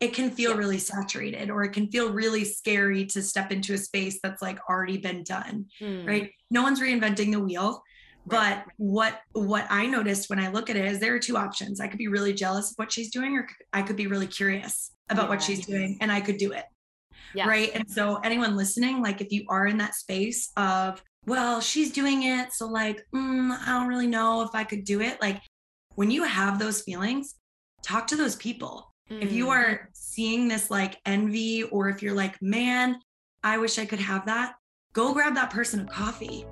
it 0.00 0.14
can 0.14 0.30
feel 0.30 0.52
yeah. 0.52 0.56
really 0.56 0.78
saturated 0.78 1.50
or 1.50 1.64
it 1.64 1.70
can 1.70 1.88
feel 1.88 2.12
really 2.12 2.44
scary 2.44 3.04
to 3.06 3.22
step 3.22 3.50
into 3.50 3.74
a 3.74 3.78
space 3.78 4.18
that's 4.22 4.42
like 4.42 4.58
already 4.68 4.98
been 4.98 5.22
done 5.22 5.66
mm. 5.80 6.06
right 6.06 6.30
no 6.50 6.62
one's 6.62 6.80
reinventing 6.80 7.32
the 7.32 7.40
wheel 7.40 7.82
but 8.26 8.64
what 8.76 9.20
what 9.32 9.66
i 9.70 9.86
noticed 9.86 10.30
when 10.30 10.38
i 10.38 10.48
look 10.48 10.70
at 10.70 10.76
it 10.76 10.84
is 10.84 11.00
there 11.00 11.14
are 11.14 11.18
two 11.18 11.36
options 11.36 11.80
i 11.80 11.86
could 11.86 11.98
be 11.98 12.08
really 12.08 12.32
jealous 12.32 12.70
of 12.70 12.76
what 12.76 12.92
she's 12.92 13.10
doing 13.10 13.36
or 13.36 13.46
i 13.72 13.82
could 13.82 13.96
be 13.96 14.06
really 14.06 14.26
curious 14.26 14.92
about 15.10 15.24
yeah. 15.24 15.28
what 15.28 15.42
she's 15.42 15.66
doing 15.66 15.96
and 16.00 16.12
i 16.12 16.20
could 16.20 16.36
do 16.36 16.52
it 16.52 16.64
yes. 17.34 17.46
right 17.46 17.70
and 17.74 17.90
so 17.90 18.16
anyone 18.16 18.56
listening 18.56 19.02
like 19.02 19.20
if 19.20 19.32
you 19.32 19.44
are 19.48 19.66
in 19.66 19.78
that 19.78 19.94
space 19.94 20.50
of 20.56 21.02
well 21.26 21.60
she's 21.60 21.90
doing 21.92 22.24
it 22.24 22.52
so 22.52 22.66
like 22.66 23.04
mm, 23.14 23.50
i 23.66 23.66
don't 23.66 23.88
really 23.88 24.06
know 24.06 24.42
if 24.42 24.50
i 24.54 24.64
could 24.64 24.84
do 24.84 25.00
it 25.00 25.20
like 25.20 25.40
when 25.94 26.10
you 26.10 26.24
have 26.24 26.58
those 26.58 26.82
feelings 26.82 27.34
talk 27.82 28.06
to 28.06 28.16
those 28.16 28.36
people 28.36 28.92
mm. 29.10 29.22
if 29.22 29.32
you 29.32 29.46
mm. 29.46 29.50
are 29.50 29.88
seeing 29.92 30.48
this 30.48 30.70
like 30.70 30.98
envy 31.06 31.62
or 31.64 31.88
if 31.88 32.02
you're 32.02 32.14
like 32.14 32.40
man 32.42 32.98
i 33.42 33.58
wish 33.58 33.78
i 33.78 33.84
could 33.84 34.00
have 34.00 34.26
that 34.26 34.54
go 34.92 35.12
grab 35.12 35.34
that 35.34 35.50
person 35.50 35.80
a 35.80 35.86
coffee 35.86 36.44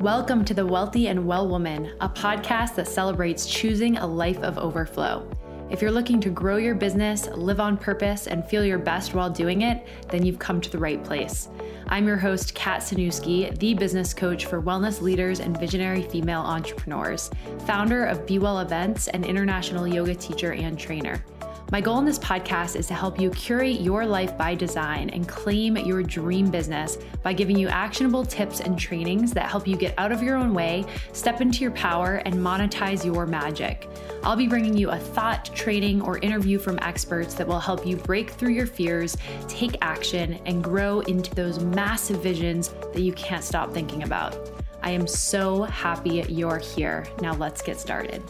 Welcome 0.00 0.46
to 0.46 0.54
The 0.54 0.64
Wealthy 0.64 1.08
and 1.08 1.26
Well 1.26 1.46
Woman, 1.46 1.94
a 2.00 2.08
podcast 2.08 2.74
that 2.76 2.88
celebrates 2.88 3.44
choosing 3.44 3.98
a 3.98 4.06
life 4.06 4.38
of 4.38 4.56
overflow. 4.56 5.30
If 5.70 5.80
you're 5.80 5.92
looking 5.92 6.20
to 6.22 6.30
grow 6.30 6.56
your 6.56 6.74
business, 6.74 7.28
live 7.28 7.60
on 7.60 7.78
purpose, 7.78 8.26
and 8.26 8.44
feel 8.44 8.64
your 8.64 8.78
best 8.78 9.14
while 9.14 9.30
doing 9.30 9.62
it, 9.62 9.86
then 10.08 10.26
you've 10.26 10.40
come 10.40 10.60
to 10.60 10.68
the 10.68 10.78
right 10.78 11.02
place. 11.04 11.48
I'm 11.86 12.08
your 12.08 12.16
host, 12.16 12.56
Kat 12.56 12.80
Sanuski, 12.80 13.56
the 13.56 13.74
business 13.74 14.12
coach 14.12 14.46
for 14.46 14.60
wellness 14.60 15.00
leaders 15.00 15.38
and 15.38 15.58
visionary 15.60 16.02
female 16.02 16.40
entrepreneurs, 16.40 17.30
founder 17.66 18.04
of 18.04 18.26
Be 18.26 18.40
Well 18.40 18.58
Events, 18.58 19.06
and 19.06 19.24
international 19.24 19.86
yoga 19.86 20.16
teacher 20.16 20.54
and 20.54 20.76
trainer. 20.76 21.24
My 21.72 21.80
goal 21.80 22.00
in 22.00 22.04
this 22.04 22.18
podcast 22.18 22.74
is 22.74 22.88
to 22.88 22.94
help 22.94 23.20
you 23.20 23.30
curate 23.30 23.80
your 23.80 24.04
life 24.04 24.36
by 24.36 24.56
design 24.56 25.08
and 25.10 25.28
claim 25.28 25.76
your 25.76 26.02
dream 26.02 26.50
business 26.50 26.98
by 27.22 27.32
giving 27.32 27.56
you 27.56 27.68
actionable 27.68 28.24
tips 28.24 28.58
and 28.58 28.76
trainings 28.76 29.32
that 29.34 29.48
help 29.48 29.68
you 29.68 29.76
get 29.76 29.94
out 29.96 30.10
of 30.10 30.20
your 30.20 30.36
own 30.36 30.52
way, 30.52 30.84
step 31.12 31.40
into 31.40 31.60
your 31.60 31.70
power, 31.70 32.22
and 32.24 32.34
monetize 32.34 33.04
your 33.04 33.24
magic. 33.24 33.88
I'll 34.24 34.34
be 34.34 34.48
bringing 34.48 34.76
you 34.76 34.90
a 34.90 34.98
thought, 34.98 35.54
training, 35.54 36.02
or 36.02 36.18
interview 36.18 36.58
from 36.58 36.76
experts 36.82 37.34
that 37.34 37.46
will 37.46 37.60
help 37.60 37.86
you 37.86 37.94
break 37.94 38.30
through 38.30 38.52
your 38.52 38.66
fears, 38.66 39.16
take 39.46 39.76
action, 39.80 40.40
and 40.46 40.64
grow 40.64 41.00
into 41.02 41.32
those 41.36 41.60
massive 41.60 42.20
visions 42.20 42.70
that 42.92 43.02
you 43.02 43.12
can't 43.12 43.44
stop 43.44 43.72
thinking 43.72 44.02
about. 44.02 44.36
I 44.82 44.90
am 44.90 45.06
so 45.06 45.62
happy 45.62 46.24
you're 46.28 46.58
here. 46.58 47.06
Now 47.20 47.34
let's 47.34 47.62
get 47.62 47.78
started. 47.78 48.24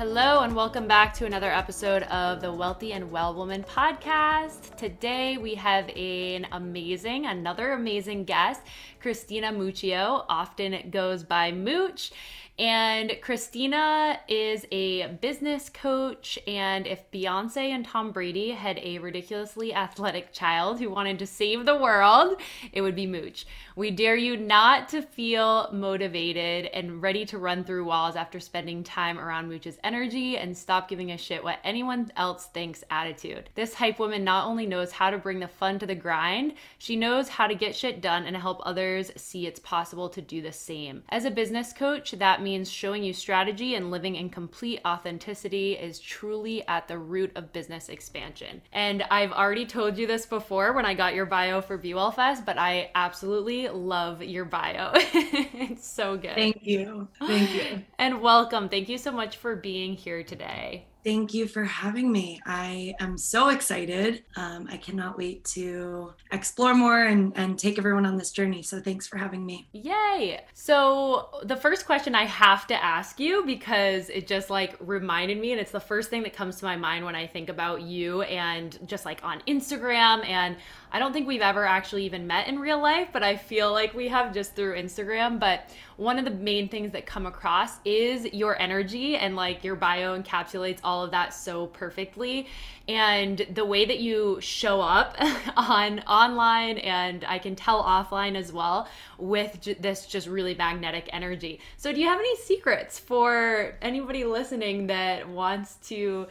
Hello, 0.00 0.40
and 0.40 0.56
welcome 0.56 0.88
back 0.88 1.12
to 1.12 1.26
another 1.26 1.52
episode 1.52 2.04
of 2.04 2.40
the 2.40 2.50
Wealthy 2.50 2.94
and 2.94 3.12
Well 3.12 3.34
Woman 3.34 3.62
podcast. 3.62 4.74
Today 4.76 5.36
we 5.36 5.54
have 5.56 5.90
an 5.90 6.46
amazing, 6.52 7.26
another 7.26 7.72
amazing 7.72 8.24
guest, 8.24 8.62
Christina 8.98 9.52
Muccio, 9.52 10.24
often 10.26 10.88
goes 10.88 11.22
by 11.22 11.52
Mooch. 11.52 12.12
And 12.58 13.16
Christina 13.22 14.20
is 14.28 14.66
a 14.70 15.06
business 15.22 15.70
coach. 15.70 16.38
And 16.46 16.86
if 16.86 17.10
Beyonce 17.10 17.70
and 17.70 17.86
Tom 17.86 18.10
Brady 18.10 18.50
had 18.50 18.78
a 18.82 18.98
ridiculously 18.98 19.74
athletic 19.74 20.32
child 20.32 20.78
who 20.78 20.90
wanted 20.90 21.18
to 21.20 21.26
save 21.26 21.64
the 21.64 21.76
world, 21.76 22.38
it 22.72 22.82
would 22.82 22.94
be 22.94 23.06
Mooch. 23.06 23.46
We 23.76 23.90
dare 23.90 24.16
you 24.16 24.36
not 24.36 24.88
to 24.88 25.02
feel 25.02 25.68
motivated 25.72 26.66
and 26.66 27.00
ready 27.00 27.24
to 27.26 27.38
run 27.38 27.64
through 27.64 27.84
walls 27.84 28.16
after 28.16 28.40
spending 28.40 28.82
time 28.82 29.18
around 29.18 29.48
Mooch's 29.48 29.78
energy 29.84 30.36
and 30.36 30.56
stop 30.56 30.88
giving 30.88 31.12
a 31.12 31.18
shit 31.18 31.44
what 31.44 31.58
anyone 31.62 32.10
else 32.16 32.46
thinks 32.46 32.82
attitude. 32.90 33.50
This 33.54 33.74
hype 33.74 33.98
woman 33.98 34.24
not 34.24 34.46
only 34.46 34.66
knows 34.66 34.92
how 34.92 35.10
to 35.10 35.18
bring 35.18 35.40
the 35.40 35.48
fun 35.48 35.78
to 35.78 35.86
the 35.86 35.94
grind, 35.94 36.54
she 36.78 36.96
knows 36.96 37.28
how 37.28 37.46
to 37.46 37.54
get 37.54 37.76
shit 37.76 38.00
done 38.00 38.24
and 38.24 38.36
help 38.36 38.60
others 38.64 39.12
see 39.16 39.46
it's 39.46 39.60
possible 39.60 40.08
to 40.10 40.20
do 40.20 40.42
the 40.42 40.52
same. 40.52 41.02
As 41.08 41.24
a 41.24 41.30
business 41.30 41.72
coach, 41.72 42.12
that 42.12 42.42
means 42.42 42.70
showing 42.70 43.04
you 43.04 43.12
strategy 43.12 43.74
and 43.74 43.90
living 43.90 44.16
in 44.16 44.30
complete 44.30 44.80
authenticity 44.84 45.74
is 45.74 46.00
truly 46.00 46.66
at 46.66 46.88
the 46.88 46.98
root 46.98 47.30
of 47.36 47.52
business 47.52 47.88
expansion. 47.88 48.62
And 48.72 49.02
I've 49.10 49.32
already 49.32 49.66
told 49.66 49.96
you 49.96 50.06
this 50.06 50.26
before 50.26 50.72
when 50.72 50.86
I 50.86 50.94
got 50.94 51.14
your 51.14 51.26
bio 51.26 51.60
for 51.60 51.76
Be 51.76 51.94
Well 51.94 52.10
Fest, 52.10 52.44
but 52.44 52.58
I 52.58 52.90
absolutely 52.94 53.59
love 53.68 54.22
your 54.22 54.44
bio. 54.44 54.92
it's 54.94 55.88
so 55.88 56.16
good. 56.16 56.34
Thank 56.34 56.60
you. 56.62 57.08
Thank 57.26 57.54
you. 57.54 57.82
And 57.98 58.20
welcome. 58.22 58.68
Thank 58.68 58.88
you 58.88 58.98
so 58.98 59.12
much 59.12 59.36
for 59.36 59.56
being 59.56 59.94
here 59.94 60.22
today. 60.22 60.86
Thank 61.02 61.32
you 61.32 61.46
for 61.46 61.64
having 61.64 62.12
me. 62.12 62.40
I 62.44 62.94
am 63.00 63.16
so 63.16 63.48
excited. 63.48 64.22
Um, 64.36 64.68
I 64.70 64.76
cannot 64.76 65.16
wait 65.16 65.44
to 65.46 66.12
explore 66.30 66.74
more 66.74 67.04
and, 67.04 67.32
and 67.36 67.58
take 67.58 67.78
everyone 67.78 68.04
on 68.04 68.18
this 68.18 68.30
journey. 68.32 68.62
So 68.62 68.80
thanks 68.80 69.06
for 69.06 69.16
having 69.16 69.44
me. 69.46 69.66
Yay. 69.72 70.40
So, 70.52 71.30
the 71.44 71.56
first 71.56 71.86
question 71.86 72.14
I 72.14 72.24
have 72.24 72.66
to 72.66 72.84
ask 72.84 73.18
you 73.18 73.44
because 73.46 74.10
it 74.10 74.26
just 74.26 74.50
like 74.50 74.76
reminded 74.78 75.38
me, 75.40 75.52
and 75.52 75.60
it's 75.60 75.70
the 75.70 75.80
first 75.80 76.10
thing 76.10 76.22
that 76.24 76.34
comes 76.34 76.56
to 76.56 76.66
my 76.66 76.76
mind 76.76 77.04
when 77.04 77.16
I 77.16 77.26
think 77.26 77.48
about 77.48 77.82
you 77.82 78.22
and 78.22 78.78
just 78.86 79.06
like 79.06 79.24
on 79.24 79.40
Instagram. 79.48 80.26
And 80.26 80.56
I 80.92 80.98
don't 80.98 81.12
think 81.12 81.28
we've 81.28 81.40
ever 81.40 81.64
actually 81.64 82.04
even 82.04 82.26
met 82.26 82.48
in 82.48 82.58
real 82.58 82.80
life, 82.80 83.08
but 83.12 83.22
I 83.22 83.36
feel 83.36 83.72
like 83.72 83.94
we 83.94 84.08
have 84.08 84.34
just 84.34 84.56
through 84.56 84.74
Instagram. 84.74 85.38
But 85.38 85.70
one 85.96 86.18
of 86.18 86.24
the 86.24 86.30
main 86.30 86.68
things 86.68 86.92
that 86.92 87.06
come 87.06 87.26
across 87.26 87.78
is 87.84 88.24
your 88.32 88.60
energy 88.60 89.16
and 89.16 89.36
like 89.36 89.62
your 89.62 89.76
bio 89.76 90.20
encapsulates 90.20 90.78
all 90.82 91.04
of 91.04 91.10
that 91.10 91.34
so 91.34 91.66
perfectly 91.66 92.48
and 92.88 93.46
the 93.54 93.64
way 93.64 93.84
that 93.84 94.00
you 94.00 94.38
show 94.40 94.80
up 94.80 95.14
on 95.56 96.00
online 96.00 96.78
and 96.78 97.24
I 97.24 97.38
can 97.38 97.54
tell 97.54 97.84
offline 97.84 98.34
as 98.34 98.52
well 98.52 98.88
with 99.16 99.60
j- 99.60 99.74
this 99.74 100.06
just 100.06 100.26
really 100.26 100.54
magnetic 100.54 101.08
energy. 101.12 101.60
So 101.76 101.92
do 101.92 102.00
you 102.00 102.08
have 102.08 102.18
any 102.18 102.36
secrets 102.36 102.98
for 102.98 103.76
anybody 103.80 104.24
listening 104.24 104.88
that 104.88 105.28
wants 105.28 105.76
to 105.88 106.26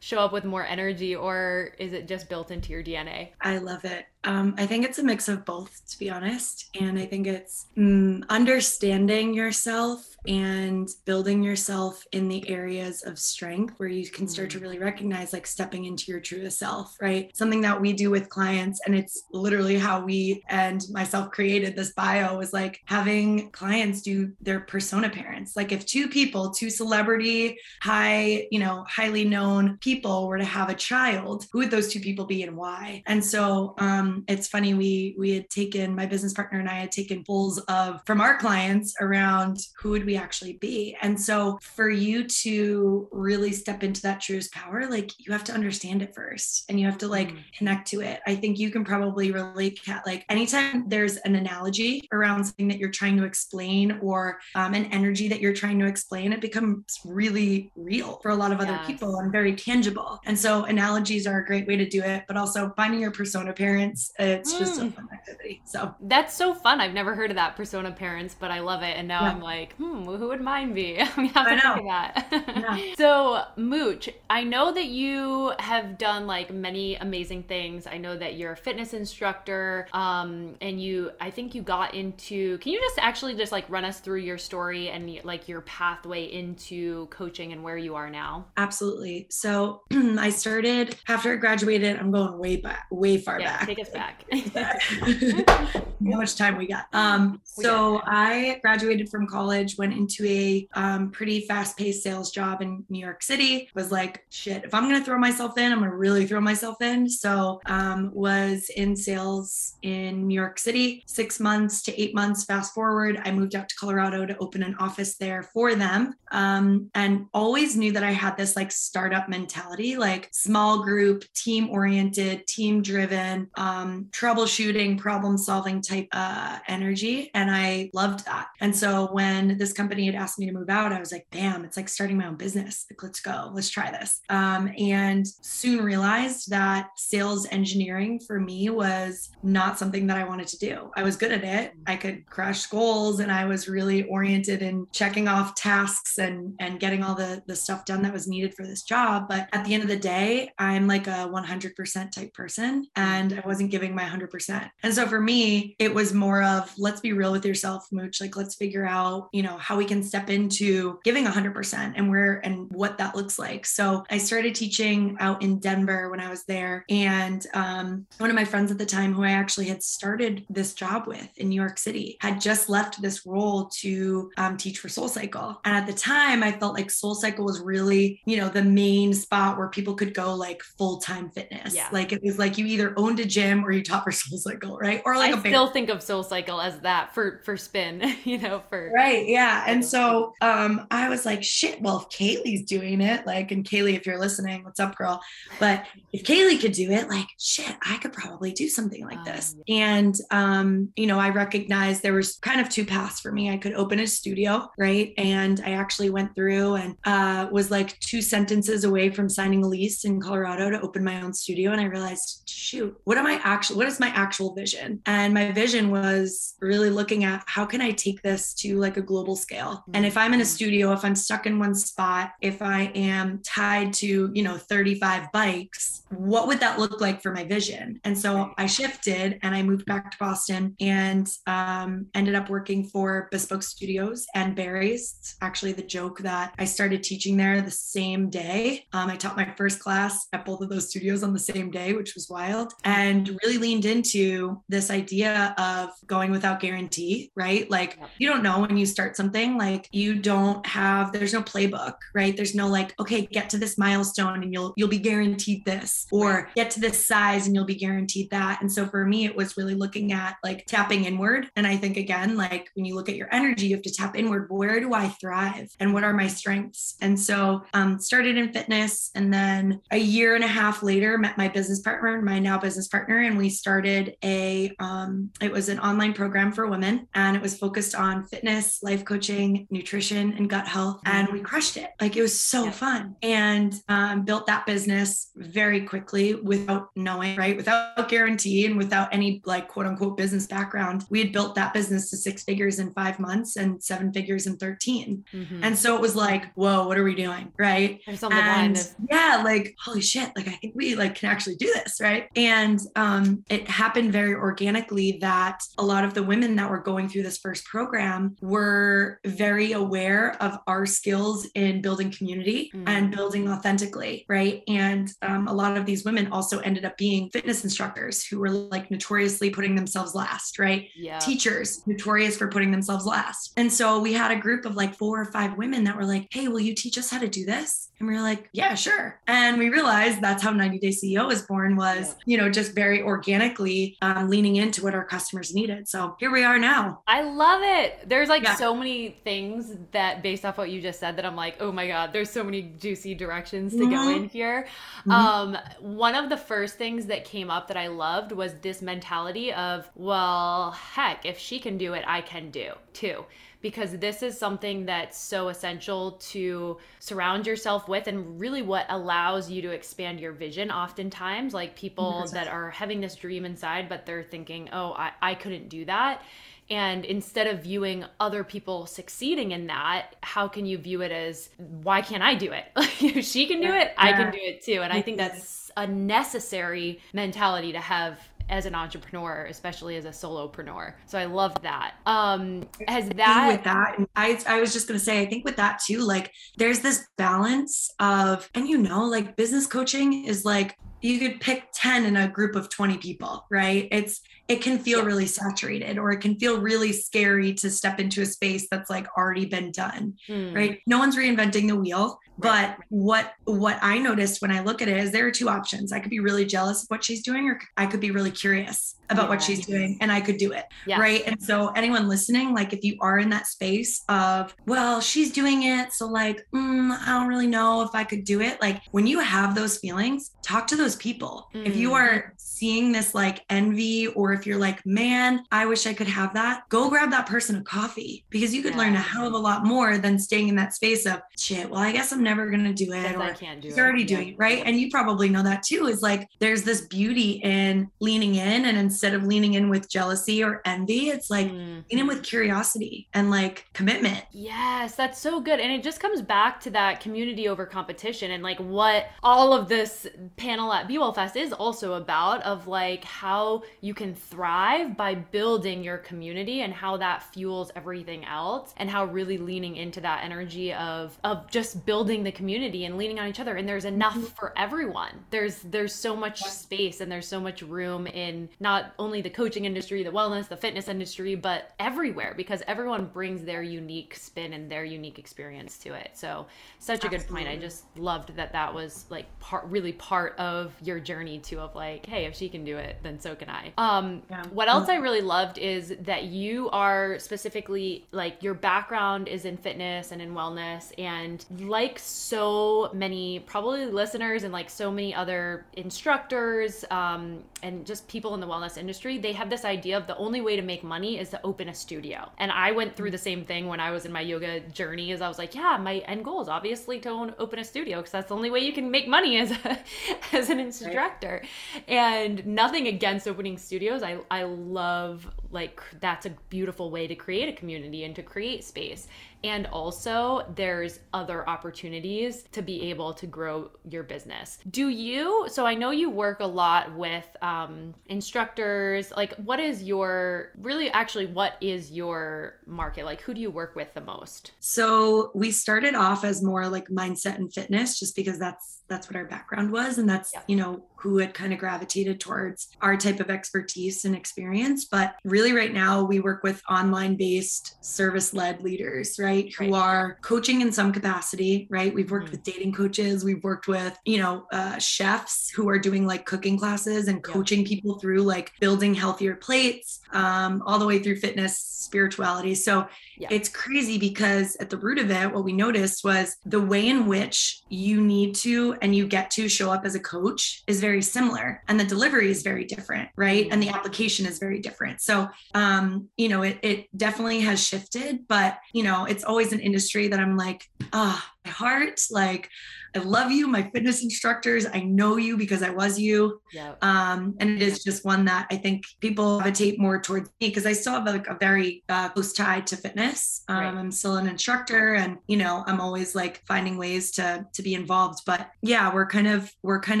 show 0.00 0.18
up 0.18 0.32
with 0.32 0.44
more 0.44 0.64
energy 0.64 1.14
or 1.14 1.72
is 1.78 1.92
it 1.92 2.08
just 2.08 2.28
built 2.28 2.50
into 2.50 2.72
your 2.72 2.82
DNA? 2.82 3.30
I 3.40 3.58
love 3.58 3.84
it. 3.84 4.06
Um, 4.26 4.54
I 4.58 4.66
think 4.66 4.84
it's 4.84 4.98
a 4.98 5.04
mix 5.04 5.28
of 5.28 5.44
both, 5.44 5.80
to 5.88 5.98
be 5.98 6.10
honest. 6.10 6.68
And 6.78 6.98
I 6.98 7.06
think 7.06 7.28
it's 7.28 7.66
mm, 7.78 8.24
understanding 8.28 9.32
yourself 9.32 10.04
and 10.26 10.88
building 11.04 11.44
yourself 11.44 12.04
in 12.10 12.26
the 12.26 12.48
areas 12.50 13.04
of 13.04 13.20
strength 13.20 13.74
where 13.76 13.88
you 13.88 14.08
can 14.08 14.26
start 14.26 14.50
to 14.50 14.58
mm. 14.58 14.62
really 14.62 14.78
recognize, 14.80 15.32
like 15.32 15.46
stepping 15.46 15.84
into 15.84 16.10
your 16.10 16.18
truest 16.18 16.58
self, 16.58 16.96
right? 17.00 17.34
Something 17.36 17.60
that 17.60 17.80
we 17.80 17.92
do 17.92 18.10
with 18.10 18.28
clients, 18.28 18.80
and 18.84 18.96
it's 18.96 19.22
literally 19.32 19.78
how 19.78 20.04
we 20.04 20.42
and 20.48 20.82
myself 20.90 21.30
created 21.30 21.76
this 21.76 21.92
bio 21.92 22.36
was 22.36 22.52
like 22.52 22.80
having 22.86 23.50
clients 23.52 24.02
do 24.02 24.32
their 24.40 24.60
persona 24.60 25.08
parents. 25.08 25.54
Like 25.54 25.70
if 25.70 25.86
two 25.86 26.08
people, 26.08 26.50
two 26.50 26.70
celebrity, 26.70 27.58
high, 27.80 28.48
you 28.50 28.58
know, 28.58 28.84
highly 28.88 29.24
known 29.24 29.78
people 29.80 30.26
were 30.26 30.38
to 30.38 30.44
have 30.44 30.68
a 30.68 30.74
child, 30.74 31.46
who 31.52 31.58
would 31.60 31.70
those 31.70 31.92
two 31.92 32.00
people 32.00 32.24
be 32.24 32.42
and 32.42 32.56
why? 32.56 33.04
And 33.06 33.24
so, 33.24 33.74
um, 33.78 34.15
it's 34.28 34.48
funny 34.48 34.74
we 34.74 35.14
we 35.18 35.32
had 35.32 35.50
taken 35.50 35.94
my 35.94 36.06
business 36.06 36.32
partner 36.32 36.58
and 36.58 36.68
I 36.68 36.74
had 36.74 36.92
taken 36.92 37.24
polls 37.24 37.58
of 37.68 38.00
from 38.06 38.20
our 38.20 38.36
clients 38.38 38.94
around 39.00 39.58
who 39.78 39.90
would 39.90 40.04
we 40.04 40.16
actually 40.16 40.54
be. 40.54 40.96
And 41.02 41.20
so 41.20 41.58
for 41.62 41.88
you 41.88 42.24
to 42.24 43.08
really 43.12 43.52
step 43.52 43.82
into 43.82 44.02
that 44.02 44.20
truest 44.20 44.52
power, 44.52 44.86
like 44.86 45.12
you 45.18 45.32
have 45.32 45.44
to 45.44 45.52
understand 45.52 46.02
it 46.02 46.14
first 46.14 46.64
and 46.68 46.78
you 46.78 46.86
have 46.86 46.98
to 46.98 47.08
like 47.08 47.32
mm. 47.32 47.38
connect 47.56 47.88
to 47.88 48.00
it. 48.00 48.20
I 48.26 48.34
think 48.34 48.58
you 48.58 48.70
can 48.70 48.84
probably 48.84 49.32
relate 49.32 49.80
Kat, 49.84 50.02
like 50.06 50.24
anytime 50.28 50.88
there's 50.88 51.16
an 51.18 51.34
analogy 51.34 52.08
around 52.12 52.44
something 52.44 52.68
that 52.68 52.78
you're 52.78 52.90
trying 52.90 53.16
to 53.18 53.24
explain 53.24 53.98
or 54.02 54.38
um, 54.54 54.74
an 54.74 54.86
energy 54.86 55.28
that 55.28 55.40
you're 55.40 55.54
trying 55.54 55.78
to 55.78 55.86
explain, 55.86 56.32
it 56.32 56.40
becomes 56.40 57.00
really 57.04 57.70
real 57.76 58.18
for 58.22 58.30
a 58.30 58.34
lot 58.34 58.52
of 58.52 58.60
other 58.60 58.72
yes. 58.72 58.86
people 58.86 59.16
and 59.18 59.32
very 59.32 59.54
tangible. 59.54 60.18
And 60.24 60.38
so 60.38 60.64
analogies 60.64 61.26
are 61.26 61.40
a 61.40 61.44
great 61.44 61.66
way 61.66 61.76
to 61.76 61.88
do 61.88 62.02
it, 62.02 62.24
but 62.28 62.36
also 62.36 62.72
finding 62.76 63.00
your 63.00 63.10
persona 63.10 63.52
parents 63.52 64.05
it's 64.18 64.58
just 64.58 64.80
mm. 64.80 64.88
a 64.88 64.90
fun 64.90 65.08
activity. 65.12 65.62
So 65.64 65.94
that's 66.00 66.34
so 66.34 66.54
fun. 66.54 66.80
I've 66.80 66.92
never 66.92 67.14
heard 67.14 67.30
of 67.30 67.36
that 67.36 67.56
persona 67.56 67.90
parents, 67.90 68.34
but 68.38 68.50
I 68.50 68.60
love 68.60 68.82
it. 68.82 68.96
And 68.96 69.08
now 69.08 69.22
yeah. 69.22 69.30
I'm 69.30 69.40
like, 69.40 69.74
hmm, 69.74 70.04
who 70.04 70.28
would 70.28 70.40
mine 70.40 70.74
be? 70.74 70.94
we 71.16 71.28
have 71.28 71.34
to 71.34 71.40
I 71.40 71.60
think 71.60 71.64
of 71.64 71.84
that. 71.84 72.26
yeah. 72.32 72.94
So 72.96 73.44
Mooch, 73.56 74.08
I 74.30 74.44
know 74.44 74.72
that 74.72 74.86
you 74.86 75.52
have 75.58 75.98
done 75.98 76.26
like 76.26 76.52
many 76.52 76.96
amazing 76.96 77.44
things. 77.44 77.86
I 77.86 77.98
know 77.98 78.16
that 78.16 78.36
you're 78.36 78.52
a 78.52 78.56
fitness 78.56 78.94
instructor, 78.94 79.86
um, 79.92 80.56
and 80.60 80.80
you, 80.80 81.10
I 81.20 81.30
think 81.30 81.54
you 81.54 81.62
got 81.62 81.94
into. 81.94 82.58
Can 82.58 82.72
you 82.72 82.80
just 82.80 82.98
actually 82.98 83.34
just 83.34 83.52
like 83.52 83.68
run 83.68 83.84
us 83.84 84.00
through 84.00 84.20
your 84.20 84.38
story 84.38 84.90
and 84.90 85.18
like 85.24 85.48
your 85.48 85.60
pathway 85.62 86.24
into 86.32 87.06
coaching 87.06 87.52
and 87.52 87.62
where 87.62 87.76
you 87.76 87.94
are 87.94 88.10
now? 88.10 88.46
Absolutely. 88.56 89.26
So 89.30 89.82
I 89.92 90.30
started 90.30 90.96
after 91.08 91.32
I 91.32 91.36
graduated. 91.36 91.98
I'm 91.98 92.10
going 92.10 92.38
way 92.38 92.56
back, 92.56 92.86
way 92.90 93.18
far 93.18 93.40
yeah, 93.40 93.64
back 93.64 93.68
back. 93.96 94.24
How 96.12 96.18
much 96.18 96.36
time 96.36 96.56
we 96.56 96.66
got? 96.66 96.86
Um, 96.92 97.40
so 97.44 98.00
I 98.04 98.58
graduated 98.62 99.08
from 99.08 99.26
college, 99.26 99.78
went 99.78 99.94
into 99.94 100.24
a 100.26 100.68
um, 100.74 101.10
pretty 101.10 101.40
fast-paced 101.46 102.02
sales 102.02 102.30
job 102.30 102.62
in 102.62 102.84
New 102.88 102.98
York 102.98 103.22
City. 103.22 103.70
Was 103.74 103.90
like, 103.90 104.24
shit, 104.30 104.64
if 104.64 104.74
I'm 104.74 104.84
gonna 104.84 105.04
throw 105.04 105.18
myself 105.18 105.56
in, 105.58 105.72
I'm 105.72 105.78
gonna 105.78 105.94
really 105.94 106.26
throw 106.26 106.40
myself 106.40 106.80
in. 106.82 107.08
So 107.08 107.60
um, 107.66 108.10
was 108.12 108.70
in 108.76 108.94
sales 108.94 109.76
in 109.82 110.28
New 110.28 110.34
York 110.34 110.58
City, 110.58 111.02
six 111.06 111.40
months 111.40 111.82
to 111.82 112.00
eight 112.00 112.14
months. 112.14 112.44
Fast 112.44 112.74
forward, 112.74 113.20
I 113.24 113.32
moved 113.32 113.54
out 113.54 113.68
to 113.68 113.74
Colorado 113.76 114.26
to 114.26 114.36
open 114.38 114.62
an 114.62 114.76
office 114.78 115.16
there 115.16 115.42
for 115.42 115.74
them, 115.74 116.14
um, 116.30 116.90
and 116.94 117.26
always 117.32 117.76
knew 117.76 117.92
that 117.92 118.04
I 118.04 118.12
had 118.12 118.36
this 118.36 118.54
like 118.54 118.70
startup 118.70 119.28
mentality, 119.28 119.96
like 119.96 120.28
small 120.32 120.82
group, 120.82 121.24
team 121.34 121.70
oriented, 121.70 122.46
team 122.46 122.82
driven, 122.82 123.48
um, 123.76 124.06
troubleshooting, 124.10 124.98
problem 124.98 125.36
solving 125.38 125.80
type 125.80 126.08
uh, 126.12 126.58
energy. 126.68 127.30
And 127.34 127.50
I 127.50 127.90
loved 127.92 128.24
that. 128.26 128.48
And 128.60 128.74
so 128.74 129.08
when 129.12 129.58
this 129.58 129.72
company 129.72 130.06
had 130.06 130.14
asked 130.14 130.38
me 130.38 130.46
to 130.46 130.52
move 130.52 130.70
out, 130.70 130.92
I 130.92 131.00
was 131.00 131.12
like, 131.12 131.26
bam, 131.30 131.64
it's 131.64 131.76
like 131.76 131.88
starting 131.88 132.16
my 132.16 132.26
own 132.26 132.36
business. 132.36 132.86
Like, 132.90 133.02
let's 133.02 133.20
go, 133.20 133.50
let's 133.52 133.68
try 133.68 133.90
this. 133.90 134.20
Um, 134.28 134.72
and 134.78 135.26
soon 135.26 135.84
realized 135.84 136.50
that 136.50 136.88
sales 136.96 137.46
engineering 137.50 138.20
for 138.20 138.40
me 138.40 138.70
was 138.70 139.30
not 139.42 139.78
something 139.78 140.06
that 140.06 140.18
I 140.18 140.24
wanted 140.24 140.48
to 140.48 140.58
do. 140.58 140.90
I 140.96 141.02
was 141.02 141.16
good 141.16 141.32
at 141.32 141.44
it. 141.44 141.72
I 141.86 141.96
could 141.96 142.26
crush 142.26 142.66
goals 142.66 143.20
and 143.20 143.30
I 143.30 143.44
was 143.44 143.68
really 143.68 144.04
oriented 144.04 144.62
in 144.62 144.86
checking 144.92 145.28
off 145.28 145.54
tasks 145.54 146.18
and, 146.18 146.54
and 146.60 146.80
getting 146.80 147.02
all 147.02 147.14
the, 147.14 147.42
the 147.46 147.56
stuff 147.56 147.84
done 147.84 148.02
that 148.02 148.12
was 148.12 148.28
needed 148.28 148.54
for 148.54 148.66
this 148.66 148.82
job. 148.82 149.26
But 149.28 149.48
at 149.52 149.64
the 149.64 149.74
end 149.74 149.82
of 149.82 149.88
the 149.88 149.96
day, 149.96 150.50
I'm 150.58 150.86
like 150.86 151.06
a 151.06 151.28
100% 151.32 152.10
type 152.10 152.32
person 152.34 152.86
and 152.96 153.40
I 153.42 153.46
wasn't 153.46 153.65
giving 153.68 153.94
my 153.94 154.04
100%. 154.04 154.70
And 154.82 154.94
so 154.94 155.06
for 155.06 155.20
me, 155.20 155.76
it 155.78 155.92
was 155.92 156.12
more 156.12 156.42
of 156.42 156.72
let's 156.78 157.00
be 157.00 157.12
real 157.12 157.32
with 157.32 157.44
yourself, 157.44 157.86
Mooch. 157.92 158.20
Like, 158.20 158.36
let's 158.36 158.54
figure 158.54 158.86
out, 158.86 159.28
you 159.32 159.42
know, 159.42 159.56
how 159.58 159.76
we 159.76 159.84
can 159.84 160.02
step 160.02 160.30
into 160.30 160.98
giving 161.04 161.24
100% 161.24 161.92
and 161.96 162.10
where 162.10 162.40
and 162.44 162.70
what 162.70 162.98
that 162.98 163.14
looks 163.14 163.38
like. 163.38 163.66
So 163.66 164.04
I 164.10 164.18
started 164.18 164.54
teaching 164.54 165.16
out 165.20 165.42
in 165.42 165.58
Denver 165.58 166.10
when 166.10 166.20
I 166.20 166.30
was 166.30 166.44
there. 166.44 166.84
And 166.88 167.44
um, 167.54 168.06
one 168.18 168.30
of 168.30 168.36
my 168.36 168.44
friends 168.44 168.70
at 168.70 168.78
the 168.78 168.86
time, 168.86 169.12
who 169.12 169.24
I 169.24 169.30
actually 169.30 169.66
had 169.66 169.82
started 169.82 170.44
this 170.48 170.74
job 170.74 171.06
with 171.06 171.28
in 171.36 171.48
New 171.48 171.60
York 171.60 171.78
City, 171.78 172.16
had 172.20 172.40
just 172.40 172.68
left 172.68 173.00
this 173.00 173.26
role 173.26 173.66
to 173.80 174.30
um, 174.36 174.56
teach 174.56 174.78
for 174.78 174.88
Soul 174.88 175.08
Cycle. 175.08 175.60
And 175.64 175.76
at 175.76 175.86
the 175.86 175.92
time, 175.92 176.42
I 176.42 176.52
felt 176.52 176.74
like 176.74 176.90
Soul 176.90 177.14
Cycle 177.14 177.44
was 177.44 177.60
really, 177.60 178.20
you 178.26 178.36
know, 178.36 178.48
the 178.48 178.62
main 178.62 179.12
spot 179.12 179.58
where 179.58 179.68
people 179.68 179.94
could 179.94 180.14
go 180.14 180.34
like 180.34 180.62
full 180.62 180.98
time 180.98 181.30
fitness. 181.30 181.74
Yeah. 181.74 181.88
Like 181.92 182.12
it 182.12 182.22
was 182.22 182.38
like 182.38 182.58
you 182.58 182.66
either 182.66 182.94
owned 182.96 183.20
a 183.20 183.24
gym 183.24 183.55
or 183.64 183.72
you 183.72 183.82
taught 183.82 184.04
for 184.04 184.12
Soul 184.12 184.38
Cycle, 184.38 184.78
right? 184.78 185.02
Or 185.04 185.16
like 185.16 185.34
I 185.34 185.38
still 185.40 185.68
think 185.68 185.88
of 185.88 186.02
Soul 186.02 186.22
Cycle 186.22 186.60
as 186.60 186.80
that 186.80 187.14
for 187.14 187.40
for 187.44 187.56
spin, 187.56 188.16
you 188.24 188.38
know, 188.38 188.62
for 188.68 188.90
right, 188.94 189.26
yeah. 189.26 189.64
And 189.66 189.84
so 189.84 190.34
um, 190.40 190.86
I 190.90 191.08
was 191.08 191.24
like, 191.24 191.42
shit. 191.42 191.80
Well, 191.80 192.06
if 192.10 192.16
Kaylee's 192.16 192.64
doing 192.64 193.00
it, 193.00 193.26
like, 193.26 193.50
and 193.50 193.64
Kaylee, 193.64 193.94
if 193.94 194.06
you're 194.06 194.18
listening, 194.18 194.64
what's 194.64 194.80
up, 194.80 194.96
girl? 194.96 195.20
But 195.60 195.86
if 196.12 196.24
Kaylee 196.24 196.60
could 196.60 196.72
do 196.72 196.90
it, 196.90 197.08
like, 197.08 197.26
shit, 197.38 197.74
I 197.82 197.98
could 197.98 198.12
probably 198.12 198.52
do 198.52 198.68
something 198.68 199.04
like 199.04 199.24
this. 199.24 199.54
Um, 199.54 199.62
and 199.68 200.16
um, 200.30 200.92
you 200.96 201.06
know, 201.06 201.18
I 201.18 201.30
recognized 201.30 202.02
there 202.02 202.12
was 202.12 202.36
kind 202.36 202.60
of 202.60 202.68
two 202.68 202.84
paths 202.84 203.20
for 203.20 203.32
me. 203.32 203.50
I 203.50 203.56
could 203.56 203.74
open 203.74 204.00
a 204.00 204.06
studio, 204.06 204.68
right? 204.78 205.12
And 205.18 205.60
I 205.64 205.72
actually 205.72 206.10
went 206.10 206.34
through 206.34 206.76
and 206.76 206.96
uh, 207.04 207.48
was 207.50 207.70
like 207.70 207.98
two 208.00 208.22
sentences 208.22 208.84
away 208.84 209.10
from 209.10 209.28
signing 209.28 209.64
a 209.64 209.66
lease 209.66 210.04
in 210.04 210.20
Colorado 210.20 210.70
to 210.70 210.80
open 210.80 211.04
my 211.04 211.22
own 211.22 211.32
studio, 211.32 211.72
and 211.72 211.80
I 211.80 211.84
realized, 211.84 212.42
shoot, 212.48 212.96
what 213.04 213.18
am 213.18 213.26
I 213.26 213.40
actually? 213.46 213.76
What 213.76 213.86
is 213.86 214.00
my 214.00 214.08
actual 214.08 214.54
vision? 214.54 215.00
And 215.06 215.32
my 215.32 215.52
vision 215.52 215.90
was 215.90 216.54
really 216.60 216.90
looking 216.90 217.24
at 217.24 217.44
how 217.46 217.64
can 217.64 217.80
I 217.80 217.92
take 217.92 218.20
this 218.22 218.52
to 218.54 218.78
like 218.78 218.96
a 218.96 219.02
global 219.02 219.36
scale. 219.36 219.84
And 219.94 220.04
if 220.04 220.16
I'm 220.16 220.34
in 220.34 220.40
a 220.40 220.42
mm-hmm. 220.42 220.48
studio, 220.48 220.92
if 220.92 221.04
I'm 221.04 221.14
stuck 221.14 221.46
in 221.46 221.58
one 221.58 221.74
spot, 221.74 222.32
if 222.40 222.60
I 222.60 222.90
am 222.94 223.40
tied 223.44 223.92
to, 223.94 224.30
you 224.34 224.42
know, 224.42 224.56
35 224.56 225.30
bikes, 225.32 226.02
what 226.10 226.48
would 226.48 226.60
that 226.60 226.78
look 226.78 227.00
like 227.00 227.22
for 227.22 227.32
my 227.32 227.44
vision? 227.44 228.00
And 228.04 228.18
so 228.18 228.52
I 228.58 228.66
shifted 228.66 229.38
and 229.42 229.54
I 229.54 229.62
moved 229.62 229.86
back 229.86 230.10
to 230.10 230.18
Boston 230.18 230.74
and 230.80 231.32
um, 231.46 232.06
ended 232.14 232.34
up 232.34 232.50
working 232.50 232.84
for 232.84 233.28
Bespoke 233.30 233.62
Studios 233.62 234.26
and 234.34 234.56
Barry's. 234.56 235.36
actually 235.40 235.72
the 235.72 235.82
joke 235.82 236.18
that 236.20 236.52
I 236.58 236.64
started 236.64 237.02
teaching 237.02 237.36
there 237.36 237.60
the 237.60 237.70
same 237.70 238.28
day. 238.28 238.86
Um, 238.92 239.08
I 239.08 239.16
taught 239.16 239.36
my 239.36 239.52
first 239.56 239.78
class 239.78 240.26
at 240.32 240.44
both 240.44 240.60
of 240.60 240.68
those 240.68 240.90
studios 240.90 241.22
on 241.22 241.32
the 241.32 241.38
same 241.38 241.70
day, 241.70 241.92
which 241.92 242.14
was 242.14 242.28
wild, 242.28 242.72
and 242.84 243.35
really 243.42 243.58
leaned 243.58 243.84
into 243.84 244.62
this 244.68 244.90
idea 244.90 245.54
of 245.58 245.90
going 246.06 246.30
without 246.30 246.60
guarantee, 246.60 247.30
right? 247.34 247.70
Like 247.70 247.98
you 248.18 248.28
don't 248.28 248.42
know 248.42 248.60
when 248.60 248.76
you 248.76 248.86
start 248.86 249.16
something, 249.16 249.56
like 249.56 249.88
you 249.92 250.18
don't 250.18 250.64
have, 250.66 251.12
there's 251.12 251.32
no 251.32 251.42
playbook, 251.42 251.94
right? 252.14 252.36
There's 252.36 252.54
no 252.54 252.68
like, 252.68 252.94
okay, 253.00 253.26
get 253.26 253.50
to 253.50 253.58
this 253.58 253.78
milestone 253.78 254.42
and 254.42 254.52
you'll 254.52 254.74
you'll 254.76 254.88
be 254.88 254.98
guaranteed 254.98 255.64
this, 255.64 256.06
or 256.10 256.50
get 256.56 256.70
to 256.72 256.80
this 256.80 257.04
size 257.04 257.46
and 257.46 257.54
you'll 257.54 257.64
be 257.64 257.74
guaranteed 257.74 258.30
that. 258.30 258.60
And 258.60 258.70
so 258.70 258.86
for 258.86 259.04
me, 259.06 259.24
it 259.24 259.36
was 259.36 259.56
really 259.56 259.74
looking 259.74 260.12
at 260.12 260.36
like 260.42 260.66
tapping 260.66 261.04
inward. 261.04 261.48
And 261.56 261.66
I 261.66 261.76
think 261.76 261.96
again, 261.96 262.36
like 262.36 262.70
when 262.74 262.84
you 262.84 262.94
look 262.94 263.08
at 263.08 263.16
your 263.16 263.32
energy, 263.32 263.66
you 263.66 263.76
have 263.76 263.82
to 263.82 263.92
tap 263.92 264.16
inward. 264.16 264.46
Where 264.50 264.80
do 264.80 264.94
I 264.94 265.08
thrive? 265.08 265.74
And 265.80 265.92
what 265.94 266.04
are 266.04 266.12
my 266.12 266.26
strengths? 266.26 266.96
And 267.00 267.18
so 267.18 267.64
um 267.74 267.98
started 267.98 268.36
in 268.36 268.52
fitness 268.52 269.10
and 269.14 269.32
then 269.32 269.80
a 269.90 269.98
year 269.98 270.34
and 270.34 270.44
a 270.44 270.48
half 270.48 270.82
later 270.82 271.18
met 271.18 271.38
my 271.38 271.48
business 271.48 271.80
partner, 271.80 272.20
my 272.22 272.38
now 272.38 272.58
business 272.58 272.88
partner, 272.88 273.18
and 273.26 273.36
we 273.36 273.50
started 273.50 274.16
a 274.24 274.74
um 274.78 275.30
it 275.40 275.52
was 275.52 275.68
an 275.68 275.78
online 275.80 276.12
program 276.12 276.52
for 276.52 276.66
women 276.66 277.06
and 277.14 277.36
it 277.36 277.42
was 277.42 277.58
focused 277.58 277.94
on 277.94 278.26
fitness, 278.26 278.82
life 278.82 279.04
coaching, 279.04 279.66
nutrition, 279.70 280.32
and 280.34 280.48
gut 280.48 280.66
health. 280.66 281.00
And 281.04 281.28
we 281.28 281.40
crushed 281.40 281.76
it. 281.76 281.90
Like 282.00 282.16
it 282.16 282.22
was 282.22 282.38
so 282.38 282.64
yeah. 282.64 282.70
fun 282.70 283.16
and 283.22 283.74
um, 283.88 284.24
built 284.24 284.46
that 284.46 284.66
business 284.66 285.30
very 285.36 285.82
quickly 285.82 286.34
without 286.34 286.88
knowing, 286.96 287.36
right? 287.36 287.56
Without 287.56 288.08
guarantee 288.08 288.66
and 288.66 288.76
without 288.76 289.12
any 289.12 289.42
like 289.44 289.68
quote 289.68 289.86
unquote 289.86 290.16
business 290.16 290.46
background. 290.46 291.04
We 291.10 291.20
had 291.20 291.32
built 291.32 291.54
that 291.56 291.72
business 291.72 292.10
to 292.10 292.16
six 292.16 292.44
figures 292.44 292.78
in 292.78 292.92
five 292.92 293.18
months 293.18 293.56
and 293.56 293.82
seven 293.82 294.12
figures 294.12 294.46
in 294.46 294.56
13. 294.56 295.24
Mm-hmm. 295.32 295.64
And 295.64 295.78
so 295.78 295.94
it 295.94 296.00
was 296.00 296.16
like, 296.16 296.52
whoa, 296.54 296.86
what 296.86 296.98
are 296.98 297.04
we 297.04 297.14
doing? 297.14 297.52
Right. 297.58 298.00
and 298.06 298.92
yeah, 299.10 299.42
like, 299.44 299.74
holy 299.82 300.00
shit, 300.00 300.30
like 300.36 300.48
I 300.48 300.52
think 300.52 300.74
we 300.74 300.94
like 300.94 301.14
can 301.14 301.30
actually 301.30 301.56
do 301.56 301.72
this. 301.74 302.00
Right. 302.00 302.28
And 302.36 302.80
um, 302.94 303.15
it 303.48 303.68
happened 303.68 304.12
very 304.12 304.34
organically 304.34 305.18
that 305.20 305.60
a 305.78 305.84
lot 305.84 306.04
of 306.04 306.14
the 306.14 306.22
women 306.22 306.56
that 306.56 306.70
were 306.70 306.80
going 306.80 307.08
through 307.08 307.22
this 307.22 307.38
first 307.38 307.64
program 307.64 308.36
were 308.40 309.20
very 309.24 309.72
aware 309.72 310.36
of 310.42 310.58
our 310.66 310.86
skills 310.86 311.46
in 311.54 311.80
building 311.80 312.10
community 312.10 312.70
mm-hmm. 312.74 312.88
and 312.88 313.14
building 313.14 313.48
authentically, 313.48 314.24
right? 314.28 314.62
And 314.68 315.10
um, 315.22 315.48
a 315.48 315.52
lot 315.52 315.76
of 315.76 315.86
these 315.86 316.04
women 316.04 316.32
also 316.32 316.58
ended 316.60 316.84
up 316.84 316.96
being 316.96 317.30
fitness 317.30 317.64
instructors 317.64 318.24
who 318.24 318.38
were 318.38 318.50
like 318.50 318.90
notoriously 318.90 319.50
putting 319.50 319.74
themselves 319.74 320.14
last, 320.14 320.58
right? 320.58 320.88
Yeah. 320.94 321.18
Teachers 321.18 321.86
notorious 321.86 322.36
for 322.36 322.48
putting 322.48 322.70
themselves 322.70 323.06
last. 323.06 323.52
And 323.56 323.72
so 323.72 324.00
we 324.00 324.12
had 324.12 324.30
a 324.30 324.36
group 324.36 324.64
of 324.64 324.76
like 324.76 324.94
four 324.94 325.20
or 325.20 325.26
five 325.26 325.56
women 325.56 325.84
that 325.84 325.96
were 325.96 326.06
like, 326.06 326.28
hey, 326.30 326.48
will 326.48 326.60
you 326.60 326.74
teach 326.74 326.98
us 326.98 327.10
how 327.10 327.18
to 327.18 327.28
do 327.28 327.44
this? 327.44 327.90
And 327.98 328.08
we 328.08 328.14
were 328.14 328.20
like, 328.20 328.48
yeah, 328.52 328.74
sure. 328.74 329.20
And 329.26 329.58
we 329.58 329.70
realized 329.70 330.20
that's 330.20 330.42
how 330.42 330.50
90 330.50 330.78
Day 330.78 330.88
CEO 330.88 331.26
was 331.26 331.42
born 331.42 331.76
was, 331.76 332.08
yeah. 332.08 332.14
you 332.26 332.36
know, 332.36 332.50
just 332.50 332.74
very 332.74 333.02
organically 333.06 333.96
um, 334.02 334.28
leaning 334.28 334.56
into 334.56 334.82
what 334.82 334.94
our 334.94 335.04
customers 335.04 335.54
needed. 335.54 335.88
So 335.88 336.16
here 336.18 336.30
we 336.30 336.44
are 336.44 336.58
now. 336.58 337.02
I 337.06 337.22
love 337.22 337.62
it. 337.62 338.08
There's 338.08 338.28
like 338.28 338.42
yeah. 338.42 338.56
so 338.56 338.74
many 338.74 339.16
things 339.24 339.74
that 339.92 340.22
based 340.22 340.44
off 340.44 340.58
what 340.58 340.70
you 340.70 340.82
just 340.82 341.00
said 341.00 341.16
that 341.16 341.24
I'm 341.24 341.36
like, 341.36 341.56
oh 341.60 341.72
my 341.72 341.86
God, 341.86 342.12
there's 342.12 342.30
so 342.30 342.42
many 342.42 342.62
juicy 342.78 343.14
directions 343.14 343.72
to 343.72 343.78
mm-hmm. 343.78 343.90
go 343.90 344.08
in 344.10 344.28
here. 344.28 344.66
Mm-hmm. 345.00 345.10
Um, 345.10 345.58
one 345.80 346.14
of 346.14 346.28
the 346.28 346.36
first 346.36 346.76
things 346.76 347.06
that 347.06 347.24
came 347.24 347.50
up 347.50 347.68
that 347.68 347.76
I 347.76 347.86
loved 347.86 348.32
was 348.32 348.54
this 348.54 348.82
mentality 348.82 349.52
of, 349.52 349.88
well, 349.94 350.72
heck, 350.72 351.24
if 351.24 351.38
she 351.38 351.58
can 351.58 351.78
do 351.78 351.94
it, 351.94 352.04
I 352.06 352.20
can 352.20 352.50
do 352.50 352.72
too 352.92 353.24
because 353.66 353.98
this 353.98 354.22
is 354.22 354.38
something 354.38 354.86
that's 354.86 355.18
so 355.18 355.48
essential 355.48 356.12
to 356.12 356.78
surround 357.00 357.48
yourself 357.48 357.88
with 357.88 358.06
and 358.06 358.38
really 358.38 358.62
what 358.62 358.86
allows 358.90 359.50
you 359.50 359.60
to 359.60 359.72
expand 359.72 360.20
your 360.20 360.30
vision 360.30 360.70
oftentimes 360.70 361.52
like 361.52 361.74
people 361.74 362.22
100%. 362.24 362.30
that 362.30 362.46
are 362.46 362.70
having 362.70 363.00
this 363.00 363.16
dream 363.16 363.44
inside 363.44 363.88
but 363.88 364.06
they're 364.06 364.22
thinking 364.22 364.68
oh 364.72 364.92
I, 364.92 365.10
I 365.20 365.34
couldn't 365.34 365.68
do 365.68 365.84
that 365.86 366.22
and 366.70 367.04
instead 367.04 367.48
of 367.48 367.62
viewing 367.62 368.04
other 368.18 368.42
people 368.42 368.86
succeeding 368.86 369.52
in 369.52 369.68
that, 369.68 370.16
how 370.20 370.48
can 370.48 370.66
you 370.66 370.78
view 370.78 371.00
it 371.00 371.12
as, 371.12 371.48
why 371.58 372.02
can't 372.02 372.24
I 372.24 372.34
do 372.34 372.50
it? 372.50 372.64
if 373.00 373.24
she 373.24 373.46
can 373.46 373.60
do 373.60 373.72
it, 373.72 373.94
I 373.96 374.12
can 374.12 374.32
do 374.32 374.38
it 374.40 374.64
too. 374.64 374.80
And 374.82 374.92
I 374.92 375.00
think 375.00 375.20
mm-hmm. 375.20 375.32
that's 375.32 375.70
a 375.76 375.86
necessary 375.86 376.98
mentality 377.12 377.70
to 377.70 377.78
have 377.78 378.18
as 378.48 378.66
an 378.66 378.74
entrepreneur, 378.74 379.46
especially 379.48 379.96
as 379.96 380.04
a 380.04 380.10
solopreneur. 380.10 380.94
So 381.06 381.18
I 381.18 381.24
love 381.24 381.54
that. 381.62 381.94
Um, 382.06 382.64
has 382.86 383.08
that 383.10 383.48
with 383.48 383.64
that? 383.64 383.98
I 384.14 384.40
I 384.46 384.60
was 384.60 384.72
just 384.72 384.86
gonna 384.86 385.00
say, 385.00 385.20
I 385.20 385.26
think 385.26 385.44
with 385.44 385.56
that 385.56 385.80
too, 385.84 386.00
like 386.00 386.32
there's 386.56 386.80
this 386.80 387.06
balance 387.16 387.90
of, 387.98 388.48
and 388.54 388.68
you 388.68 388.78
know, 388.78 389.04
like 389.04 389.36
business 389.36 389.66
coaching 389.66 390.24
is 390.24 390.44
like 390.44 390.76
you 391.02 391.18
could 391.18 391.40
pick 391.40 391.64
10 391.74 392.04
in 392.04 392.16
a 392.16 392.28
group 392.28 392.56
of 392.56 392.68
20 392.70 392.98
people, 392.98 393.46
right? 393.50 393.88
It's 393.92 394.20
it 394.48 394.62
can 394.62 394.78
feel 394.78 395.00
yeah. 395.00 395.04
really 395.04 395.26
saturated 395.26 395.98
or 395.98 396.12
it 396.12 396.18
can 396.18 396.36
feel 396.36 396.60
really 396.60 396.92
scary 396.92 397.52
to 397.54 397.70
step 397.70 397.98
into 397.98 398.22
a 398.22 398.26
space 398.26 398.68
that's 398.70 398.88
like 398.88 399.06
already 399.16 399.46
been 399.46 399.72
done, 399.72 400.14
mm. 400.28 400.54
right? 400.54 400.80
No 400.86 400.98
one's 400.98 401.16
reinventing 401.16 401.68
the 401.68 401.76
wheel. 401.76 402.18
But 402.38 402.76
what 402.90 403.32
what 403.44 403.78
I 403.80 403.98
noticed 403.98 404.42
when 404.42 404.50
I 404.50 404.60
look 404.60 404.82
at 404.82 404.88
it 404.88 404.96
is 404.98 405.10
there 405.10 405.26
are 405.26 405.30
two 405.30 405.48
options. 405.48 405.90
I 405.92 406.00
could 406.00 406.10
be 406.10 406.20
really 406.20 406.44
jealous 406.44 406.82
of 406.82 406.88
what 406.88 407.02
she's 407.02 407.22
doing, 407.22 407.48
or 407.48 407.58
I 407.76 407.86
could 407.86 408.00
be 408.00 408.10
really 408.10 408.30
curious 408.30 408.96
about 409.08 409.22
yes. 409.22 409.28
what 409.30 409.42
she's 409.42 409.66
doing, 409.66 409.96
and 410.00 410.12
I 410.12 410.20
could 410.20 410.36
do 410.36 410.52
it. 410.52 410.66
Yes. 410.86 410.98
Right. 410.98 411.22
And 411.26 411.42
so 411.42 411.68
anyone 411.68 412.08
listening, 412.08 412.54
like 412.54 412.72
if 412.72 412.84
you 412.84 412.98
are 413.00 413.18
in 413.18 413.30
that 413.30 413.46
space 413.46 414.04
of, 414.08 414.54
well, 414.66 415.00
she's 415.00 415.32
doing 415.32 415.62
it, 415.62 415.92
so 415.92 416.06
like, 416.08 416.44
mm, 416.54 416.90
I 416.90 417.06
don't 417.06 417.28
really 417.28 417.46
know 417.46 417.82
if 417.82 417.94
I 417.94 418.04
could 418.04 418.24
do 418.24 418.42
it. 418.42 418.60
Like 418.60 418.82
when 418.90 419.06
you 419.06 419.20
have 419.20 419.54
those 419.54 419.78
feelings, 419.78 420.32
talk 420.42 420.66
to 420.68 420.76
those 420.76 420.96
people. 420.96 421.48
Mm. 421.54 421.66
If 421.66 421.76
you 421.76 421.90
mm. 421.90 421.94
are 421.94 422.34
seeing 422.36 422.92
this 422.92 423.14
like 423.14 423.44
envy, 423.48 424.08
or 424.08 424.35
if 424.36 424.46
you're 424.46 424.58
like, 424.58 424.84
man, 424.86 425.42
I 425.50 425.66
wish 425.66 425.86
I 425.86 425.94
could 425.94 426.06
have 426.06 426.34
that, 426.34 426.68
go 426.68 426.88
grab 426.88 427.10
that 427.10 427.26
person 427.26 427.56
a 427.56 427.62
coffee 427.62 428.24
because 428.30 428.54
you 428.54 428.62
could 428.62 428.72
yeah. 428.72 428.78
learn 428.78 428.94
a 428.94 429.00
hell 429.00 429.26
of 429.26 429.32
a 429.32 429.38
lot 429.38 429.64
more 429.64 429.98
than 429.98 430.18
staying 430.18 430.48
in 430.48 430.56
that 430.56 430.74
space 430.74 431.06
of 431.06 431.20
shit. 431.36 431.68
Well, 431.68 431.80
I 431.80 431.92
guess 431.92 432.12
I'm 432.12 432.22
never 432.22 432.50
going 432.50 432.64
to 432.64 432.72
do 432.72 432.92
it 432.92 433.16
or 433.16 433.22
I 433.22 433.32
can't 433.32 433.60
do 433.60 433.68
he's 433.68 433.78
already 433.78 434.02
it. 434.02 434.08
doing 434.08 434.28
it 434.30 434.38
right 434.38 434.62
and 434.64 434.78
you 434.78 434.90
probably 434.90 435.28
know 435.28 435.42
that 435.42 435.62
too 435.62 435.86
is 435.86 436.02
like 436.02 436.28
there's 436.38 436.62
this 436.62 436.82
beauty 436.82 437.40
in 437.42 437.90
leaning 438.00 438.34
in 438.34 438.66
and 438.66 438.76
instead 438.76 439.14
of 439.14 439.24
leaning 439.24 439.54
in 439.54 439.68
with 439.68 439.88
jealousy 439.88 440.42
or 440.42 440.60
envy 440.64 441.10
it's 441.10 441.30
like 441.30 441.48
mm. 441.48 441.84
lean 441.90 442.00
in 442.00 442.06
with 442.06 442.22
curiosity 442.22 443.08
and 443.14 443.30
like 443.30 443.66
commitment 443.72 444.24
yes 444.32 444.94
that's 444.94 445.18
so 445.18 445.40
good 445.40 445.60
and 445.60 445.72
it 445.72 445.82
just 445.82 446.00
comes 446.00 446.22
back 446.22 446.60
to 446.60 446.70
that 446.70 447.00
community 447.00 447.48
over 447.48 447.66
competition 447.66 448.32
and 448.32 448.42
like 448.42 448.58
what 448.58 449.06
all 449.22 449.52
of 449.52 449.68
this 449.68 450.06
panel 450.36 450.72
at 450.72 450.88
Be 450.88 450.98
Well 450.98 451.12
Fest 451.12 451.36
is 451.36 451.52
also 451.52 451.94
about 451.94 452.42
of 452.42 452.66
like 452.66 453.04
how 453.04 453.62
you 453.80 453.94
can 453.94 454.14
thrive 454.30 454.96
by 454.96 455.14
building 455.14 455.84
your 455.84 455.98
community 455.98 456.62
and 456.62 456.72
how 456.72 456.96
that 456.96 457.22
fuels 457.32 457.70
everything 457.76 458.24
else 458.24 458.74
and 458.76 458.90
how 458.90 459.04
really 459.04 459.38
leaning 459.38 459.76
into 459.76 460.00
that 460.00 460.24
energy 460.24 460.72
of 460.74 461.16
of 461.22 461.48
just 461.50 461.86
building 461.86 462.24
the 462.24 462.32
community 462.32 462.84
and 462.84 462.98
leaning 462.98 463.18
on 463.18 463.28
each 463.28 463.40
other. 463.40 463.56
And 463.56 463.68
there's 463.68 463.84
enough 463.84 464.14
mm-hmm. 464.14 464.24
for 464.24 464.52
everyone. 464.56 465.24
There's 465.30 465.58
there's 465.60 465.94
so 465.94 466.16
much 466.16 466.42
space 466.42 467.00
and 467.00 467.10
there's 467.10 467.28
so 467.28 467.40
much 467.40 467.62
room 467.62 468.06
in 468.06 468.48
not 468.58 468.94
only 468.98 469.22
the 469.22 469.30
coaching 469.30 469.64
industry 469.64 470.02
the 470.02 470.10
wellness 470.10 470.48
the 470.48 470.56
fitness 470.56 470.88
industry 470.88 471.34
but 471.34 471.72
everywhere 471.78 472.34
because 472.36 472.62
everyone 472.66 473.06
brings 473.06 473.44
their 473.44 473.62
unique 473.62 474.14
spin 474.16 474.52
and 474.52 474.70
their 474.70 474.84
unique 474.84 475.18
experience 475.18 475.78
to 475.78 475.94
it. 475.94 476.10
So 476.14 476.46
such 476.78 477.04
a 477.04 477.06
Absolutely. 477.06 477.18
good 477.18 477.28
point. 477.28 477.48
I 477.48 477.56
just 477.56 477.84
loved 477.96 478.36
that 478.36 478.52
that 478.52 478.74
was 478.74 479.06
like 479.08 479.26
part 479.38 479.64
really 479.66 479.92
part 479.92 480.36
of 480.38 480.72
your 480.82 480.98
journey 480.98 481.38
too 481.38 481.60
of 481.60 481.74
like 481.74 482.06
hey 482.06 482.24
if 482.24 482.34
she 482.34 482.48
can 482.48 482.64
do 482.64 482.76
it 482.76 482.96
then 483.02 483.20
so 483.20 483.34
can 483.34 483.48
i. 483.48 483.72
Um 483.78 484.15
yeah. 484.30 484.44
what 484.52 484.68
else 484.68 484.88
i 484.88 484.96
really 484.96 485.20
loved 485.20 485.58
is 485.58 485.94
that 486.00 486.24
you 486.24 486.68
are 486.70 487.18
specifically 487.18 488.06
like 488.12 488.42
your 488.42 488.54
background 488.54 489.28
is 489.28 489.44
in 489.44 489.56
fitness 489.56 490.12
and 490.12 490.20
in 490.20 490.32
wellness 490.32 490.92
and 490.98 491.44
like 491.60 491.98
so 491.98 492.90
many 492.92 493.40
probably 493.40 493.86
listeners 493.86 494.42
and 494.42 494.52
like 494.52 494.70
so 494.70 494.90
many 494.90 495.14
other 495.14 495.64
instructors 495.74 496.84
um, 496.90 497.42
and 497.62 497.86
just 497.86 498.06
people 498.08 498.34
in 498.34 498.40
the 498.40 498.46
wellness 498.46 498.76
industry 498.76 499.18
they 499.18 499.32
have 499.32 499.50
this 499.50 499.64
idea 499.64 499.96
of 499.96 500.06
the 500.06 500.16
only 500.16 500.40
way 500.40 500.56
to 500.56 500.62
make 500.62 500.82
money 500.82 501.18
is 501.18 501.30
to 501.30 501.40
open 501.44 501.68
a 501.68 501.74
studio 501.74 502.30
and 502.38 502.50
i 502.52 502.70
went 502.70 502.94
through 502.96 503.10
the 503.10 503.18
same 503.18 503.44
thing 503.44 503.66
when 503.66 503.80
i 503.80 503.90
was 503.90 504.04
in 504.04 504.12
my 504.12 504.20
yoga 504.20 504.60
journey 504.60 505.12
as 505.12 505.20
i 505.20 505.28
was 505.28 505.38
like 505.38 505.54
yeah 505.54 505.76
my 505.76 505.98
end 505.98 506.24
goal 506.24 506.40
is 506.40 506.48
obviously 506.48 506.98
to 506.98 507.34
open 507.38 507.58
a 507.58 507.64
studio 507.64 507.98
because 507.98 508.12
that's 508.12 508.28
the 508.28 508.34
only 508.34 508.50
way 508.50 508.60
you 508.60 508.72
can 508.72 508.90
make 508.90 509.08
money 509.08 509.38
as 509.38 509.50
a, 509.50 509.78
as 510.32 510.50
an 510.50 510.60
instructor 510.60 511.42
right. 511.42 511.88
and 511.88 512.46
nothing 512.46 512.86
against 512.86 513.26
opening 513.28 513.56
studios 513.56 514.02
i 514.06 514.18
i 514.30 514.42
love 514.42 515.26
like 515.50 515.80
that's 516.00 516.26
a 516.26 516.30
beautiful 516.50 516.90
way 516.90 517.06
to 517.06 517.14
create 517.14 517.48
a 517.48 517.52
community 517.52 518.04
and 518.04 518.14
to 518.14 518.22
create 518.22 518.64
space. 518.64 519.08
And 519.44 519.66
also 519.68 520.44
there's 520.56 521.00
other 521.12 521.48
opportunities 521.48 522.44
to 522.52 522.62
be 522.62 522.90
able 522.90 523.14
to 523.14 523.26
grow 523.26 523.70
your 523.88 524.02
business. 524.02 524.58
Do 524.70 524.88
you 524.88 525.46
so 525.48 525.66
i 525.66 525.74
know 525.74 525.90
you 525.90 526.10
work 526.10 526.40
a 526.40 526.46
lot 526.46 526.94
with 526.94 527.26
um, 527.42 527.94
instructors. 528.06 529.12
Like 529.16 529.34
what 529.36 529.60
is 529.60 529.82
your 529.82 530.52
really 530.60 530.90
actually 530.90 531.26
what 531.26 531.54
is 531.60 531.90
your 531.90 532.56
market? 532.66 533.04
Like 533.04 533.20
who 533.20 533.34
do 533.34 533.40
you 533.40 533.50
work 533.50 533.76
with 533.76 533.92
the 533.94 534.00
most? 534.00 534.52
So 534.60 535.30
we 535.34 535.50
started 535.50 535.94
off 535.94 536.24
as 536.24 536.42
more 536.42 536.68
like 536.68 536.88
mindset 536.88 537.36
and 537.36 537.52
fitness 537.52 537.98
just 537.98 538.16
because 538.16 538.38
that's 538.38 538.75
that's 538.88 539.08
what 539.08 539.16
our 539.16 539.24
background 539.24 539.70
was 539.70 539.98
and 539.98 540.08
that's 540.08 540.32
yeah. 540.32 540.42
you 540.46 540.56
know 540.56 540.82
who 540.96 541.18
had 541.18 541.34
kind 541.34 541.52
of 541.52 541.58
gravitated 541.58 542.18
towards 542.18 542.68
our 542.80 542.96
type 542.96 543.20
of 543.20 543.30
expertise 543.30 544.04
and 544.04 544.14
experience 544.14 544.84
but 544.84 545.14
really 545.24 545.52
right 545.52 545.72
now 545.72 546.02
we 546.02 546.20
work 546.20 546.42
with 546.42 546.62
online 546.70 547.16
based 547.16 547.76
service 547.84 548.32
led 548.32 548.62
leaders 548.62 549.18
right 549.18 549.52
who 549.54 549.64
right. 549.64 549.74
are 549.74 550.18
coaching 550.22 550.60
in 550.60 550.72
some 550.72 550.92
capacity 550.92 551.66
right 551.70 551.94
we've 551.94 552.10
worked 552.10 552.28
mm. 552.28 552.32
with 552.32 552.42
dating 552.42 552.72
coaches 552.72 553.24
we've 553.24 553.42
worked 553.44 553.68
with 553.68 553.96
you 554.04 554.18
know 554.18 554.46
uh, 554.52 554.78
chefs 554.78 555.50
who 555.50 555.68
are 555.68 555.78
doing 555.78 556.06
like 556.06 556.24
cooking 556.24 556.58
classes 556.58 557.08
and 557.08 557.22
coaching 557.22 557.60
yeah. 557.60 557.68
people 557.68 557.98
through 557.98 558.22
like 558.22 558.52
building 558.60 558.94
healthier 558.94 559.34
plates 559.34 560.00
um, 560.12 560.62
all 560.66 560.78
the 560.78 560.86
way 560.86 560.98
through 560.98 561.16
fitness 561.16 561.58
spirituality 561.58 562.54
so 562.54 562.86
yeah. 563.18 563.28
It's 563.30 563.48
crazy 563.48 563.98
because 563.98 564.56
at 564.56 564.70
the 564.70 564.76
root 564.76 564.98
of 564.98 565.10
it, 565.10 565.32
what 565.32 565.44
we 565.44 565.52
noticed 565.52 566.04
was 566.04 566.36
the 566.44 566.60
way 566.60 566.88
in 566.88 567.06
which 567.06 567.62
you 567.68 568.00
need 568.00 568.34
to 568.36 568.75
and 568.82 568.94
you 568.94 569.06
get 569.06 569.30
to 569.32 569.48
show 569.48 569.70
up 569.72 569.84
as 569.84 569.94
a 569.94 570.00
coach 570.00 570.62
is 570.66 570.80
very 570.80 571.02
similar 571.02 571.62
and 571.68 571.78
the 571.78 571.84
delivery 571.84 572.30
is 572.30 572.42
very 572.42 572.64
different, 572.64 573.08
right? 573.16 573.48
And 573.50 573.62
the 573.62 573.68
application 573.68 574.26
is 574.26 574.38
very 574.38 574.60
different. 574.60 575.00
So, 575.00 575.28
um, 575.54 576.08
you 576.16 576.28
know, 576.28 576.42
it, 576.42 576.58
it 576.62 576.96
definitely 576.96 577.40
has 577.40 577.64
shifted, 577.64 578.26
but, 578.28 578.58
you 578.72 578.82
know, 578.82 579.04
it's 579.04 579.24
always 579.24 579.52
an 579.52 579.60
industry 579.60 580.08
that 580.08 580.20
I'm 580.20 580.36
like, 580.36 580.68
ah, 580.92 581.24
oh, 581.24 581.35
heart, 581.46 582.00
like, 582.10 582.50
I 582.96 583.00
love 583.00 583.30
you, 583.30 583.46
my 583.46 583.62
fitness 583.74 584.02
instructors. 584.02 584.66
I 584.72 584.80
know 584.80 585.18
you 585.18 585.36
because 585.36 585.62
I 585.62 585.68
was 585.68 585.98
you. 585.98 586.40
Yeah. 586.52 586.76
Um, 586.80 587.36
and 587.40 587.50
it 587.50 587.60
is 587.60 587.84
just 587.84 588.06
one 588.06 588.24
that 588.24 588.46
I 588.50 588.56
think 588.56 588.84
people 589.00 589.36
gravitate 589.36 589.78
more 589.78 590.00
towards 590.00 590.30
me 590.40 590.48
because 590.48 590.64
I 590.64 590.72
still 590.72 590.94
have 590.94 591.06
a, 591.06 591.22
a 591.30 591.36
very 591.38 591.84
uh, 591.90 592.08
close 592.08 592.32
tie 592.32 592.60
to 592.60 592.76
fitness. 592.76 593.44
Um, 593.48 593.58
right. 593.58 593.74
I'm 593.74 593.90
still 593.90 594.16
an 594.16 594.26
instructor, 594.26 594.94
and 594.94 595.18
you 595.26 595.36
know, 595.36 595.62
I'm 595.66 595.80
always 595.80 596.14
like 596.14 596.42
finding 596.46 596.78
ways 596.78 597.10
to 597.12 597.46
to 597.52 597.62
be 597.62 597.74
involved. 597.74 598.20
But 598.24 598.50
yeah, 598.62 598.92
we're 598.92 599.06
kind 599.06 599.28
of 599.28 599.52
we're 599.62 599.80
kind 599.80 600.00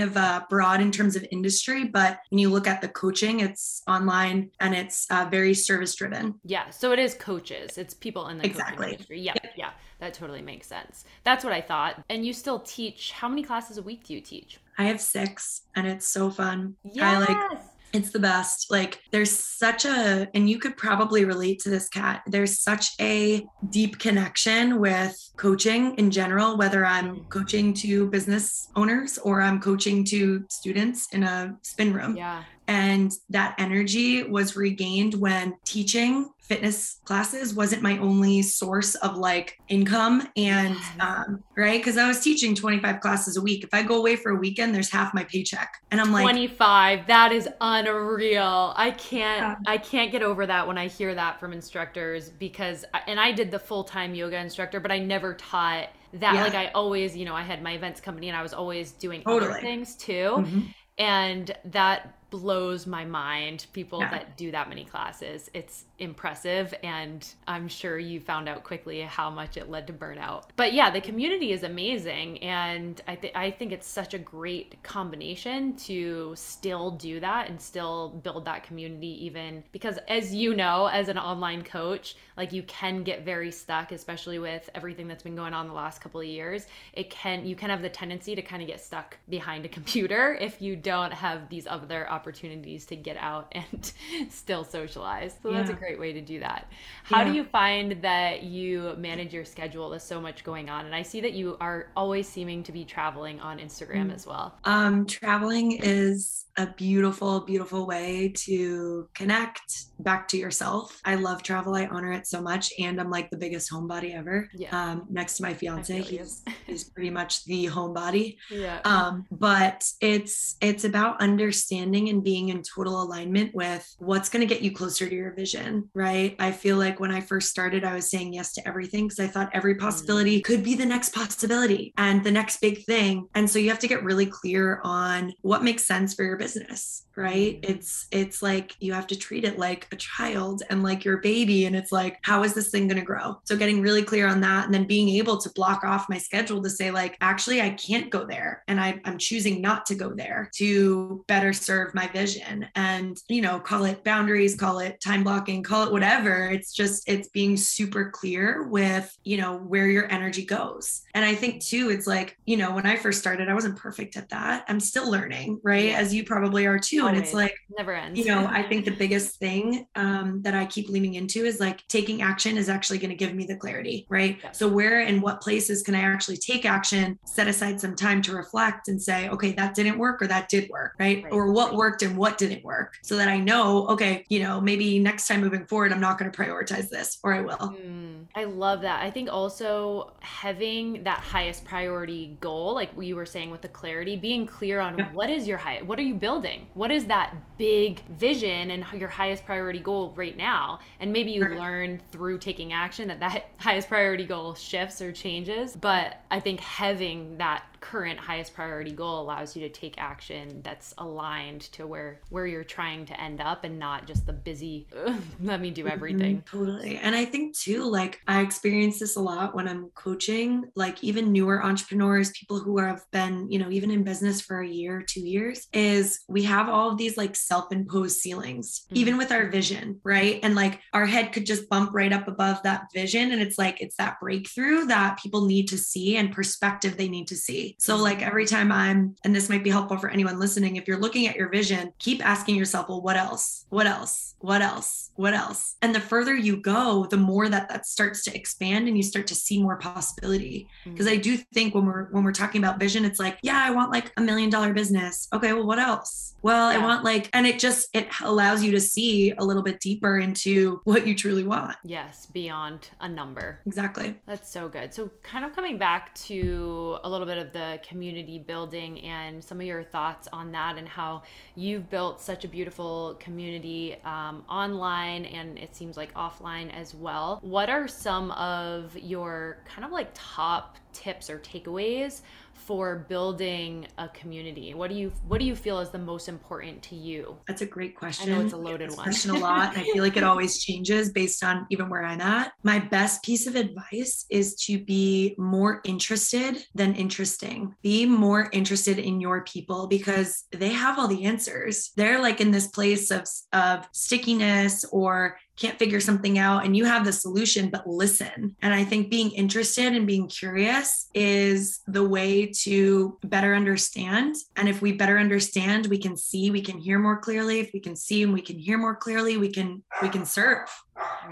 of 0.00 0.16
uh, 0.16 0.44
broad 0.48 0.80
in 0.80 0.90
terms 0.90 1.16
of 1.16 1.26
industry. 1.30 1.84
But 1.84 2.20
when 2.30 2.38
you 2.38 2.48
look 2.48 2.66
at 2.66 2.80
the 2.80 2.88
coaching, 2.88 3.40
it's 3.40 3.82
online 3.86 4.50
and 4.60 4.74
it's 4.74 5.06
uh, 5.10 5.28
very 5.30 5.52
service 5.52 5.94
driven. 5.94 6.40
Yeah. 6.44 6.70
So 6.70 6.92
it 6.92 6.98
is 6.98 7.12
coaches. 7.14 7.76
It's 7.76 7.92
people 7.92 8.28
in 8.28 8.38
the 8.38 8.46
exactly. 8.46 8.92
industry. 8.92 9.20
Yeah. 9.20 9.34
Yep. 9.42 9.52
Yeah. 9.56 9.70
That 9.98 10.14
totally 10.14 10.42
makes 10.42 10.66
sense. 10.66 11.04
That's 11.24 11.44
what 11.44 11.52
I 11.52 11.60
thought. 11.60 12.04
And 12.10 12.24
you 12.26 12.32
still 12.32 12.60
teach. 12.60 13.12
How 13.12 13.28
many 13.28 13.42
classes 13.42 13.78
a 13.78 13.82
week 13.82 14.04
do 14.04 14.14
you 14.14 14.20
teach? 14.20 14.58
I 14.78 14.84
have 14.84 15.00
six, 15.00 15.62
and 15.74 15.86
it's 15.86 16.06
so 16.06 16.30
fun. 16.30 16.76
Yes. 16.84 17.04
I 17.04 17.18
like 17.18 17.58
it's 17.92 18.10
the 18.10 18.18
best. 18.18 18.70
Like 18.70 19.00
there's 19.10 19.30
such 19.30 19.84
a, 19.84 20.28
and 20.34 20.48
you 20.48 20.58
could 20.58 20.76
probably 20.76 21.24
relate 21.24 21.60
to 21.60 21.70
this 21.70 21.88
Kat. 21.88 22.22
There's 22.26 22.58
such 22.58 22.90
a 23.00 23.44
deep 23.70 23.98
connection 23.98 24.78
with 24.80 25.16
coaching 25.36 25.94
in 25.96 26.10
general, 26.10 26.56
whether 26.56 26.84
I'm 26.84 27.16
mm. 27.16 27.28
coaching 27.28 27.72
to 27.74 28.08
business 28.10 28.68
owners 28.76 29.18
or 29.18 29.40
I'm 29.40 29.60
coaching 29.60 30.04
to 30.06 30.44
students 30.50 31.12
in 31.12 31.22
a 31.22 31.56
spin 31.62 31.92
room. 31.92 32.16
Yeah. 32.16 32.44
And 32.68 33.12
that 33.30 33.54
energy 33.58 34.22
was 34.22 34.56
regained 34.56 35.14
when 35.14 35.56
teaching 35.64 36.30
fitness 36.46 37.00
classes 37.04 37.54
wasn't 37.54 37.82
my 37.82 37.98
only 37.98 38.40
source 38.40 38.94
of 38.96 39.16
like 39.16 39.58
income 39.68 40.28
and 40.36 40.76
um, 41.00 41.42
right 41.56 41.80
because 41.80 41.98
i 41.98 42.06
was 42.06 42.20
teaching 42.20 42.54
25 42.54 43.00
classes 43.00 43.36
a 43.36 43.40
week 43.40 43.64
if 43.64 43.70
i 43.72 43.82
go 43.82 43.98
away 43.98 44.14
for 44.14 44.30
a 44.30 44.36
weekend 44.36 44.72
there's 44.72 44.90
half 44.90 45.12
my 45.12 45.24
paycheck 45.24 45.72
and 45.90 46.00
i'm 46.00 46.12
like 46.12 46.22
25 46.22 47.06
that 47.08 47.32
is 47.32 47.48
unreal 47.60 48.72
i 48.76 48.92
can't 48.92 49.40
yeah. 49.40 49.72
i 49.72 49.76
can't 49.76 50.12
get 50.12 50.22
over 50.22 50.46
that 50.46 50.66
when 50.66 50.78
i 50.78 50.86
hear 50.86 51.14
that 51.16 51.40
from 51.40 51.52
instructors 51.52 52.30
because 52.30 52.84
and 53.08 53.18
i 53.18 53.32
did 53.32 53.50
the 53.50 53.58
full-time 53.58 54.14
yoga 54.14 54.38
instructor 54.38 54.78
but 54.78 54.92
i 54.92 54.98
never 54.98 55.34
taught 55.34 55.88
that 56.12 56.34
yeah. 56.34 56.44
like 56.44 56.54
i 56.54 56.68
always 56.68 57.16
you 57.16 57.24
know 57.24 57.34
i 57.34 57.42
had 57.42 57.60
my 57.60 57.72
events 57.72 58.00
company 58.00 58.28
and 58.28 58.36
i 58.36 58.42
was 58.42 58.54
always 58.54 58.92
doing 58.92 59.20
totally. 59.22 59.50
other 59.50 59.60
things 59.60 59.96
too 59.96 60.36
mm-hmm. 60.38 60.60
and 60.98 61.56
that 61.64 62.16
blows 62.40 62.86
my 62.86 63.04
mind 63.04 63.66
people 63.72 64.00
Yeah. 64.00 64.10
that 64.10 64.36
do 64.36 64.50
that 64.50 64.68
many 64.68 64.84
classes. 64.84 65.50
It's 65.54 65.84
impressive 65.98 66.74
and 66.82 67.26
i'm 67.48 67.68
sure 67.68 67.98
you 67.98 68.20
found 68.20 68.48
out 68.50 68.62
quickly 68.62 69.00
how 69.00 69.30
much 69.30 69.56
it 69.56 69.70
led 69.70 69.86
to 69.86 69.92
burnout. 69.94 70.44
But 70.56 70.74
yeah 70.74 70.90
the 70.90 71.00
community 71.00 71.52
is 71.52 71.62
amazing 71.62 72.42
and 72.42 73.00
i 73.08 73.14
think 73.14 73.34
i 73.34 73.50
think 73.50 73.72
it's 73.72 73.86
such 73.88 74.12
a 74.12 74.18
great 74.18 74.76
combination 74.82 75.74
to 75.76 76.34
still 76.36 76.90
do 76.90 77.18
that 77.20 77.48
and 77.48 77.60
still 77.60 78.10
build 78.22 78.44
that 78.44 78.62
community 78.64 79.24
even 79.24 79.64
because 79.72 79.98
as 80.08 80.34
you 80.34 80.54
know 80.54 80.86
as 80.86 81.08
an 81.08 81.18
online 81.18 81.62
coach 81.62 82.16
like 82.36 82.52
you 82.52 82.62
can 82.64 83.02
get 83.02 83.24
very 83.24 83.50
stuck 83.50 83.90
especially 83.92 84.38
with 84.38 84.68
everything 84.74 85.08
that's 85.08 85.22
been 85.22 85.34
going 85.36 85.54
on 85.54 85.66
the 85.66 85.72
last 85.72 86.00
couple 86.02 86.20
of 86.20 86.26
years. 86.26 86.66
It 86.92 87.08
can 87.10 87.46
you 87.46 87.56
can 87.56 87.70
have 87.70 87.82
the 87.82 87.88
tendency 87.88 88.34
to 88.34 88.42
kind 88.42 88.60
of 88.62 88.68
get 88.68 88.80
stuck 88.80 89.16
behind 89.28 89.64
a 89.64 89.68
computer 89.68 90.34
if 90.40 90.60
you 90.60 90.76
don't 90.76 91.12
have 91.12 91.48
these 91.48 91.66
other 91.66 92.08
opportunities 92.10 92.25
to 92.32 92.96
get 92.96 93.16
out 93.16 93.52
and 93.52 93.92
still 94.30 94.64
socialize 94.64 95.34
so 95.42 95.52
that's 95.52 95.70
a 95.70 95.74
great 95.74 95.98
way 95.98 96.12
to 96.12 96.20
do 96.20 96.40
that 96.40 96.70
how 97.04 97.22
do 97.24 97.32
you 97.32 97.44
find 97.44 98.02
that 98.02 98.42
you 98.42 98.94
manage 98.98 99.32
your 99.32 99.44
schedule 99.44 99.90
there's 99.90 100.02
so 100.02 100.20
much 100.20 100.42
going 100.44 100.68
on 100.68 100.86
and 100.86 100.94
i 100.94 101.02
see 101.02 101.20
that 101.20 101.32
you 101.32 101.56
are 101.60 101.88
always 101.96 102.28
seeming 102.28 102.62
to 102.62 102.72
be 102.72 102.84
traveling 102.84 103.40
on 103.40 103.58
instagram 103.58 104.06
Mm. 104.10 104.14
as 104.14 104.26
well 104.26 104.54
Um, 104.64 105.06
traveling 105.06 105.72
is 105.82 106.44
a 106.58 106.66
beautiful, 106.66 107.40
beautiful 107.40 107.86
way 107.86 108.32
to 108.34 109.08
connect 109.14 109.84
back 109.98 110.26
to 110.28 110.38
yourself. 110.38 110.98
I 111.04 111.16
love 111.16 111.42
travel. 111.42 111.74
I 111.74 111.84
honor 111.86 112.12
it 112.12 112.26
so 112.26 112.40
much. 112.40 112.72
And 112.78 112.98
I'm 112.98 113.10
like 113.10 113.28
the 113.28 113.36
biggest 113.36 113.70
homebody 113.70 114.14
ever. 114.14 114.48
Yeah. 114.54 114.70
Um, 114.70 115.04
next 115.10 115.36
to 115.36 115.42
my 115.42 115.52
fiance, 115.52 116.00
he's 116.00 116.42
he's 116.66 116.84
pretty 116.84 117.10
much 117.10 117.44
the 117.44 117.66
homebody. 117.66 118.36
yeah 118.50 118.80
Um, 118.86 119.26
but 119.30 119.84
it's 120.00 120.56
it's 120.62 120.84
about 120.84 121.20
understanding 121.20 122.05
and 122.08 122.22
being 122.22 122.50
in 122.50 122.62
total 122.62 123.02
alignment 123.02 123.54
with 123.54 123.94
what's 123.98 124.28
going 124.28 124.46
to 124.46 124.52
get 124.52 124.62
you 124.62 124.72
closer 124.72 125.08
to 125.08 125.14
your 125.14 125.32
vision, 125.32 125.88
right? 125.94 126.36
I 126.38 126.52
feel 126.52 126.76
like 126.76 127.00
when 127.00 127.10
I 127.10 127.20
first 127.20 127.48
started, 127.48 127.84
I 127.84 127.94
was 127.94 128.10
saying 128.10 128.32
yes 128.32 128.52
to 128.54 128.68
everything 128.68 129.06
because 129.06 129.20
I 129.20 129.26
thought 129.26 129.50
every 129.52 129.74
possibility 129.74 130.40
mm. 130.40 130.44
could 130.44 130.62
be 130.62 130.74
the 130.74 130.86
next 130.86 131.14
possibility 131.14 131.92
and 131.96 132.22
the 132.24 132.30
next 132.30 132.60
big 132.60 132.84
thing. 132.84 133.28
And 133.34 133.48
so 133.48 133.58
you 133.58 133.70
have 133.70 133.78
to 133.80 133.88
get 133.88 134.04
really 134.04 134.26
clear 134.26 134.80
on 134.84 135.32
what 135.42 135.64
makes 135.64 135.84
sense 135.84 136.14
for 136.14 136.24
your 136.24 136.36
business, 136.36 137.05
right? 137.16 137.58
It's 137.62 138.06
it's 138.10 138.42
like 138.42 138.76
you 138.80 138.92
have 138.92 139.06
to 139.08 139.16
treat 139.16 139.44
it 139.44 139.58
like 139.58 139.88
a 139.92 139.96
child 139.96 140.62
and 140.70 140.82
like 140.82 141.04
your 141.04 141.18
baby, 141.18 141.66
and 141.66 141.74
it's 141.74 141.92
like 141.92 142.18
how 142.22 142.42
is 142.44 142.54
this 142.54 142.70
thing 142.70 142.88
going 142.88 143.00
to 143.00 143.04
grow? 143.04 143.40
So 143.44 143.56
getting 143.56 143.80
really 143.80 144.02
clear 144.02 144.28
on 144.28 144.40
that, 144.42 144.66
and 144.66 144.74
then 144.74 144.86
being 144.86 145.08
able 145.10 145.38
to 145.38 145.50
block 145.50 145.84
off 145.84 146.08
my 146.08 146.18
schedule 146.18 146.62
to 146.62 146.70
say 146.70 146.90
like 146.90 147.16
actually 147.20 147.60
I 147.60 147.70
can't 147.70 148.10
go 148.10 148.26
there, 148.26 148.62
and 148.68 148.80
I, 148.80 149.00
I'm 149.04 149.18
choosing 149.18 149.60
not 149.60 149.86
to 149.86 149.94
go 149.94 150.12
there 150.14 150.50
to 150.56 151.24
better 151.26 151.52
serve 151.52 151.94
my 151.94 152.06
vision, 152.08 152.66
and 152.74 153.16
you 153.28 153.42
know 153.42 153.58
call 153.58 153.84
it 153.84 154.04
boundaries, 154.04 154.54
call 154.54 154.80
it 154.80 155.00
time 155.00 155.24
blocking, 155.24 155.62
call 155.62 155.84
it 155.84 155.92
whatever. 155.92 156.48
It's 156.50 156.72
just 156.72 157.08
it's 157.08 157.28
being 157.28 157.56
super 157.56 158.10
clear 158.10 158.64
with 158.68 159.16
you 159.24 159.38
know 159.38 159.56
where 159.58 159.88
your 159.88 160.10
energy 160.12 160.44
goes, 160.44 161.02
and 161.14 161.24
I 161.24 161.34
think 161.34 161.64
too 161.64 161.90
it's 161.90 162.06
like 162.06 162.36
you 162.46 162.56
know 162.56 162.74
when 162.74 162.86
I 162.86 162.96
first 162.96 163.20
started 163.20 163.48
I 163.48 163.54
wasn't 163.54 163.76
perfect 163.76 164.16
at 164.16 164.28
that. 164.30 164.64
I'm 164.68 164.80
still 164.80 165.10
learning, 165.10 165.60
right? 165.62 165.94
As 165.94 166.14
you 166.14 166.24
probably 166.24 166.66
are 166.66 166.78
too, 166.78 167.05
and 167.06 167.16
it's 167.16 167.32
Always. 167.32 167.50
like 167.50 167.54
never 167.78 167.92
ends 167.94 168.18
you 168.18 168.26
know 168.26 168.46
i 168.50 168.62
think 168.62 168.84
the 168.84 168.90
biggest 168.90 169.38
thing 169.38 169.86
um, 169.94 170.42
that 170.42 170.54
i 170.54 170.64
keep 170.66 170.88
leaning 170.88 171.14
into 171.14 171.44
is 171.44 171.60
like 171.60 171.86
taking 171.88 172.22
action 172.22 172.56
is 172.56 172.68
actually 172.68 172.98
going 172.98 173.10
to 173.10 173.16
give 173.16 173.34
me 173.34 173.44
the 173.46 173.56
clarity 173.56 174.06
right 174.08 174.38
Yeah. 174.42 174.52
so 174.52 174.68
where 174.68 175.00
and 175.00 175.22
what 175.22 175.40
places 175.40 175.82
can 175.82 175.94
i 175.94 176.00
actually 176.00 176.36
take 176.38 176.64
action 176.64 177.18
set 177.24 177.48
aside 177.48 177.80
some 177.80 177.94
time 177.96 178.22
to 178.22 178.32
reflect 178.32 178.88
and 178.88 179.00
say 179.00 179.28
okay 179.30 179.52
that 179.52 179.74
didn't 179.74 179.98
work 179.98 180.20
or 180.22 180.26
that 180.28 180.48
did 180.48 180.68
work 180.70 180.92
right, 180.98 181.22
Right. 181.24 181.32
or 181.32 181.52
what 181.52 181.74
worked 181.74 182.02
and 182.02 182.16
what 182.16 182.38
didn't 182.38 182.64
work 182.64 182.94
so 183.02 183.16
that 183.16 183.28
i 183.28 183.38
know 183.38 183.86
okay 183.88 184.24
you 184.28 184.40
know 184.42 184.60
maybe 184.60 184.98
next 184.98 185.26
time 185.28 185.40
moving 185.40 185.66
forward 185.66 185.92
i'm 185.92 186.00
not 186.00 186.18
going 186.18 186.30
to 186.30 186.36
prioritize 186.38 186.88
this 186.88 187.18
or 187.22 187.32
i 187.34 187.40
will 187.40 187.56
Mm, 187.56 188.24
I 188.34 188.44
love 188.44 188.80
that. 188.82 189.02
I 189.02 189.10
think 189.10 189.28
also 189.32 190.12
having 190.20 191.02
that 191.04 191.20
highest 191.20 191.64
priority 191.64 192.36
goal, 192.40 192.74
like 192.74 192.90
you 193.00 193.16
were 193.16 193.26
saying 193.26 193.50
with 193.50 193.62
the 193.62 193.68
clarity, 193.68 194.16
being 194.16 194.46
clear 194.46 194.80
on 194.80 194.98
Yeah. 194.98 195.12
what 195.12 195.30
is 195.30 195.46
your 195.46 195.58
high, 195.58 195.80
what 195.84 195.98
are 195.98 196.02
you 196.02 196.14
building? 196.14 196.66
What 196.74 196.90
is 196.90 196.95
that 197.04 197.34
big 197.58 198.00
vision 198.08 198.70
and 198.70 198.84
your 198.98 199.08
highest 199.08 199.44
priority 199.44 199.78
goal 199.78 200.12
right 200.16 200.36
now? 200.36 200.80
And 200.98 201.12
maybe 201.12 201.30
you 201.30 201.42
Right. 201.42 201.58
learn 201.58 202.00
through 202.10 202.38
taking 202.38 202.72
action 202.72 203.08
that 203.08 203.20
that 203.20 203.50
highest 203.58 203.88
priority 203.88 204.24
goal 204.26 204.54
shifts 204.54 205.00
or 205.00 205.12
changes. 205.12 205.76
But 205.76 206.22
I 206.30 206.40
think 206.40 206.60
having 206.60 207.36
that 207.38 207.62
current 207.90 208.18
highest 208.18 208.52
priority 208.54 208.90
goal 208.90 209.22
allows 209.22 209.54
you 209.54 209.62
to 209.62 209.68
take 209.68 209.94
action 209.98 210.60
that's 210.62 210.92
aligned 210.98 211.60
to 211.60 211.86
where 211.86 212.20
where 212.30 212.46
you're 212.46 212.64
trying 212.64 213.06
to 213.06 213.20
end 213.20 213.40
up 213.40 213.62
and 213.64 213.78
not 213.78 214.06
just 214.06 214.26
the 214.26 214.32
busy 214.32 214.88
let 215.40 215.60
me 215.60 215.70
do 215.70 215.86
everything 215.86 216.38
Mhm, 216.38 216.46
totally. 216.46 216.96
And 216.96 217.14
I 217.14 217.24
think 217.24 217.56
too, 217.56 217.84
like 217.84 218.20
I 218.26 218.40
experience 218.40 218.98
this 218.98 219.16
a 219.16 219.20
lot 219.20 219.54
when 219.54 219.68
I'm 219.68 219.90
coaching, 219.94 220.64
like 220.74 221.02
even 221.04 221.30
newer 221.32 221.64
entrepreneurs, 221.64 222.30
people 222.30 222.58
who 222.58 222.78
have 222.78 223.02
been, 223.12 223.50
you 223.50 223.58
know, 223.58 223.70
even 223.70 223.90
in 223.90 224.02
business 224.02 224.40
for 224.40 224.60
a 224.60 224.68
year, 224.68 225.02
two 225.02 225.20
years, 225.20 225.68
is 225.72 226.20
we 226.28 226.42
have 226.44 226.68
all 226.68 226.90
of 226.90 226.98
these 226.98 227.16
like 227.16 227.36
self-imposed 227.36 228.18
ceilings, 228.18 228.86
Mhm. 228.90 228.96
even 228.96 229.18
with 229.18 229.30
our 229.30 229.48
vision, 229.50 230.00
right? 230.04 230.40
And 230.42 230.54
like 230.54 230.80
our 230.92 231.06
head 231.06 231.32
could 231.32 231.46
just 231.46 231.68
bump 231.68 231.90
right 231.92 232.12
up 232.12 232.26
above 232.28 232.62
that 232.64 232.86
vision. 232.94 233.30
And 233.32 233.40
it's 233.40 233.58
like 233.58 233.80
it's 233.80 233.96
that 233.96 234.16
breakthrough 234.20 234.86
that 234.86 235.18
people 235.22 235.44
need 235.46 235.68
to 235.68 235.78
see 235.78 236.16
and 236.16 236.32
perspective 236.32 236.96
they 236.96 237.08
need 237.08 237.28
to 237.28 237.36
see. 237.36 237.75
So 237.78 237.96
like 237.96 238.22
every 238.22 238.46
time 238.46 238.72
I'm, 238.72 239.14
and 239.24 239.34
this 239.34 239.48
might 239.48 239.64
be 239.64 239.70
helpful 239.70 239.98
for 239.98 240.08
anyone 240.08 240.38
listening, 240.38 240.76
if 240.76 240.88
you're 240.88 240.98
looking 240.98 241.26
at 241.26 241.36
your 241.36 241.48
vision, 241.50 241.92
keep 241.98 242.24
asking 242.24 242.56
yourself, 242.56 242.88
well, 242.88 243.02
what 243.02 243.16
else? 243.16 243.66
What 243.68 243.86
else? 243.86 244.34
What 244.40 244.62
else? 244.62 245.10
What 245.16 245.34
else? 245.34 245.76
And 245.82 245.94
the 245.94 246.00
further 246.00 246.34
you 246.34 246.58
go, 246.58 247.06
the 247.10 247.16
more 247.16 247.48
that 247.48 247.68
that 247.68 247.86
starts 247.86 248.22
to 248.24 248.36
expand 248.36 248.86
and 248.88 248.96
you 248.96 249.02
start 249.02 249.26
to 249.28 249.34
see 249.34 249.62
more 249.62 249.76
possibility. 249.76 250.68
Mm. 250.84 250.92
Because 250.92 251.06
I 251.08 251.16
do 251.16 251.36
think 251.54 251.74
when 251.74 251.86
we're 251.86 252.04
when 252.10 252.22
we're 252.22 252.32
talking 252.32 252.62
about 252.62 252.78
vision, 252.78 253.04
it's 253.04 253.18
like, 253.18 253.38
yeah, 253.42 253.62
I 253.64 253.70
want 253.70 253.90
like 253.90 254.12
a 254.16 254.20
million 254.20 254.50
dollar 254.50 254.72
business. 254.72 255.28
Okay, 255.32 255.52
well, 255.52 255.66
what 255.66 255.78
else? 255.78 256.34
Well, 256.42 256.70
Yeah. 256.72 256.78
I 256.78 256.82
want 256.82 257.02
like, 257.02 257.30
and 257.32 257.46
it 257.46 257.58
just 257.58 257.88
it 257.92 258.08
allows 258.22 258.62
you 258.62 258.70
to 258.72 258.80
see 258.80 259.32
a 259.32 259.44
little 259.44 259.62
bit 259.62 259.80
deeper 259.80 260.18
into 260.18 260.80
what 260.84 261.06
you 261.06 261.14
truly 261.14 261.44
want. 261.44 261.76
yes 261.84 262.26
beyond 262.26 262.90
a 263.00 263.08
number 263.08 263.60
Exactly. 263.66 264.14
That's 264.26 264.50
so 264.50 264.68
good. 264.68 264.92
So, 264.94 265.10
kind 265.22 265.44
of 265.44 265.54
coming 265.54 265.78
back 265.78 266.14
to 266.26 266.98
a 267.04 267.08
little 267.08 267.26
bit 267.26 267.38
of 267.38 267.52
the 267.56 267.80
community 267.88 268.38
building 268.38 269.00
and 269.00 269.42
some 269.42 269.60
of 269.60 269.66
your 269.66 269.82
thoughts 269.82 270.28
on 270.32 270.52
that, 270.52 270.76
and 270.76 270.86
how 270.86 271.22
you've 271.54 271.88
built 271.88 272.20
such 272.20 272.44
a 272.44 272.48
beautiful 272.48 273.16
community 273.18 273.96
um, 274.04 274.44
online 274.48 275.24
and 275.24 275.58
it 275.58 275.74
seems 275.74 275.96
like 275.96 276.12
offline 276.14 276.68
as 276.72 276.94
well. 276.94 277.38
What 277.42 277.68
are 277.70 277.88
some 277.88 278.30
of 278.32 278.96
your 278.98 279.58
kind 279.64 279.84
of 279.84 279.90
like 279.90 280.10
top 280.14 280.76
tips 280.92 281.30
or 281.30 281.38
takeaways 281.38 282.20
for 282.56 283.06
building 283.08 283.86
a 283.98 284.08
community? 284.08 284.74
What 284.74 284.90
do 284.90 284.96
you 284.96 285.12
What 285.28 285.38
do 285.38 285.46
you 285.46 285.54
feel 285.54 285.78
is 285.80 285.90
the 285.90 285.98
most 285.98 286.28
important 286.28 286.82
to 286.84 286.96
you? 286.96 287.36
That's 287.46 287.62
a 287.62 287.66
great 287.66 287.94
question. 287.94 288.32
I 288.32 288.36
know 288.36 288.44
it's 288.44 288.52
a 288.52 288.56
loaded 288.56 288.90
this 288.90 288.96
one. 288.96 289.04
Question 289.04 289.30
a 289.32 289.38
lot. 289.38 289.74
and 289.74 289.78
I 289.78 289.84
feel 289.84 290.02
like 290.02 290.16
it 290.16 290.24
always 290.32 290.62
changes 290.62 291.12
based 291.12 291.44
on 291.44 291.66
even 291.70 291.88
where 291.88 292.04
I'm 292.04 292.20
at. 292.20 292.52
My 292.62 292.78
best 292.78 293.22
piece 293.22 293.46
of 293.46 293.56
advice 293.56 294.26
is 294.30 294.54
to 294.66 294.78
be 294.78 295.34
more 295.38 295.80
interested 295.84 296.64
than 296.74 296.94
interesting. 296.94 297.74
Be 297.82 298.06
more 298.06 298.48
interested 298.52 298.98
in 298.98 299.20
your 299.20 299.44
people 299.44 299.86
because 299.86 300.44
they 300.50 300.70
have 300.70 300.98
all 300.98 301.08
the 301.08 301.24
answers. 301.24 301.92
They're 301.96 302.20
like 302.20 302.40
in 302.40 302.50
this 302.50 302.68
place 302.68 303.10
of 303.10 303.26
of 303.52 303.88
stickiness 303.92 304.84
or 304.92 305.38
can't 305.56 305.78
figure 305.78 306.00
something 306.00 306.38
out 306.38 306.64
and 306.64 306.76
you 306.76 306.84
have 306.84 307.04
the 307.04 307.12
solution 307.12 307.70
but 307.70 307.88
listen. 307.88 308.56
And 308.62 308.74
i 308.74 308.84
think 308.84 309.10
being 309.10 309.30
interested 309.32 309.94
and 309.94 310.06
being 310.06 310.28
curious 310.28 311.08
is 311.14 311.80
the 311.86 312.06
way 312.06 312.46
to 312.64 313.18
better 313.24 313.54
understand. 313.54 314.36
And 314.56 314.68
if 314.68 314.82
we 314.82 314.92
better 314.92 315.18
understand 315.18 315.86
we 315.86 315.98
can 315.98 316.16
see 316.16 316.50
we 316.50 316.62
can 316.62 316.78
hear 316.78 316.98
more 316.98 317.18
clearly. 317.18 317.60
If 317.60 317.70
we 317.72 317.80
can 317.80 317.96
see 317.96 318.22
and 318.22 318.32
we 318.32 318.42
can 318.42 318.58
hear 318.58 318.78
more 318.78 318.96
clearly 318.96 319.36
we 319.36 319.50
can 319.50 319.82
we 320.02 320.08
can 320.08 320.24
serve 320.24 320.68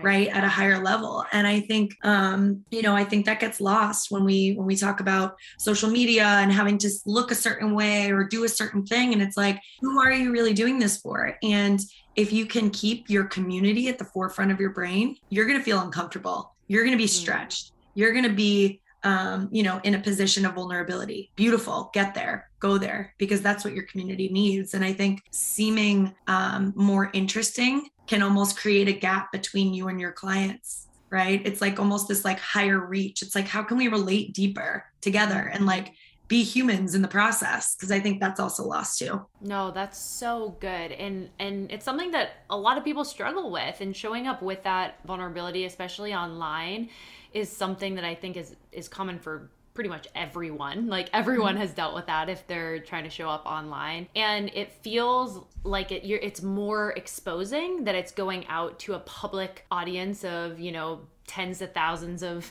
right 0.02 0.28
at 0.28 0.44
a 0.44 0.48
higher 0.48 0.82
level 0.82 1.24
and 1.32 1.46
i 1.46 1.60
think 1.60 1.94
um 2.04 2.62
you 2.70 2.82
know 2.82 2.94
i 2.94 3.04
think 3.04 3.24
that 3.24 3.40
gets 3.40 3.60
lost 3.60 4.10
when 4.10 4.24
we 4.24 4.52
when 4.54 4.66
we 4.66 4.76
talk 4.76 5.00
about 5.00 5.36
social 5.58 5.88
media 5.88 6.24
and 6.24 6.52
having 6.52 6.76
to 6.76 6.90
look 7.06 7.30
a 7.30 7.34
certain 7.34 7.74
way 7.74 8.10
or 8.10 8.24
do 8.24 8.44
a 8.44 8.48
certain 8.48 8.84
thing 8.84 9.12
and 9.12 9.22
it's 9.22 9.36
like 9.36 9.60
who 9.80 10.00
are 10.00 10.12
you 10.12 10.32
really 10.32 10.52
doing 10.52 10.78
this 10.78 10.98
for 10.98 11.36
and 11.42 11.80
if 12.16 12.32
you 12.32 12.46
can 12.46 12.70
keep 12.70 13.08
your 13.08 13.24
community 13.24 13.88
at 13.88 13.98
the 13.98 14.04
forefront 14.04 14.50
of 14.50 14.60
your 14.60 14.70
brain 14.70 15.16
you're 15.30 15.46
going 15.46 15.58
to 15.58 15.64
feel 15.64 15.80
uncomfortable 15.80 16.54
you're 16.68 16.84
going 16.84 16.96
to 16.96 17.02
be 17.02 17.04
Mm. 17.08 17.20
stretched 17.22 17.72
you're 17.94 18.12
going 18.12 18.24
to 18.24 18.30
be 18.30 18.80
um, 19.04 19.50
you 19.52 19.62
know, 19.62 19.80
in 19.84 19.94
a 19.94 19.98
position 19.98 20.46
of 20.46 20.54
vulnerability. 20.54 21.30
Beautiful. 21.36 21.90
Get 21.92 22.14
there. 22.14 22.48
Go 22.58 22.78
there 22.78 23.14
because 23.18 23.42
that's 23.42 23.62
what 23.62 23.74
your 23.74 23.84
community 23.84 24.30
needs. 24.30 24.72
And 24.72 24.82
I 24.82 24.94
think 24.94 25.22
seeming 25.30 26.14
um, 26.26 26.72
more 26.74 27.10
interesting 27.12 27.90
can 28.06 28.22
almost 28.22 28.58
create 28.58 28.88
a 28.88 28.92
gap 28.92 29.32
between 29.32 29.74
you 29.74 29.88
and 29.88 30.00
your 30.00 30.12
clients, 30.12 30.88
right? 31.10 31.40
It's 31.44 31.60
like 31.60 31.78
almost 31.78 32.08
this 32.08 32.24
like 32.24 32.38
higher 32.38 32.78
reach. 32.78 33.22
It's 33.22 33.34
like, 33.34 33.48
how 33.48 33.62
can 33.62 33.76
we 33.76 33.88
relate 33.88 34.34
deeper 34.34 34.84
together 35.00 35.50
and 35.52 35.66
like 35.66 35.94
be 36.26 36.42
humans 36.42 36.94
in 36.94 37.02
the 37.02 37.08
process 37.08 37.74
because 37.74 37.90
I 37.90 38.00
think 38.00 38.18
that's 38.18 38.40
also 38.40 38.64
lost 38.64 38.98
too. 38.98 39.26
No, 39.40 39.70
that's 39.70 39.98
so 39.98 40.56
good. 40.60 40.92
And 40.92 41.28
and 41.38 41.70
it's 41.70 41.84
something 41.84 42.10
that 42.12 42.30
a 42.48 42.56
lot 42.56 42.78
of 42.78 42.84
people 42.84 43.04
struggle 43.04 43.50
with 43.50 43.80
and 43.80 43.94
showing 43.94 44.26
up 44.26 44.42
with 44.42 44.62
that 44.62 44.98
vulnerability 45.04 45.64
especially 45.66 46.14
online 46.14 46.88
is 47.34 47.50
something 47.50 47.94
that 47.96 48.04
I 48.04 48.14
think 48.14 48.36
is 48.36 48.56
is 48.72 48.88
common 48.88 49.18
for 49.18 49.50
pretty 49.74 49.90
much 49.90 50.06
everyone. 50.14 50.86
Like 50.86 51.10
everyone 51.12 51.54
mm-hmm. 51.54 51.62
has 51.62 51.72
dealt 51.72 51.94
with 51.94 52.06
that 52.06 52.28
if 52.28 52.46
they're 52.46 52.78
trying 52.78 53.04
to 53.04 53.10
show 53.10 53.28
up 53.28 53.44
online. 53.44 54.08
And 54.14 54.50
it 54.54 54.72
feels 54.82 55.44
like 55.64 55.92
it 55.92 56.04
you're 56.04 56.20
it's 56.20 56.42
more 56.42 56.92
exposing 56.92 57.84
that 57.84 57.94
it's 57.94 58.12
going 58.12 58.46
out 58.46 58.78
to 58.80 58.94
a 58.94 59.00
public 59.00 59.66
audience 59.70 60.24
of, 60.24 60.60
you 60.60 60.72
know, 60.72 61.00
tens 61.26 61.60
of 61.60 61.72
thousands 61.72 62.22
of 62.22 62.50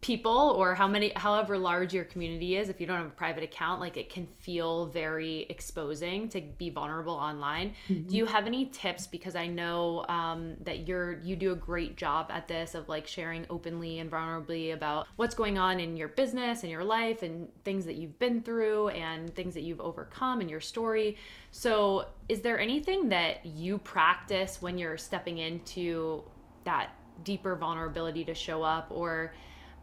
people 0.00 0.54
or 0.56 0.74
how 0.76 0.86
many 0.86 1.12
however 1.16 1.58
large 1.58 1.92
your 1.92 2.04
community 2.04 2.56
is 2.56 2.68
if 2.68 2.80
you 2.80 2.86
don't 2.86 2.98
have 2.98 3.06
a 3.06 3.10
private 3.10 3.42
account 3.42 3.80
like 3.80 3.96
it 3.96 4.08
can 4.08 4.26
feel 4.38 4.86
very 4.86 5.44
exposing 5.48 6.28
to 6.28 6.40
be 6.40 6.70
vulnerable 6.70 7.14
online. 7.14 7.74
Mm-hmm. 7.88 8.08
do 8.08 8.16
you 8.16 8.26
have 8.26 8.46
any 8.46 8.66
tips? 8.66 9.06
Because 9.06 9.34
i 9.34 9.46
know 9.46 10.04
um, 10.08 10.54
that 10.62 10.86
you're 10.86 11.18
you 11.20 11.34
do 11.34 11.52
a 11.52 11.56
great 11.56 11.96
job 11.96 12.30
at 12.30 12.46
this 12.46 12.74
of 12.74 12.88
like 12.88 13.06
sharing 13.06 13.44
openly 13.50 13.98
and 13.98 14.10
vulnerably 14.10 14.72
about 14.72 15.08
what's 15.16 15.34
going 15.34 15.58
on 15.58 15.80
in 15.80 15.96
your 15.96 16.08
business 16.08 16.62
and 16.62 16.70
your 16.70 16.84
life 16.84 17.22
and 17.22 17.48
things 17.64 17.84
that 17.84 17.96
you've 17.96 18.18
been 18.20 18.40
through 18.40 18.88
and 18.88 19.34
things 19.34 19.54
that 19.54 19.62
you've 19.62 19.80
overcome 19.80 20.40
in 20.40 20.48
your 20.48 20.60
story. 20.60 21.16
So 21.50 22.06
is 22.28 22.40
there 22.40 22.60
anything 22.60 23.08
that 23.08 23.44
you 23.44 23.78
practice 23.78 24.62
when 24.62 24.78
you're 24.78 24.98
stepping 24.98 25.38
into 25.38 26.22
that 26.64 26.90
deeper 27.24 27.56
vulnerability 27.56 28.24
to 28.24 28.34
show 28.34 28.62
up 28.62 28.86
or 28.90 29.32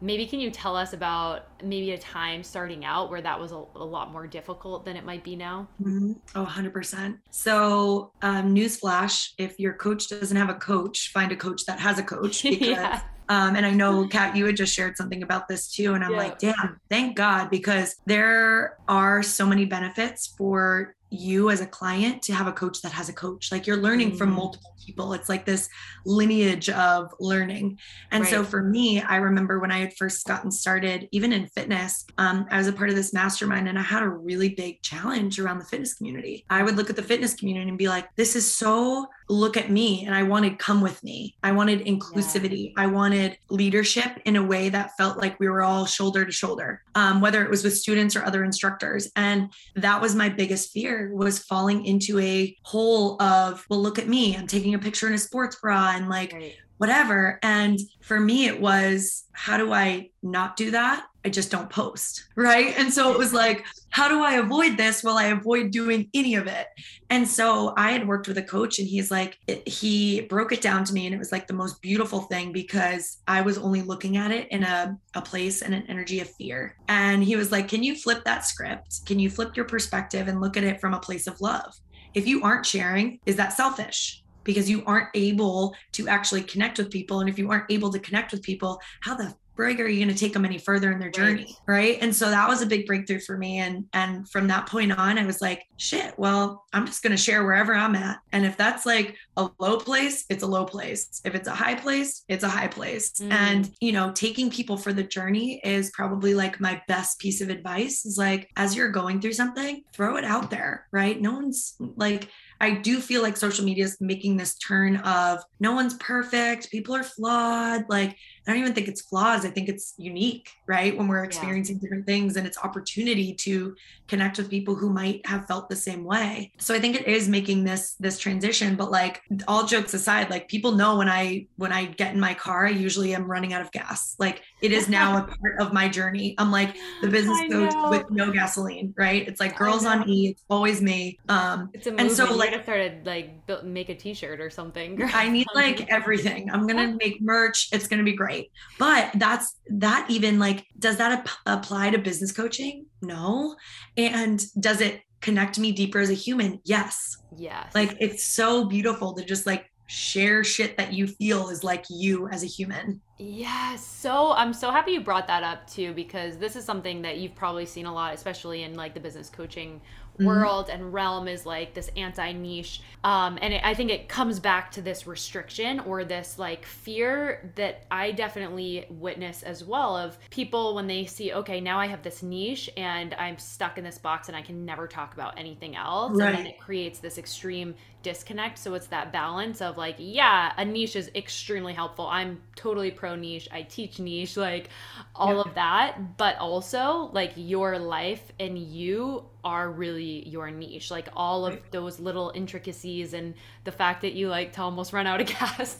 maybe 0.00 0.26
can 0.26 0.40
you 0.40 0.50
tell 0.50 0.76
us 0.76 0.92
about 0.92 1.48
maybe 1.62 1.92
a 1.92 1.98
time 1.98 2.42
starting 2.42 2.84
out 2.84 3.10
where 3.10 3.22
that 3.22 3.38
was 3.38 3.52
a, 3.52 3.62
a 3.76 3.84
lot 3.84 4.12
more 4.12 4.26
difficult 4.26 4.84
than 4.84 4.96
it 4.96 5.04
might 5.04 5.24
be 5.24 5.36
now 5.36 5.66
mm-hmm. 5.80 6.12
oh 6.34 6.44
100% 6.44 7.18
so 7.30 8.10
um, 8.22 8.54
newsflash 8.54 9.30
if 9.38 9.58
your 9.58 9.72
coach 9.72 10.08
doesn't 10.08 10.36
have 10.36 10.50
a 10.50 10.54
coach 10.54 11.10
find 11.12 11.32
a 11.32 11.36
coach 11.36 11.64
that 11.66 11.78
has 11.78 11.98
a 11.98 12.02
coach 12.02 12.42
because 12.44 12.68
yeah. 12.68 13.00
Um, 13.28 13.56
and 13.56 13.66
I 13.66 13.72
know, 13.72 14.06
Kat, 14.06 14.36
you 14.36 14.46
had 14.46 14.56
just 14.56 14.74
shared 14.74 14.96
something 14.96 15.22
about 15.22 15.48
this 15.48 15.72
too. 15.72 15.94
And 15.94 16.04
I'm 16.04 16.12
yeah. 16.12 16.16
like, 16.16 16.38
damn, 16.38 16.80
thank 16.88 17.16
God, 17.16 17.50
because 17.50 17.96
there 18.06 18.78
are 18.88 19.22
so 19.22 19.46
many 19.46 19.64
benefits 19.64 20.28
for 20.38 20.94
you 21.10 21.50
as 21.50 21.60
a 21.60 21.66
client 21.66 22.22
to 22.22 22.34
have 22.34 22.46
a 22.46 22.52
coach 22.52 22.82
that 22.82 22.92
has 22.92 23.08
a 23.08 23.12
coach. 23.12 23.52
Like 23.52 23.66
you're 23.66 23.76
learning 23.76 24.12
mm. 24.12 24.18
from 24.18 24.32
multiple 24.32 24.74
people. 24.84 25.12
It's 25.12 25.28
like 25.28 25.44
this 25.44 25.68
lineage 26.04 26.68
of 26.70 27.12
learning. 27.20 27.78
And 28.10 28.22
right. 28.22 28.30
so 28.30 28.44
for 28.44 28.62
me, 28.62 29.00
I 29.00 29.16
remember 29.16 29.58
when 29.58 29.70
I 29.70 29.78
had 29.78 29.96
first 29.96 30.26
gotten 30.26 30.50
started, 30.50 31.08
even 31.12 31.32
in 31.32 31.46
fitness, 31.48 32.04
um, 32.18 32.46
I 32.50 32.58
was 32.58 32.66
a 32.66 32.72
part 32.72 32.90
of 32.90 32.96
this 32.96 33.12
mastermind 33.12 33.68
and 33.68 33.78
I 33.78 33.82
had 33.82 34.02
a 34.02 34.08
really 34.08 34.50
big 34.50 34.82
challenge 34.82 35.38
around 35.38 35.58
the 35.58 35.64
fitness 35.64 35.94
community. 35.94 36.44
I 36.50 36.62
would 36.62 36.76
look 36.76 36.90
at 36.90 36.96
the 36.96 37.02
fitness 37.02 37.34
community 37.34 37.68
and 37.68 37.78
be 37.78 37.88
like, 37.88 38.14
this 38.16 38.36
is 38.36 38.50
so 38.50 39.06
look 39.28 39.56
at 39.56 39.70
me. 39.70 40.04
And 40.04 40.14
I 40.14 40.22
wanted 40.22 40.58
come 40.58 40.80
with 40.80 41.02
me. 41.02 41.36
I 41.42 41.52
wanted 41.52 41.84
inclusivity. 41.84 42.66
Yeah. 42.66 42.84
I 42.84 42.86
wanted 42.86 43.38
leadership 43.48 44.20
in 44.24 44.36
a 44.36 44.42
way 44.42 44.68
that 44.68 44.96
felt 44.96 45.18
like 45.18 45.38
we 45.40 45.48
were 45.48 45.62
all 45.62 45.86
shoulder 45.86 46.24
to 46.24 46.32
shoulder, 46.32 46.82
um, 46.94 47.20
whether 47.20 47.42
it 47.42 47.50
was 47.50 47.64
with 47.64 47.76
students 47.76 48.16
or 48.16 48.24
other 48.24 48.44
instructors. 48.44 49.10
And 49.16 49.50
that 49.74 50.00
was 50.00 50.14
my 50.14 50.28
biggest 50.28 50.72
fear 50.72 51.12
was 51.14 51.38
falling 51.38 51.84
into 51.84 52.18
a 52.20 52.56
hole 52.62 53.20
of, 53.20 53.64
well, 53.68 53.80
look 53.80 53.98
at 53.98 54.08
me. 54.08 54.36
I'm 54.36 54.46
taking 54.46 54.74
a 54.74 54.78
picture 54.78 55.06
in 55.08 55.14
a 55.14 55.18
sports 55.18 55.56
bra 55.56 55.92
and 55.94 56.08
like 56.08 56.32
right. 56.32 56.54
Whatever. 56.78 57.38
And 57.42 57.78
for 58.00 58.20
me, 58.20 58.46
it 58.46 58.60
was, 58.60 59.24
how 59.32 59.56
do 59.56 59.72
I 59.72 60.10
not 60.22 60.56
do 60.56 60.70
that? 60.72 61.06
I 61.24 61.28
just 61.28 61.50
don't 61.50 61.68
post. 61.68 62.24
Right. 62.36 62.78
And 62.78 62.92
so 62.92 63.10
it 63.10 63.18
was 63.18 63.32
like, 63.32 63.64
how 63.88 64.08
do 64.08 64.22
I 64.22 64.34
avoid 64.34 64.76
this? 64.76 65.02
Well, 65.02 65.16
I 65.16 65.28
avoid 65.28 65.70
doing 65.70 66.08
any 66.14 66.34
of 66.34 66.46
it. 66.46 66.66
And 67.08 67.26
so 67.26 67.72
I 67.76 67.92
had 67.92 68.06
worked 68.06 68.28
with 68.28 68.36
a 68.38 68.42
coach 68.42 68.78
and 68.78 68.86
he's 68.86 69.10
like, 69.10 69.38
he 69.66 70.20
broke 70.20 70.52
it 70.52 70.60
down 70.60 70.84
to 70.84 70.92
me 70.92 71.06
and 71.06 71.14
it 71.14 71.18
was 71.18 71.32
like 71.32 71.46
the 71.46 71.54
most 71.54 71.80
beautiful 71.80 72.20
thing 72.20 72.52
because 72.52 73.18
I 73.26 73.40
was 73.40 73.58
only 73.58 73.82
looking 73.82 74.16
at 74.18 74.30
it 74.30 74.48
in 74.52 74.62
a, 74.62 74.96
a 75.14 75.22
place 75.22 75.62
and 75.62 75.74
an 75.74 75.84
energy 75.88 76.20
of 76.20 76.30
fear. 76.30 76.76
And 76.88 77.24
he 77.24 77.36
was 77.36 77.50
like, 77.50 77.68
can 77.68 77.82
you 77.82 77.96
flip 77.96 78.22
that 78.24 78.44
script? 78.44 79.06
Can 79.06 79.18
you 79.18 79.30
flip 79.30 79.56
your 79.56 79.64
perspective 79.64 80.28
and 80.28 80.40
look 80.40 80.56
at 80.56 80.64
it 80.64 80.80
from 80.80 80.92
a 80.94 81.00
place 81.00 81.26
of 81.26 81.40
love? 81.40 81.74
If 82.14 82.28
you 82.28 82.42
aren't 82.42 82.66
sharing, 82.66 83.18
is 83.26 83.36
that 83.36 83.54
selfish? 83.54 84.22
Because 84.46 84.70
you 84.70 84.82
aren't 84.86 85.08
able 85.12 85.74
to 85.92 86.08
actually 86.08 86.42
connect 86.42 86.78
with 86.78 86.90
people. 86.90 87.20
And 87.20 87.28
if 87.28 87.38
you 87.38 87.50
aren't 87.50 87.70
able 87.70 87.92
to 87.92 87.98
connect 87.98 88.32
with 88.32 88.42
people, 88.42 88.80
how 89.00 89.14
the 89.14 89.34
brig 89.56 89.80
are 89.80 89.88
you 89.88 90.04
going 90.04 90.14
to 90.14 90.18
take 90.18 90.34
them 90.34 90.44
any 90.44 90.58
further 90.58 90.92
in 90.92 90.98
their 90.98 91.10
journey 91.10 91.56
right. 91.66 91.66
right 91.66 91.98
and 92.02 92.14
so 92.14 92.28
that 92.30 92.46
was 92.46 92.60
a 92.60 92.66
big 92.66 92.86
breakthrough 92.86 93.18
for 93.18 93.36
me 93.36 93.58
and 93.58 93.86
and 93.94 94.28
from 94.28 94.46
that 94.46 94.66
point 94.66 94.92
on 94.92 95.18
i 95.18 95.24
was 95.24 95.40
like 95.40 95.66
shit 95.78 96.16
well 96.18 96.64
i'm 96.72 96.86
just 96.86 97.02
going 97.02 97.10
to 97.10 97.16
share 97.16 97.42
wherever 97.42 97.74
i'm 97.74 97.96
at 97.96 98.18
and 98.32 98.44
if 98.44 98.56
that's 98.56 98.84
like 98.84 99.16
a 99.38 99.48
low 99.58 99.78
place 99.78 100.24
it's 100.28 100.42
a 100.42 100.46
low 100.46 100.64
place 100.64 101.22
if 101.24 101.34
it's 101.34 101.48
a 101.48 101.54
high 101.54 101.74
place 101.74 102.22
it's 102.28 102.44
a 102.44 102.48
high 102.48 102.68
place 102.68 103.12
mm. 103.14 103.32
and 103.32 103.74
you 103.80 103.92
know 103.92 104.12
taking 104.12 104.50
people 104.50 104.76
for 104.76 104.92
the 104.92 105.02
journey 105.02 105.58
is 105.64 105.90
probably 105.90 106.34
like 106.34 106.60
my 106.60 106.80
best 106.86 107.18
piece 107.18 107.40
of 107.40 107.48
advice 107.48 108.04
is 108.04 108.18
like 108.18 108.50
as 108.56 108.76
you're 108.76 108.90
going 108.90 109.20
through 109.20 109.32
something 109.32 109.82
throw 109.92 110.16
it 110.16 110.24
out 110.24 110.50
there 110.50 110.86
right 110.92 111.20
no 111.20 111.32
one's 111.32 111.76
like 111.96 112.28
I 112.60 112.70
do 112.72 113.00
feel 113.00 113.22
like 113.22 113.36
social 113.36 113.64
media 113.64 113.84
is 113.84 113.98
making 114.00 114.36
this 114.36 114.56
turn 114.56 114.96
of 114.96 115.42
no 115.60 115.72
one's 115.72 115.94
perfect, 115.94 116.70
people 116.70 116.94
are 116.94 117.02
flawed. 117.02 117.84
Like, 117.88 118.16
I 118.46 118.52
don't 118.52 118.60
even 118.60 118.74
think 118.74 118.88
it's 118.88 119.02
flaws. 119.02 119.44
I 119.44 119.50
think 119.50 119.68
it's 119.68 119.94
unique, 119.96 120.50
right? 120.66 120.96
When 120.96 121.08
we're 121.08 121.24
experiencing 121.24 121.76
yeah. 121.76 121.82
different 121.82 122.06
things 122.06 122.36
and 122.36 122.46
it's 122.46 122.58
opportunity 122.58 123.34
to 123.34 123.74
connect 124.08 124.38
with 124.38 124.48
people 124.48 124.74
who 124.74 124.90
might 124.90 125.26
have 125.26 125.46
felt 125.46 125.68
the 125.68 125.76
same 125.76 126.04
way. 126.04 126.52
So 126.58 126.74
I 126.74 126.80
think 126.80 126.96
it 127.00 127.06
is 127.06 127.28
making 127.28 127.64
this 127.64 127.94
this 127.94 128.18
transition, 128.18 128.76
but 128.76 128.90
like 128.90 129.22
all 129.48 129.66
jokes 129.66 129.94
aside, 129.94 130.30
like 130.30 130.48
people 130.48 130.72
know 130.72 130.96
when 130.96 131.08
I 131.08 131.46
when 131.56 131.72
I 131.72 131.86
get 131.86 132.14
in 132.14 132.20
my 132.20 132.34
car, 132.34 132.66
I 132.66 132.70
usually 132.70 133.14
am 133.14 133.30
running 133.30 133.52
out 133.52 133.62
of 133.62 133.72
gas. 133.72 134.14
Like 134.18 134.42
it 134.62 134.72
is 134.72 134.88
now 134.88 135.18
a 135.18 135.22
part 135.40 135.60
of 135.60 135.72
my 135.72 135.88
journey. 135.88 136.34
I'm 136.38 136.50
like 136.50 136.76
the 137.02 137.08
business 137.08 137.40
coach 137.50 137.74
with 137.90 138.10
no 138.10 138.32
gasoline, 138.32 138.94
right? 138.96 139.26
It's 139.26 139.40
like 139.40 139.56
girls 139.56 139.84
on 139.84 140.08
E, 140.08 140.28
it's 140.28 140.42
always 140.48 140.80
me. 140.80 141.18
Um 141.28 141.70
it's 141.72 141.86
a 141.86 141.94
and 141.94 142.10
so 142.10 142.32
like 142.32 142.52
I 142.52 142.62
started 142.62 143.04
like 143.06 143.46
build, 143.46 143.64
make 143.64 143.88
a 143.88 143.94
t-shirt 143.94 144.40
or 144.40 144.50
something. 144.50 145.02
I 145.14 145.28
need 145.28 145.46
like 145.54 145.90
everything. 145.90 146.50
I'm 146.50 146.66
going 146.66 146.76
to 146.76 146.96
make 146.96 147.20
merch. 147.20 147.68
It's 147.72 147.88
going 147.88 147.98
to 147.98 148.04
be 148.04 148.16
great. 148.16 148.35
But 148.78 149.10
that's 149.14 149.58
that 149.68 150.06
even 150.10 150.38
like 150.38 150.64
does 150.78 150.96
that 150.98 151.12
ap- 151.12 151.38
apply 151.46 151.90
to 151.90 151.98
business 151.98 152.32
coaching? 152.32 152.86
No. 153.02 153.56
And 153.96 154.44
does 154.60 154.80
it 154.80 155.02
connect 155.20 155.58
me 155.58 155.72
deeper 155.72 155.98
as 155.98 156.10
a 156.10 156.14
human? 156.14 156.60
Yes. 156.64 157.16
Yes. 157.36 157.74
Like 157.74 157.96
it's 158.00 158.24
so 158.24 158.66
beautiful 158.66 159.14
to 159.14 159.24
just 159.24 159.46
like 159.46 159.70
share 159.88 160.42
shit 160.42 160.76
that 160.76 160.92
you 160.92 161.06
feel 161.06 161.48
is 161.48 161.62
like 161.62 161.84
you 161.88 162.28
as 162.28 162.42
a 162.42 162.46
human. 162.46 163.00
Yeah, 163.18 163.76
so 163.76 164.32
I'm 164.32 164.52
so 164.52 164.70
happy 164.70 164.92
you 164.92 165.00
brought 165.00 165.26
that 165.28 165.42
up 165.42 165.70
too 165.70 165.94
because 165.94 166.36
this 166.36 166.56
is 166.56 166.64
something 166.64 167.02
that 167.02 167.18
you've 167.18 167.34
probably 167.34 167.64
seen 167.64 167.86
a 167.86 167.94
lot 167.94 168.12
especially 168.12 168.64
in 168.64 168.74
like 168.74 168.94
the 168.94 169.00
business 169.00 169.30
coaching 169.30 169.80
mm-hmm. 170.18 170.26
world 170.26 170.68
and 170.68 170.92
realm 170.92 171.28
is 171.28 171.46
like 171.46 171.74
this 171.74 171.90
anti 171.96 172.32
niche. 172.32 172.82
Um, 173.04 173.38
and 173.40 173.54
it, 173.54 173.60
I 173.64 173.74
think 173.74 173.90
it 173.90 174.08
comes 174.08 174.40
back 174.40 174.72
to 174.72 174.82
this 174.82 175.06
restriction 175.06 175.80
or 175.80 176.04
this 176.04 176.38
like 176.38 176.64
fear 176.64 177.52
that 177.56 177.84
I 177.90 178.12
definitely 178.12 178.86
witness 178.90 179.42
as 179.42 179.64
well 179.64 179.96
of 179.96 180.18
people 180.30 180.74
when 180.74 180.86
they 180.86 181.06
see, 181.06 181.32
okay, 181.32 181.60
now 181.60 181.78
I 181.78 181.86
have 181.86 182.02
this 182.02 182.22
niche 182.22 182.70
and 182.76 183.14
I'm 183.14 183.38
stuck 183.38 183.78
in 183.78 183.84
this 183.84 183.98
box 183.98 184.28
and 184.28 184.36
I 184.36 184.42
can 184.42 184.64
never 184.64 184.86
talk 184.86 185.14
about 185.14 185.38
anything 185.38 185.76
else. 185.76 186.12
Right. 186.12 186.28
And 186.28 186.38
then 186.38 186.46
it 186.46 186.58
creates 186.58 186.98
this 186.98 187.18
extreme 187.18 187.74
disconnect. 188.06 188.56
So 188.58 188.74
it's 188.74 188.86
that 188.88 189.12
balance 189.12 189.60
of 189.60 189.76
like, 189.76 189.96
yeah, 189.98 190.52
a 190.56 190.64
niche 190.64 190.94
is 190.94 191.10
extremely 191.16 191.74
helpful. 191.74 192.06
I'm 192.06 192.40
totally 192.54 192.92
pro 192.92 193.16
niche. 193.16 193.48
I 193.50 193.62
teach 193.62 193.98
niche, 193.98 194.36
like 194.36 194.70
all 195.14 195.40
of 195.40 195.54
that. 195.54 196.16
But 196.16 196.36
also, 196.38 197.10
like, 197.12 197.32
your 197.34 197.78
life 197.80 198.32
and 198.38 198.56
you 198.56 199.24
are 199.46 199.70
really 199.70 200.28
your 200.28 200.50
niche. 200.50 200.90
Like, 200.90 201.08
all 201.14 201.46
of 201.46 201.58
those 201.70 202.00
little 202.00 202.32
intricacies 202.34 203.14
and 203.14 203.34
the 203.62 203.72
fact 203.72 204.02
that 204.02 204.14
you 204.14 204.28
like 204.28 204.52
to 204.54 204.62
almost 204.62 204.92
run 204.92 205.06
out 205.06 205.20
of 205.20 205.26
gas. 205.38 205.78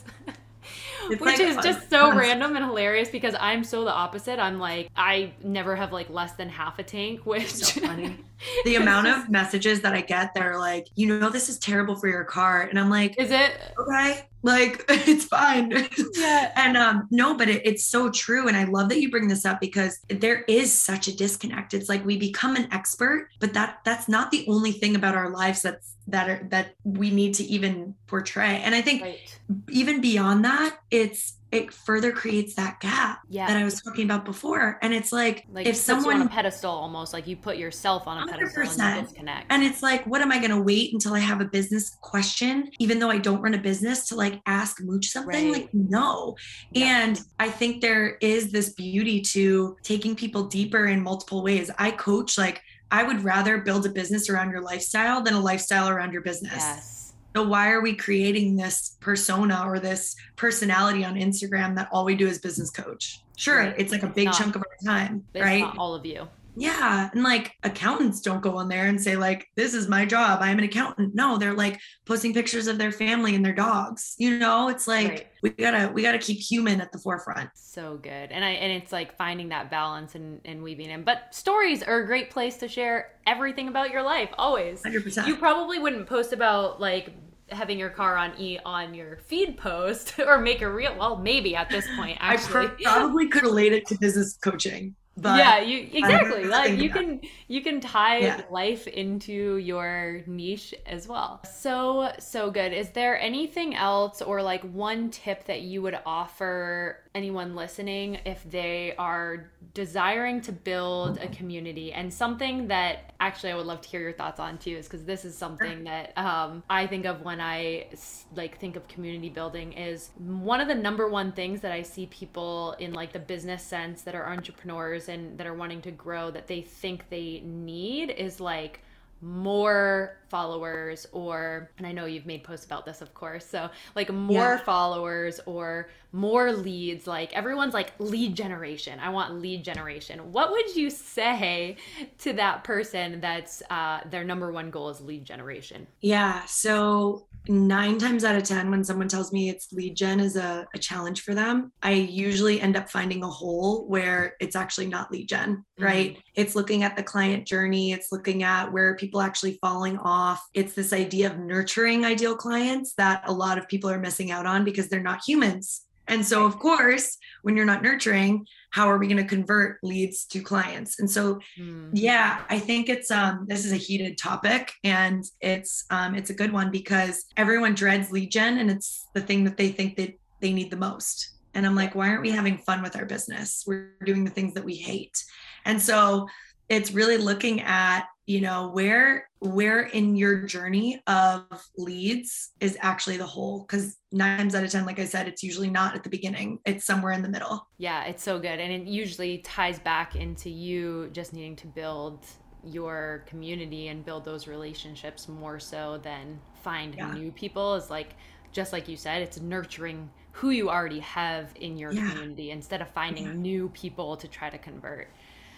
It's 1.09 1.21
which 1.21 1.21
like 1.21 1.39
is 1.39 1.55
just 1.57 1.89
so 1.89 2.11
random 2.15 2.55
and 2.55 2.65
hilarious 2.65 3.09
because 3.09 3.35
I'm 3.39 3.63
so 3.63 3.83
the 3.85 3.91
opposite. 3.91 4.39
I'm 4.39 4.59
like 4.59 4.89
I 4.95 5.31
never 5.43 5.75
have 5.75 5.93
like 5.93 6.09
less 6.09 6.33
than 6.33 6.49
half 6.49 6.79
a 6.79 6.83
tank, 6.83 7.25
which 7.25 7.53
so 7.53 7.81
funny. 7.81 8.17
The 8.65 8.75
amount 8.81 9.07
of 9.07 9.29
messages 9.29 9.81
that 9.81 9.93
I 9.93 10.01
get 10.01 10.33
that 10.33 10.45
are 10.45 10.59
like, 10.59 10.87
you 10.95 11.07
know, 11.07 11.29
this 11.29 11.49
is 11.49 11.57
terrible 11.59 11.95
for 11.95 12.07
your 12.07 12.23
car, 12.23 12.61
and 12.61 12.79
I'm 12.79 12.89
like, 12.89 13.19
is 13.19 13.31
it 13.31 13.53
okay? 13.79 14.27
Like 14.43 14.85
it's 14.89 15.25
fine. 15.25 15.71
Yeah. 16.15 16.51
and 16.55 16.77
um 16.77 17.07
no, 17.11 17.35
but 17.35 17.49
it, 17.49 17.61
it's 17.65 17.85
so 17.85 18.09
true, 18.09 18.47
and 18.47 18.55
I 18.55 18.65
love 18.65 18.89
that 18.89 19.01
you 19.01 19.09
bring 19.09 19.27
this 19.27 19.45
up 19.45 19.59
because 19.59 19.99
there 20.09 20.41
is 20.47 20.71
such 20.73 21.07
a 21.07 21.15
disconnect. 21.15 21.73
It's 21.73 21.89
like 21.89 22.05
we 22.05 22.17
become 22.17 22.55
an 22.55 22.67
expert, 22.71 23.29
but 23.39 23.53
that 23.53 23.79
that's 23.83 24.07
not 24.07 24.31
the 24.31 24.45
only 24.47 24.71
thing 24.71 24.95
about 24.95 25.15
our 25.15 25.29
lives 25.29 25.61
that's 25.61 25.95
that 26.07 26.29
are 26.29 26.47
that 26.49 26.75
we 26.83 27.09
need 27.09 27.33
to 27.35 27.43
even 27.43 27.95
portray. 28.07 28.61
And 28.63 28.73
I 28.73 28.81
think 28.81 29.01
right. 29.01 29.39
even 29.69 30.01
beyond 30.01 30.45
that, 30.45 30.77
it's 30.91 31.36
it 31.51 31.73
further 31.73 32.11
creates 32.11 32.55
that 32.55 32.79
gap 32.81 33.19
Yeah. 33.29 33.47
that 33.47 33.55
I 33.55 33.63
was 33.63 33.81
talking 33.81 34.03
about 34.03 34.25
before. 34.25 34.77
And 34.81 34.93
it's 34.93 35.13
like, 35.13 35.45
Like 35.51 35.65
if 35.65 35.75
you 35.75 35.93
on 35.93 36.01
someone 36.01 36.21
a 36.21 36.27
pedestal 36.27 36.71
almost, 36.71 37.13
like 37.13 37.25
you 37.25 37.37
put 37.37 37.55
yourself 37.57 38.05
on 38.05 38.27
a 38.27 38.31
pedestal 38.31 38.63
and 38.63 38.69
100%. 38.71 39.03
disconnect. 39.05 39.45
And 39.49 39.63
it's 39.63 39.81
like, 39.81 40.05
what 40.05 40.21
am 40.21 40.31
I 40.31 40.39
going 40.39 40.51
to 40.51 40.61
wait 40.61 40.91
until 40.93 41.13
I 41.13 41.19
have 41.19 41.39
a 41.39 41.45
business 41.45 41.95
question, 42.01 42.69
even 42.79 42.99
though 42.99 43.09
I 43.09 43.17
don't 43.17 43.41
run 43.41 43.53
a 43.53 43.57
business, 43.57 44.07
to 44.09 44.15
like 44.15 44.41
ask 44.45 44.81
Mooch 44.81 45.07
something? 45.07 45.51
Right. 45.51 45.61
Like, 45.63 45.73
no. 45.73 46.35
Yeah. 46.71 47.03
And 47.05 47.21
I 47.39 47.49
think 47.49 47.81
there 47.81 48.17
is 48.19 48.51
this 48.51 48.69
beauty 48.73 49.21
to 49.21 49.77
taking 49.83 50.15
people 50.15 50.43
deeper 50.47 50.87
in 50.87 51.01
multiple 51.01 51.43
ways. 51.43 51.71
I 51.77 51.91
coach, 51.91 52.37
like, 52.37 52.61
I 52.91 53.03
would 53.03 53.23
rather 53.23 53.57
build 53.59 53.85
a 53.85 53.89
business 53.89 54.29
around 54.29 54.49
your 54.51 54.61
lifestyle 54.61 55.21
than 55.21 55.33
a 55.33 55.39
lifestyle 55.41 55.87
around 55.89 56.13
your 56.13 56.21
business. 56.23 56.53
yes. 56.55 56.93
So 57.37 57.43
why 57.43 57.69
are 57.69 57.81
we 57.81 57.93
creating 57.93 58.55
this 58.55 58.97
persona 58.99 59.61
or 59.63 59.77
this 59.79 60.15
personality 60.37 61.05
on 61.05 61.13
Instagram 61.13 61.75
that 61.75 61.87
all 61.91 62.03
we 62.03 62.15
do 62.15 62.25
is 62.27 62.39
business 62.39 62.71
coach? 62.71 63.21
Sure, 63.35 63.59
Right. 63.59 63.75
it's 63.77 63.91
like 63.91 64.01
a 64.01 64.07
big 64.07 64.25
not- 64.25 64.33
chunk 64.35 64.55
of 64.55 64.63
our 64.63 64.77
time, 64.83 65.23
It's 65.35 65.43
right? 65.45 65.59
not 65.61 65.77
all 65.77 65.93
of 65.93 66.03
you. 66.03 66.27
Yeah. 66.59 67.11
And 67.13 67.21
like 67.21 67.53
accountants 67.61 68.19
don't 68.21 68.41
go 68.41 68.57
on 68.57 68.67
there 68.69 68.87
and 68.87 68.99
say, 68.99 69.15
like, 69.15 69.47
this 69.55 69.75
is 69.75 69.87
my 69.87 70.03
job. 70.07 70.39
I'm 70.41 70.57
an 70.57 70.63
accountant. 70.63 71.13
No, 71.13 71.37
they're 71.37 71.53
like 71.53 71.79
posting 72.05 72.33
pictures 72.33 72.65
of 72.65 72.79
their 72.79 72.91
family 72.91 73.35
and 73.35 73.45
their 73.45 73.53
dogs. 73.53 74.15
You 74.17 74.39
know, 74.39 74.67
it's 74.69 74.87
like 74.87 75.07
Right. 75.07 75.27
we 75.43 75.49
gotta 75.51 75.91
we 75.93 76.01
gotta 76.01 76.17
keep 76.17 76.39
human 76.39 76.81
at 76.81 76.91
the 76.91 76.97
forefront. 76.97 77.51
So 77.53 77.97
good. 77.97 78.31
And 78.31 78.43
I 78.43 78.49
and 78.53 78.71
it's 78.71 78.91
like 78.91 79.15
finding 79.15 79.49
that 79.49 79.69
balance 79.69 80.15
and, 80.15 80.41
and 80.45 80.63
weaving 80.63 80.89
in. 80.89 81.03
But 81.03 81.35
stories 81.35 81.83
are 81.83 81.99
a 81.99 82.07
great 82.07 82.31
place 82.31 82.57
to 82.57 82.67
share 82.67 83.11
everything 83.27 83.67
about 83.67 83.91
your 83.91 84.01
life, 84.01 84.31
always. 84.39 84.81
Hundred 84.81 85.03
percent. 85.03 85.27
You 85.27 85.35
probably 85.35 85.77
wouldn't 85.77 86.07
post 86.07 86.33
about 86.33 86.81
like 86.81 87.13
having 87.49 87.79
your 87.79 87.89
car 87.89 88.17
on 88.17 88.33
E 88.37 88.59
on 88.65 88.93
your 88.93 89.17
feed 89.17 89.57
post 89.57 90.19
or 90.25 90.39
make 90.39 90.61
a 90.61 90.69
real 90.69 90.95
well, 90.97 91.17
maybe 91.17 91.55
at 91.55 91.69
this 91.69 91.87
point, 91.95 92.17
I 92.21 92.33
actually. 92.33 92.67
pr- 92.67 92.83
probably 92.83 93.27
could 93.27 93.43
relate 93.43 93.73
it 93.73 93.85
to 93.87 93.97
business 93.99 94.37
coaching. 94.37 94.95
But 95.19 95.37
yeah, 95.39 95.59
you 95.61 95.87
exactly. 95.91 96.45
Like 96.45 96.77
you 96.77 96.89
can 96.89 97.21
you 97.47 97.61
can 97.61 97.79
tie 97.81 98.19
Yeah. 98.19 98.41
life 98.51 98.87
into 98.87 99.57
your 99.57 100.21
niche 100.27 100.75
as 100.85 101.07
well. 101.07 101.41
So 101.43 102.11
so 102.19 102.51
good. 102.51 102.71
Is 102.71 102.91
there 102.91 103.19
anything 103.19 103.75
else 103.75 104.21
or 104.21 104.41
like 104.43 104.61
one 104.61 105.09
tip 105.09 105.45
that 105.45 105.61
you 105.61 105.81
would 105.81 105.97
offer 106.05 107.03
anyone 107.15 107.55
listening 107.55 108.19
if 108.25 108.43
they 108.49 108.93
are 108.99 109.51
desiring 109.73 110.39
to 110.41 110.51
build 110.51 111.17
a 111.17 111.27
community 111.29 111.91
and 111.91 112.13
something 112.13 112.67
that 112.67 113.13
actually 113.19 113.51
I 113.51 113.55
would 113.55 113.65
love 113.65 113.81
to 113.81 113.89
hear 113.89 114.01
your 114.01 114.13
thoughts 114.13 114.39
on 114.39 114.59
too 114.59 114.71
is 114.71 114.85
because 114.87 115.03
this 115.03 115.25
is 115.25 115.35
something 115.35 115.83
that 115.85 116.15
um, 116.17 116.63
I 116.69 116.85
think 116.85 117.05
of 117.05 117.23
when 117.23 117.41
I 117.41 117.87
like 118.35 118.59
think 118.59 118.75
of 118.75 118.87
community 118.87 119.29
building 119.29 119.73
is 119.73 120.11
one 120.17 120.61
of 120.61 120.67
the 120.67 120.75
number 120.75 121.07
one 121.09 121.31
things 121.31 121.61
that 121.61 121.71
I 121.71 121.81
see 121.81 122.05
people 122.07 122.75
in 122.79 122.93
like 122.93 123.13
the 123.13 123.19
business 123.19 123.63
sense 123.63 124.03
that 124.03 124.13
are 124.13 124.29
entrepreneurs 124.31 125.06
and 125.09 125.37
that 125.37 125.47
are 125.47 125.53
wanting 125.53 125.81
to 125.81 125.91
grow 125.91 126.31
that 126.31 126.47
they 126.47 126.61
think 126.61 127.09
they 127.09 127.41
need 127.45 128.09
is 128.11 128.39
like 128.39 128.81
more 129.21 130.17
followers 130.29 131.07
or 131.11 131.71
and 131.79 131.87
I 131.87 131.91
know 131.91 132.05
you've 132.05 132.27
made 132.27 132.43
posts 132.43 132.65
about 132.65 132.85
this 132.85 133.01
of 133.01 133.13
course 133.15 133.45
so 133.45 133.69
like 133.95 134.11
more 134.11 134.33
Yeah. 134.35 134.57
followers 134.57 135.39
or 135.47 135.89
more 136.11 136.51
leads 136.51 137.07
like 137.07 137.33
everyone's 137.33 137.73
like 137.73 137.93
lead 137.99 138.35
generation 138.35 138.99
I 138.99 139.09
want 139.09 139.39
lead 139.39 139.63
generation 139.63 140.31
what 140.31 140.51
would 140.51 140.75
you 140.75 140.89
say 140.89 141.77
to 142.19 142.33
that 142.33 142.63
person 142.63 143.19
that's 143.19 143.61
uh 143.69 144.01
their 144.09 144.23
number 144.23 144.51
one 144.51 144.69
goal 144.69 144.89
is 144.89 145.01
lead 145.01 145.25
generation 145.25 145.87
Yeah. 146.01 146.45
So 146.45 147.27
nine 147.49 147.97
times 147.97 148.23
out 148.23 148.35
of 148.35 148.43
10, 148.43 148.69
when 148.69 148.83
someone 148.83 149.07
tells 149.07 149.31
me 149.31 149.49
it's 149.49 149.71
lead 149.71 149.95
gen 149.95 150.19
is 150.19 150.35
a, 150.35 150.67
a 150.73 150.79
challenge 150.79 151.21
for 151.21 151.33
them, 151.33 151.71
I 151.81 151.91
usually 151.91 152.59
end 152.61 152.75
up 152.75 152.89
finding 152.89 153.23
a 153.23 153.29
hole 153.29 153.87
where 153.87 154.35
it's 154.39 154.55
actually 154.55 154.87
not 154.87 155.11
lead 155.11 155.29
gen, 155.29 155.63
right? 155.79 156.17
It's 156.35 156.55
looking 156.55 156.83
at 156.83 156.95
the 156.95 157.03
client 157.03 157.47
journey, 157.47 157.91
it's 157.91 158.11
looking 158.11 158.43
at 158.43 158.71
where 158.71 158.89
are 158.89 158.95
people 158.95 159.21
actually 159.21 159.57
falling 159.61 159.97
off. 159.99 160.45
It's 160.53 160.73
this 160.73 160.93
idea 160.93 161.31
of 161.31 161.39
nurturing 161.39 162.05
ideal 162.05 162.35
clients 162.35 162.93
that 162.95 163.23
a 163.25 163.33
lot 163.33 163.57
of 163.57 163.67
people 163.67 163.89
are 163.89 163.99
missing 163.99 164.31
out 164.31 164.45
on 164.45 164.63
because 164.63 164.89
they're 164.89 164.99
not 164.99 165.21
humans. 165.25 165.83
And 166.07 166.25
so, 166.25 166.45
of 166.45 166.59
course, 166.59 167.17
when 167.41 167.55
you're 167.55 167.65
not 167.65 167.83
nurturing, 167.83 168.45
how 168.71 168.89
are 168.89 168.97
we 168.97 169.07
going 169.07 169.21
to 169.21 169.35
convert 169.35 169.77
leads 169.83 170.25
to 170.27 170.41
clients? 170.41 170.99
And 170.99 171.09
so, 171.09 171.39
Hmm. 171.55 171.89
yeah, 171.93 172.43
I 172.49 172.59
think 172.59 172.89
it's 172.89 173.11
um 173.11 173.45
this 173.47 173.65
is 173.65 173.71
a 173.71 173.77
heated 173.77 174.17
topic 174.17 174.71
and 174.83 175.23
it's 175.41 175.85
um 175.89 176.15
it's 176.15 176.29
a 176.29 176.33
good 176.33 176.51
one 176.51 176.71
because 176.71 177.25
everyone 177.37 177.75
dreads 177.75 178.11
lead 178.11 178.31
gen 178.31 178.57
and 178.59 178.69
it's 178.69 179.07
the 179.13 179.21
thing 179.21 179.43
that 179.45 179.57
they 179.57 179.69
think 179.69 179.97
that 179.97 180.13
they 180.41 180.53
need 180.53 180.69
the 180.71 180.77
most. 180.77 181.31
And 181.53 181.65
I'm 181.65 181.75
like, 181.75 181.95
why 181.95 182.09
aren't 182.09 182.21
we 182.21 182.31
having 182.31 182.57
fun 182.59 182.83
with 182.83 182.95
our 182.95 183.05
business? 183.05 183.63
We're 183.65 183.95
doing 184.05 184.23
the 184.23 184.31
things 184.31 184.53
that 184.53 184.63
we 184.65 184.75
hate. 184.75 185.17
And 185.65 185.81
so 185.81 186.27
it's 186.69 186.91
really 186.91 187.17
looking 187.17 187.61
at, 187.61 188.05
you 188.27 188.41
know, 188.41 188.67
where 188.69 189.29
where 189.39 189.81
in 189.83 190.15
your 190.15 190.41
journey 190.45 191.01
of 191.07 191.45
leads 191.77 192.51
is 192.59 192.77
actually 192.81 193.17
the 193.17 193.25
whole 193.25 193.65
cuz 193.65 193.97
9 194.11 194.37
times 194.37 194.55
out 194.55 194.63
of 194.63 194.71
10 194.71 194.85
like 194.85 194.99
I 194.99 195.05
said 195.05 195.27
it's 195.27 195.43
usually 195.43 195.69
not 195.69 195.95
at 195.95 196.03
the 196.03 196.09
beginning. 196.09 196.59
It's 196.65 196.85
somewhere 196.85 197.13
in 197.13 197.21
the 197.21 197.29
middle. 197.29 197.67
Yeah, 197.77 198.03
it's 198.05 198.21
so 198.23 198.37
good. 198.39 198.59
And 198.59 198.71
it 198.71 198.87
usually 198.87 199.39
ties 199.39 199.79
back 199.79 200.15
into 200.15 200.49
you 200.49 201.09
just 201.13 201.33
needing 201.33 201.55
to 201.57 201.67
build 201.67 202.25
your 202.63 203.23
community 203.27 203.87
and 203.87 204.03
build 204.03 204.25
those 204.25 204.45
relationships 204.47 205.29
more 205.29 205.59
so 205.59 205.97
than 205.99 206.41
find 206.63 206.95
Yeah. 206.95 207.13
new 207.13 207.31
people 207.31 207.75
is 207.75 207.89
like 207.89 208.15
just 208.51 208.73
like 208.73 208.87
you 208.87 208.97
said, 208.97 209.21
it's 209.21 209.39
nurturing 209.39 210.09
who 210.31 210.49
you 210.49 210.69
already 210.69 210.99
have 210.99 211.51
in 211.55 211.77
your 211.77 211.91
Yeah. 211.91 212.09
community 212.09 212.51
instead 212.51 212.81
of 212.81 212.89
finding 212.89 213.25
Yeah. 213.25 213.33
new 213.33 213.69
people 213.69 214.17
to 214.17 214.27
try 214.27 214.49
to 214.49 214.57
convert. 214.57 215.07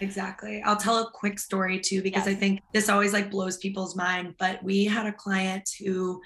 Exactly. 0.01 0.61
I'll 0.63 0.77
tell 0.77 0.97
a 0.99 1.11
quick 1.11 1.39
story 1.39 1.79
too, 1.79 2.01
because 2.01 2.27
I 2.27 2.33
think 2.33 2.61
this 2.73 2.89
always 2.89 3.13
like 3.13 3.31
blows 3.31 3.57
people's 3.57 3.95
mind. 3.95 4.35
But 4.37 4.63
we 4.63 4.85
had 4.85 5.05
a 5.05 5.13
client 5.13 5.69
who 5.79 6.21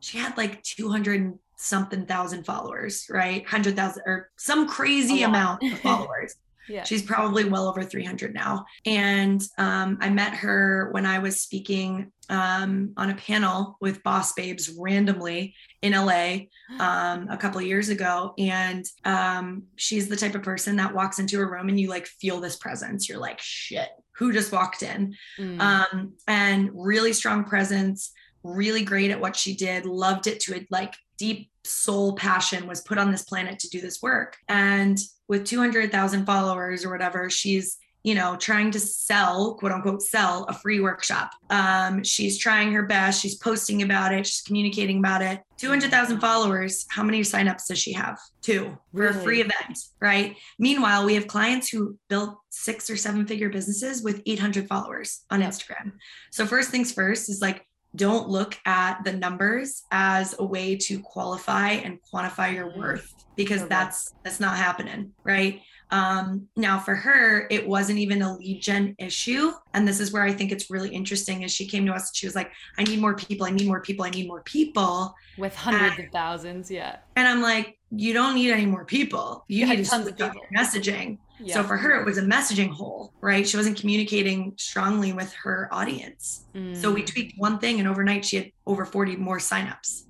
she 0.00 0.18
had 0.18 0.36
like 0.36 0.62
200 0.62 1.38
something 1.56 2.06
thousand 2.06 2.44
followers, 2.44 3.06
right? 3.10 3.42
100,000 3.42 4.02
or 4.06 4.30
some 4.36 4.68
crazy 4.68 5.22
amount 5.22 5.62
of 5.62 5.78
followers. 5.82 6.36
Yeah. 6.68 6.84
She's 6.84 7.02
probably 7.02 7.44
well 7.44 7.68
over 7.68 7.82
300 7.82 8.34
now. 8.34 8.66
And 8.84 9.42
um, 9.58 9.98
I 10.00 10.10
met 10.10 10.34
her 10.34 10.88
when 10.92 11.06
I 11.06 11.18
was 11.18 11.40
speaking 11.40 12.12
um, 12.30 12.92
on 12.96 13.10
a 13.10 13.14
panel 13.14 13.76
with 13.80 14.02
Boss 14.02 14.32
Babes 14.32 14.70
randomly 14.78 15.54
in 15.82 15.92
LA 15.92 16.38
um, 16.80 17.28
a 17.30 17.36
couple 17.38 17.58
of 17.58 17.66
years 17.66 17.88
ago. 17.88 18.34
And 18.38 18.84
um, 19.04 19.64
she's 19.76 20.08
the 20.08 20.16
type 20.16 20.34
of 20.34 20.42
person 20.42 20.76
that 20.76 20.94
walks 20.94 21.18
into 21.18 21.40
a 21.40 21.46
room 21.46 21.68
and 21.68 21.78
you 21.80 21.88
like 21.88 22.06
feel 22.06 22.40
this 22.40 22.56
presence. 22.56 23.08
You're 23.08 23.18
like, 23.18 23.40
shit, 23.40 23.88
who 24.12 24.32
just 24.32 24.52
walked 24.52 24.82
in? 24.82 25.14
Mm. 25.38 25.60
Um, 25.60 26.12
and 26.26 26.70
really 26.74 27.12
strong 27.12 27.44
presence, 27.44 28.12
really 28.42 28.84
great 28.84 29.10
at 29.10 29.20
what 29.20 29.36
she 29.36 29.54
did, 29.54 29.86
loved 29.86 30.26
it 30.26 30.40
to 30.40 30.56
a 30.56 30.66
like 30.70 30.94
deep 31.16 31.50
soul 31.68 32.14
passion, 32.14 32.66
was 32.66 32.80
put 32.80 32.98
on 32.98 33.10
this 33.10 33.22
planet 33.22 33.58
to 33.60 33.68
do 33.68 33.80
this 33.80 34.02
work. 34.02 34.36
And 34.48 34.98
with 35.28 35.44
200,000 35.44 36.24
followers 36.24 36.84
or 36.84 36.90
whatever, 36.90 37.30
she's 37.30 37.78
you 38.04 38.14
know, 38.14 38.36
trying 38.36 38.70
to 38.70 38.80
sell, 38.80 39.54
quote 39.54 39.72
unquote, 39.72 40.00
sell 40.02 40.44
a 40.44 40.52
free 40.54 40.80
workshop. 40.80 41.30
Um, 41.50 42.04
she's 42.04 42.38
trying 42.38 42.72
her 42.72 42.84
best. 42.84 43.20
She's 43.20 43.34
posting 43.34 43.82
about 43.82 44.14
it. 44.14 44.26
She's 44.26 44.40
communicating 44.40 44.98
about 44.98 45.20
it. 45.20 45.42
200,000 45.58 46.20
followers. 46.20 46.86
How 46.88 47.02
many 47.02 47.20
signups 47.20 47.66
does 47.66 47.78
she 47.78 47.92
have? 47.92 48.18
Two 48.40 48.78
for 48.94 49.08
a 49.08 49.12
free 49.12 49.40
event, 49.40 49.78
right? 50.00 50.36
Meanwhile, 50.58 51.04
we 51.04 51.14
have 51.16 51.26
clients 51.26 51.68
who 51.68 51.98
built 52.08 52.38
six 52.48 52.88
or 52.88 52.96
seven 52.96 53.26
figure 53.26 53.50
businesses 53.50 54.02
with 54.02 54.22
800 54.24 54.68
followers 54.68 55.24
on 55.30 55.40
Yep. 55.40 55.50
Instagram. 55.50 55.92
So, 56.30 56.46
first 56.46 56.70
things 56.70 56.92
first 56.92 57.28
is 57.28 57.42
like, 57.42 57.66
don't 57.96 58.28
look 58.28 58.56
at 58.66 59.02
the 59.04 59.12
numbers 59.12 59.82
as 59.90 60.34
a 60.38 60.44
way 60.44 60.76
to 60.76 61.00
qualify 61.00 61.70
and 61.70 61.98
quantify 62.12 62.54
your 62.54 62.70
Mhm. 62.70 62.76
worth 62.78 63.14
because 63.36 63.62
good. 63.62 63.70
that's 63.70 64.12
that's 64.22 64.40
not 64.40 64.56
happening 64.56 65.12
right 65.24 65.62
um 65.90 66.46
now 66.54 66.78
for 66.78 66.94
her 66.94 67.46
it 67.50 67.66
wasn't 67.66 67.98
even 67.98 68.20
a 68.20 68.36
lead 68.36 68.60
gen 68.60 68.94
issue 68.98 69.50
and 69.72 69.88
this 69.88 70.00
is 70.00 70.12
where 70.12 70.22
i 70.22 70.30
think 70.32 70.52
it's 70.52 70.68
really 70.68 70.90
interesting 70.90 71.42
is 71.42 71.50
she 71.50 71.66
came 71.66 71.86
to 71.86 71.92
us 71.92 72.14
she 72.14 72.26
was 72.26 72.34
like 72.34 72.52
i 72.78 72.82
need 72.84 73.00
more 73.00 73.14
people 73.16 73.46
i 73.46 73.50
need 73.50 73.66
more 73.66 73.80
people 73.80 74.04
i 74.04 74.10
need 74.10 74.28
more 74.28 74.42
people 74.42 75.14
With 75.38 75.54
hundreds 75.56 75.98
of 75.98 76.04
thousands, 76.12 76.70
yeah. 76.70 76.96
and 77.16 77.26
i'm 77.26 77.40
like 77.40 77.78
you 77.90 78.12
don't 78.12 78.34
need 78.34 78.50
any 78.50 78.66
more 78.66 78.84
people 78.84 79.44
you 79.48 79.66
had 79.66 79.78
need 79.78 79.84
to 79.84 79.90
tons 79.90 80.06
of 80.08 80.16
people. 80.18 80.42
messaging 80.54 81.16
Yeah. 81.40 81.54
so 81.54 81.62
for 81.64 81.76
her 81.76 82.00
it 82.00 82.04
was 82.04 82.18
a 82.18 82.22
messaging 82.22 82.70
hole 82.70 83.12
right 83.22 83.46
she 83.48 83.56
wasn't 83.56 83.78
communicating 83.78 84.54
strongly 84.58 85.12
with 85.12 85.32
her 85.44 85.68
audience 85.72 86.44
so 86.72 86.92
we 86.92 87.02
Mm, 87.02 87.06
tweaked 87.06 87.32
one 87.36 87.58
thing 87.58 87.78
and 87.80 87.88
overnight 87.88 88.24
she 88.24 88.36
had 88.36 88.50
over 88.66 88.84
40 88.84 89.16
more 89.16 89.38
signups 89.38 90.02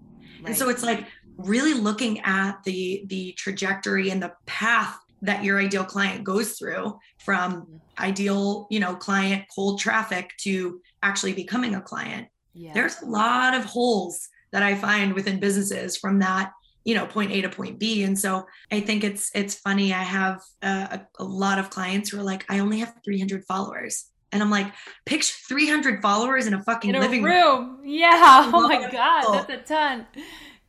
and 0.46 0.56
so 0.56 0.68
it's 0.68 0.82
like 0.82 1.06
really 1.36 1.74
looking 1.74 2.20
at 2.20 2.62
the 2.64 3.04
the 3.08 3.32
trajectory 3.36 4.10
and 4.10 4.22
the 4.22 4.32
path 4.46 4.96
that 5.22 5.42
your 5.44 5.58
ideal 5.60 5.84
client 5.84 6.24
goes 6.24 6.52
through 6.58 6.96
from 7.18 7.62
Mhm. 7.62 7.80
ideal, 7.98 8.66
you 8.70 8.78
know, 8.80 8.94
client 8.94 9.44
cold 9.54 9.80
traffic 9.80 10.30
to 10.42 10.80
actually 11.02 11.32
becoming 11.32 11.74
a 11.74 11.80
client. 11.80 12.28
yeah. 12.54 12.72
There's 12.74 13.02
a 13.02 13.06
lot 13.06 13.54
of 13.54 13.64
holes 13.64 14.28
that 14.52 14.62
I 14.62 14.74
find 14.76 15.12
within 15.14 15.40
businesses 15.40 15.96
from 15.96 16.20
that, 16.20 16.52
you 16.88 16.94
know 16.94 17.04
point 17.04 17.30
a 17.32 17.42
to 17.42 17.50
point 17.50 17.78
b. 17.78 18.02
And 18.04 18.18
so 18.18 18.46
i 18.72 18.80
think 18.80 19.04
it's 19.04 19.30
it's 19.34 19.54
funny. 19.54 19.92
I 19.92 20.02
have 20.02 20.40
a, 20.62 21.00
a 21.18 21.24
lot 21.24 21.58
of 21.58 21.68
clients 21.68 22.08
who 22.08 22.18
are 22.18 22.22
like 22.22 22.46
i 22.48 22.60
only 22.60 22.78
have 22.78 22.94
300 23.04 23.44
followers. 23.44 24.06
And 24.32 24.42
i'm 24.42 24.50
like 24.50 24.72
picture 25.04 25.34
300 25.48 26.00
followers 26.00 26.46
in 26.46 26.54
a 26.54 26.62
fucking 26.62 26.90
in 26.90 26.96
a 26.96 27.00
living 27.00 27.22
room. 27.22 27.80
room. 27.80 27.80
yeah. 27.84 28.50
Oh 28.54 28.62
my 28.66 28.90
god. 28.90 29.34
That's 29.34 29.50
a 29.50 29.74
ton. 29.74 30.06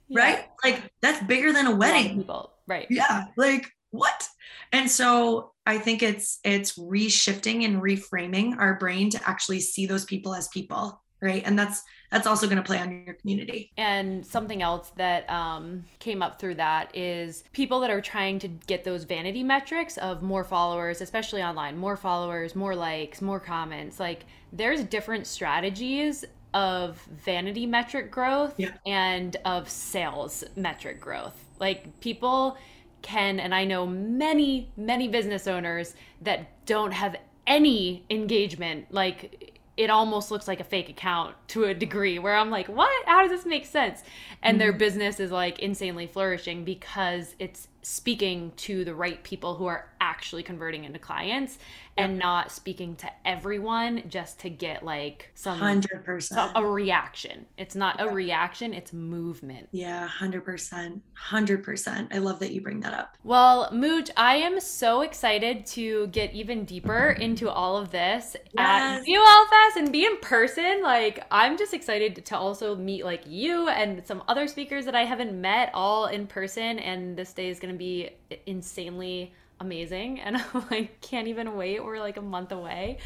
Yeah. 0.10 0.22
right? 0.22 0.46
Like 0.64 0.92
that's 1.02 1.24
bigger 1.26 1.54
than 1.54 1.68
a 1.68 1.76
wedding. 1.76 2.18
people. 2.18 2.52
Right. 2.68 2.88
Yeah. 2.90 3.28
Like 3.38 3.66
what? 3.92 4.28
And 4.74 4.92
so 4.92 5.54
i 5.66 5.78
think 5.78 6.04
it's 6.04 6.40
it's 6.44 6.78
reshifting 6.78 7.64
and 7.64 7.82
reframing 7.82 8.58
our 8.60 8.76
brain 8.78 9.10
to 9.12 9.20
actually 9.30 9.62
see 9.62 9.86
those 9.86 10.04
people 10.04 10.36
as 10.36 10.50
people 10.50 11.02
right? 11.22 11.44
And 11.46 11.58
that's 11.58 11.84
that's 12.12 12.26
also 12.26 12.48
going 12.48 12.58
to 12.58 12.64
play 12.64 12.80
on 12.80 13.04
your 13.06 13.14
community. 13.16 13.72
And 13.78 14.26
something 14.26 14.62
else 14.62 14.92
that 14.96 15.30
um, 15.30 15.84
came 16.00 16.22
up 16.22 16.40
through 16.40 16.56
that 16.56 16.96
is 16.96 17.44
people 17.54 17.80
that 17.82 17.90
are 17.90 18.02
trying 18.02 18.40
to 18.40 18.48
get 18.48 18.84
those 18.84 19.04
vanity 19.04 19.44
metrics 19.44 19.98
of 19.98 20.24
more 20.24 20.44
followers 20.44 21.02
especially 21.02 21.44
online 21.44 21.78
more 21.78 21.96
followers 21.96 22.56
more 22.56 22.76
likes 22.76 23.22
more 23.22 23.40
comments 23.40 24.00
like 24.00 24.26
there's 24.52 24.84
different 24.84 25.28
strategies 25.28 26.26
of 26.54 27.00
vanity 27.24 27.66
metric 27.66 28.10
growth 28.10 28.56
yeah. 28.58 28.72
and 28.86 29.38
of 29.46 29.70
sales 29.70 30.44
metric 30.56 31.00
growth. 31.00 31.36
Like 31.60 32.00
people 32.00 32.58
can 33.02 33.40
and 33.40 33.56
i 33.56 33.64
know 33.64 33.86
many 33.86 34.70
many 34.76 35.08
business 35.08 35.48
owners 35.48 35.96
that 36.22 36.66
don't 36.66 36.92
have 36.92 37.16
any 37.48 38.04
engagement 38.10 38.86
like 38.92 39.59
it 39.80 39.90
almost 39.90 40.30
looks 40.30 40.46
like 40.46 40.60
a 40.60 40.64
fake 40.66 40.90
account 40.90 41.36
to 41.48 41.64
a 41.64 41.74
degree 41.74 42.20
where 42.20 42.36
I'm 42.36 42.50
like, 42.50 42.68
what? 42.68 42.92
How 43.08 43.22
does 43.22 43.32
this 43.32 43.46
make 43.46 43.66
sense? 43.66 44.04
And 44.44 44.56
mm-hmm. 44.56 44.60
their 44.60 44.74
business 44.74 45.22
is 45.22 45.32
like 45.32 45.58
insanely 45.60 46.06
flourishing 46.06 46.66
because 46.66 47.34
it's 47.40 47.70
speaking 47.90 48.52
to 48.56 48.86
the 48.86 48.94
right 48.94 49.24
people 49.24 49.56
who 49.56 49.66
are 49.66 49.90
actually 50.00 50.44
converting 50.44 50.84
into 50.84 51.00
clients 51.00 51.58
and 51.98 52.18
not 52.18 52.52
speaking 52.52 52.96
to 52.96 53.10
everyone 53.26 54.04
just 54.08 54.40
to 54.40 54.50
get 54.50 54.84
like 54.84 55.30
some 55.36 55.60
100% 55.60 56.52
a 56.56 56.66
reaction. 56.66 57.46
It's 57.58 57.76
not 57.76 58.00
a 58.00 58.08
reaction 58.08 58.74
it's 58.74 58.94
movement. 58.94 59.68
Yeah 59.72 60.08
100% 60.08 61.02
100% 61.32 62.08
i 62.12 62.18
love 62.18 62.40
that 62.40 62.52
you 62.52 62.62
bring 62.62 62.80
that 62.82 62.94
up. 62.94 63.18
Well 63.24 63.70
mooch 63.74 64.10
i 64.16 64.36
am 64.36 64.60
so 64.60 65.02
excited 65.02 65.66
to 65.68 66.08
get 66.08 66.34
even 66.34 66.66
deeper 66.66 67.10
into 67.20 67.50
all 67.50 67.76
of 67.76 67.92
this 67.92 68.36
yes. 68.54 69.00
at 69.00 69.04
Be 69.04 69.18
Well 69.18 69.48
Fest 69.48 69.78
and 69.78 69.92
be 69.92 70.06
in 70.06 70.18
person. 70.18 70.82
Like 70.84 71.26
i'm 71.32 71.58
just 71.58 71.74
excited 71.74 72.24
to 72.26 72.38
also 72.38 72.76
meet 72.76 73.04
like 73.04 73.24
you 73.26 73.68
and 73.68 74.06
some 74.06 74.24
other 74.28 74.48
speakers 74.48 74.86
that 74.86 74.96
i 74.96 75.04
haven't 75.04 75.34
met 75.34 75.72
all 75.74 76.06
in 76.06 76.28
person 76.28 76.80
and 76.80 77.18
this 77.18 77.34
day 77.34 77.50
is 77.50 77.60
going 77.60 77.74
to 77.74 77.79
be 77.80 78.12
insanely 78.46 79.34
amazing 79.60 80.20
and 80.20 80.38
I 80.54 80.64
like 80.70 81.02
can't 81.02 81.28
even 81.28 81.56
wait. 81.56 81.84
We're 81.84 82.00
like 82.00 82.18
a 82.18 82.22
month 82.22 82.52
away. 82.52 83.00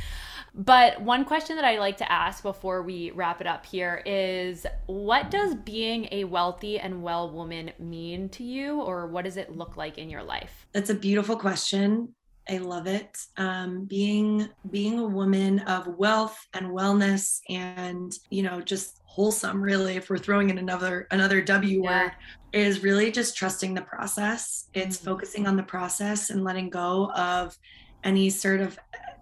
But 0.55 1.01
one 1.01 1.25
question 1.25 1.55
that 1.55 1.65
I 1.65 1.79
like 1.79 1.97
to 1.97 2.11
ask 2.11 2.43
before 2.43 2.83
we 2.83 3.09
wrap 3.11 3.41
it 3.41 3.47
up 3.47 3.65
here 3.65 4.03
is 4.05 4.67
what 4.85 5.31
does 5.31 5.55
being 5.55 6.07
a 6.11 6.25
wealthy 6.25 6.79
and 6.79 7.01
well 7.01 7.31
woman 7.31 7.71
mean 7.79 8.29
to 8.29 8.43
you 8.43 8.79
or 8.79 9.07
what 9.07 9.25
does 9.25 9.37
it 9.37 9.55
look 9.55 9.77
like 9.77 9.97
in 9.97 10.11
your 10.11 10.21
life? 10.21 10.67
That's 10.71 10.91
a 10.91 10.95
beautiful 10.95 11.35
question. 11.35 12.13
I 12.47 12.57
love 12.57 12.87
it. 12.87 13.17
Um, 13.37 13.85
being 13.85 14.49
being 14.69 14.99
a 14.99 15.05
woman 15.05 15.59
of 15.59 15.87
wealth 15.87 16.37
and 16.53 16.67
wellness 16.67 17.39
and 17.49 18.13
you 18.29 18.43
know 18.43 18.61
just 18.61 18.99
wholesome 19.05 19.61
really 19.61 19.95
if 19.95 20.09
we're 20.09 20.17
throwing 20.17 20.49
in 20.49 20.57
another 20.57 21.07
another 21.11 21.41
w 21.41 21.81
yeah. 21.83 22.03
word 22.03 22.11
is 22.53 22.83
really 22.83 23.11
just 23.11 23.35
trusting 23.35 23.73
the 23.73 23.81
process 23.81 24.69
it's 24.73 24.97
mm-hmm. 24.97 25.05
focusing 25.07 25.47
on 25.47 25.57
the 25.57 25.63
process 25.63 26.29
and 26.29 26.43
letting 26.43 26.69
go 26.69 27.11
of 27.11 27.57
any 28.03 28.29
sort 28.29 28.61
of 28.61 28.77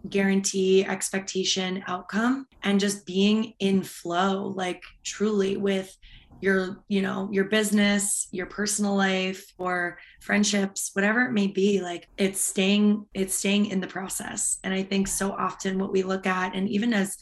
guarantee 0.10 0.84
expectation 0.86 1.84
outcome 1.88 2.48
and 2.64 2.80
just 2.80 3.06
being 3.06 3.54
in 3.60 3.84
flow 3.84 4.48
like 4.48 4.84
truly 5.04 5.58
with 5.58 5.96
your 6.42 6.84
you 6.88 7.02
know 7.02 7.30
your 7.32 7.46
business 7.46 8.28
your 8.32 8.48
personal 8.48 8.96
life 8.96 9.54
or 9.60 9.98
friendships 10.22 10.90
whatever 10.94 11.22
it 11.22 11.32
may 11.32 11.48
be 11.48 11.82
like 11.82 12.08
it's 12.18 12.42
staying 12.42 13.06
it's 13.14 13.36
staying 13.36 13.68
in 13.68 13.80
the 13.80 13.88
process 13.88 14.58
and 14.64 14.74
i 14.74 14.82
think 14.82 15.08
so 15.08 15.32
often 15.34 15.78
what 15.78 15.92
we 15.92 16.02
look 16.02 16.26
at 16.26 16.56
and 16.56 16.68
even 16.68 16.94
as 16.94 17.18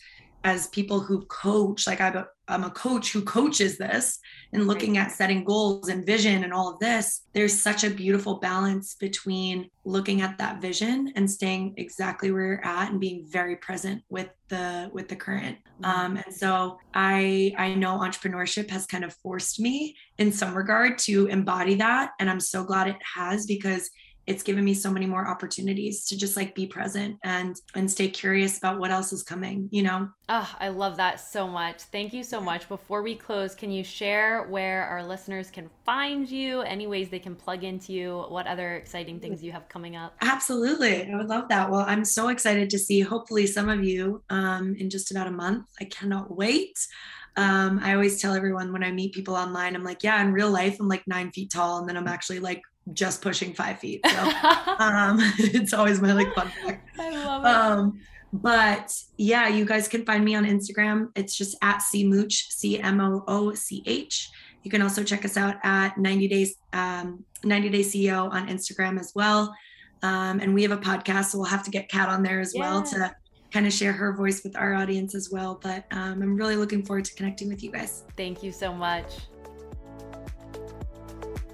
as 0.45 0.67
people 0.67 1.01
who 1.01 1.25
coach 1.25 1.85
like 1.85 1.99
a, 1.99 2.25
I'm 2.49 2.63
a 2.63 2.71
coach 2.71 3.11
who 3.13 3.21
coaches 3.21 3.77
this 3.77 4.19
and 4.53 4.67
looking 4.67 4.97
at 4.97 5.11
setting 5.11 5.43
goals 5.43 5.89
and 5.89 6.05
vision 6.05 6.43
and 6.43 6.53
all 6.53 6.69
of 6.73 6.79
this 6.79 7.21
there's 7.33 7.59
such 7.59 7.83
a 7.83 7.89
beautiful 7.89 8.35
balance 8.39 8.95
between 8.95 9.69
looking 9.85 10.21
at 10.21 10.37
that 10.39 10.61
vision 10.61 11.13
and 11.15 11.29
staying 11.29 11.75
exactly 11.77 12.31
where 12.31 12.45
you're 12.45 12.65
at 12.65 12.91
and 12.91 12.99
being 12.99 13.25
very 13.27 13.55
present 13.55 14.01
with 14.09 14.29
the 14.49 14.89
with 14.93 15.07
the 15.07 15.15
current. 15.15 15.57
Mm-hmm. 15.81 15.85
um, 15.85 16.17
and 16.17 16.33
so 16.33 16.79
i 16.93 17.53
i 17.57 17.73
know 17.75 17.99
entrepreneurship 17.99 18.69
has 18.69 18.85
kind 18.85 19.03
of 19.03 19.13
forced 19.13 19.59
me 19.59 19.95
in 20.17 20.31
some 20.31 20.55
regard 20.55 20.97
to 20.99 21.27
embody 21.27 21.75
that. 21.75 22.11
And 22.19 22.29
i'm 22.29 22.39
so 22.39 22.63
glad 22.63 22.87
it 22.87 22.97
has 23.15 23.45
because 23.45 23.89
it's 24.29 24.43
given 24.43 24.63
me 24.63 24.75
so 24.75 24.91
many 24.91 25.07
more 25.07 25.27
opportunities 25.27 26.05
to 26.05 26.15
just 26.15 26.37
like 26.37 26.53
be 26.53 26.67
present 26.67 27.17
and 27.23 27.55
and 27.73 27.89
stay 27.89 28.07
curious 28.07 28.59
about 28.59 28.79
what 28.79 28.91
else 28.91 29.11
is 29.11 29.23
coming 29.23 29.67
you 29.71 29.81
know? 29.83 30.07
Oh 30.29 30.55
i 30.59 30.69
love 30.69 30.95
that 30.97 31.19
so 31.19 31.47
much. 31.47 31.81
Thank 31.81 32.13
you 32.13 32.23
so 32.23 32.39
much. 32.39 32.69
Before 32.69 33.01
we 33.01 33.15
close 33.15 33.55
can 33.55 33.71
you 33.71 33.83
share 33.83 34.43
where 34.43 34.85
our 34.85 35.03
listeners 35.03 35.49
can 35.49 35.69
find 35.83 36.29
you? 36.29 36.61
Any 36.61 36.85
ways 36.85 37.09
they 37.09 37.19
can 37.19 37.35
plug 37.35 37.63
into 37.63 37.91
you? 37.91 38.25
What 38.29 38.45
other 38.45 38.75
exciting 38.75 39.19
things 39.19 39.43
you 39.43 39.51
have 39.51 39.67
coming 39.67 39.95
up? 39.95 40.15
Absolutely. 40.21 41.11
I 41.11 41.15
would 41.15 41.27
love 41.27 41.49
that. 41.49 41.69
Well 41.69 41.85
i'm 41.87 42.05
so 42.05 42.29
excited 42.29 42.69
to 42.69 42.79
see 42.79 42.99
hopefully 43.01 43.47
some 43.47 43.67
of 43.69 43.83
you 43.83 44.23
um, 44.29 44.75
in 44.75 44.89
just 44.89 45.09
about 45.11 45.27
a 45.27 45.31
month. 45.31 45.65
I 45.81 45.85
cannot 45.85 46.35
wait. 46.35 46.77
Um, 47.35 47.79
I 47.81 47.93
always 47.93 48.21
tell 48.21 48.33
everyone 48.33 48.73
when 48.73 48.83
I 48.83 48.91
meet 48.91 49.13
people 49.13 49.35
online, 49.35 49.75
I'm 49.75 49.83
like, 49.83 50.03
yeah, 50.03 50.21
in 50.21 50.33
real 50.33 50.49
life, 50.49 50.77
I'm 50.79 50.89
like 50.89 51.07
nine 51.07 51.31
feet 51.31 51.51
tall. 51.51 51.79
And 51.79 51.87
then 51.87 51.95
I'm 51.95 52.07
actually 52.07 52.39
like 52.39 52.61
just 52.93 53.21
pushing 53.21 53.53
five 53.53 53.79
feet. 53.79 54.01
So 54.05 54.19
um, 54.79 55.17
it's 55.37 55.73
always 55.73 56.01
my 56.01 56.13
like 56.13 56.33
fun 56.33 56.49
fact. 56.49 56.89
I 56.99 57.09
love 57.11 57.43
it. 57.43 57.47
Um, 57.47 57.99
but 58.31 58.93
yeah, 59.17 59.47
you 59.47 59.65
guys 59.65 59.87
can 59.87 60.05
find 60.05 60.23
me 60.23 60.35
on 60.35 60.45
Instagram. 60.45 61.09
It's 61.15 61.35
just 61.35 61.57
at 61.61 61.79
cmooch, 61.79 62.33
C 62.33 62.79
M 62.79 62.99
O 63.01 63.23
O 63.27 63.53
C 63.53 63.83
H. 63.85 64.29
You 64.63 64.71
can 64.71 64.81
also 64.81 65.03
check 65.03 65.25
us 65.25 65.37
out 65.37 65.55
at 65.63 65.97
90 65.97 66.27
days, 66.27 66.55
um, 66.73 67.23
90 67.43 67.69
day 67.69 67.79
CEO 67.79 68.29
on 68.29 68.47
Instagram 68.47 68.99
as 68.99 69.13
well. 69.15 69.55
Um, 70.03 70.39
and 70.39 70.53
we 70.53 70.63
have 70.63 70.71
a 70.71 70.77
podcast, 70.77 71.25
so 71.25 71.39
we'll 71.39 71.47
have 71.47 71.63
to 71.63 71.71
get 71.71 71.89
Kat 71.89 72.09
on 72.09 72.23
there 72.23 72.39
as 72.39 72.53
yeah. 72.53 72.61
well 72.61 72.83
to 72.83 73.15
kind 73.51 73.65
of 73.65 73.73
share 73.73 73.91
her 73.91 74.13
voice 74.13 74.43
with 74.43 74.55
our 74.55 74.75
audience 74.75 75.15
as 75.15 75.29
well. 75.31 75.59
But 75.61 75.85
um, 75.91 76.21
I'm 76.21 76.35
really 76.35 76.55
looking 76.55 76.83
forward 76.83 77.05
to 77.05 77.15
connecting 77.15 77.49
with 77.49 77.63
you 77.63 77.71
guys. 77.71 78.03
Thank 78.15 78.43
you 78.43 78.51
so 78.51 78.73
much. 78.73 79.13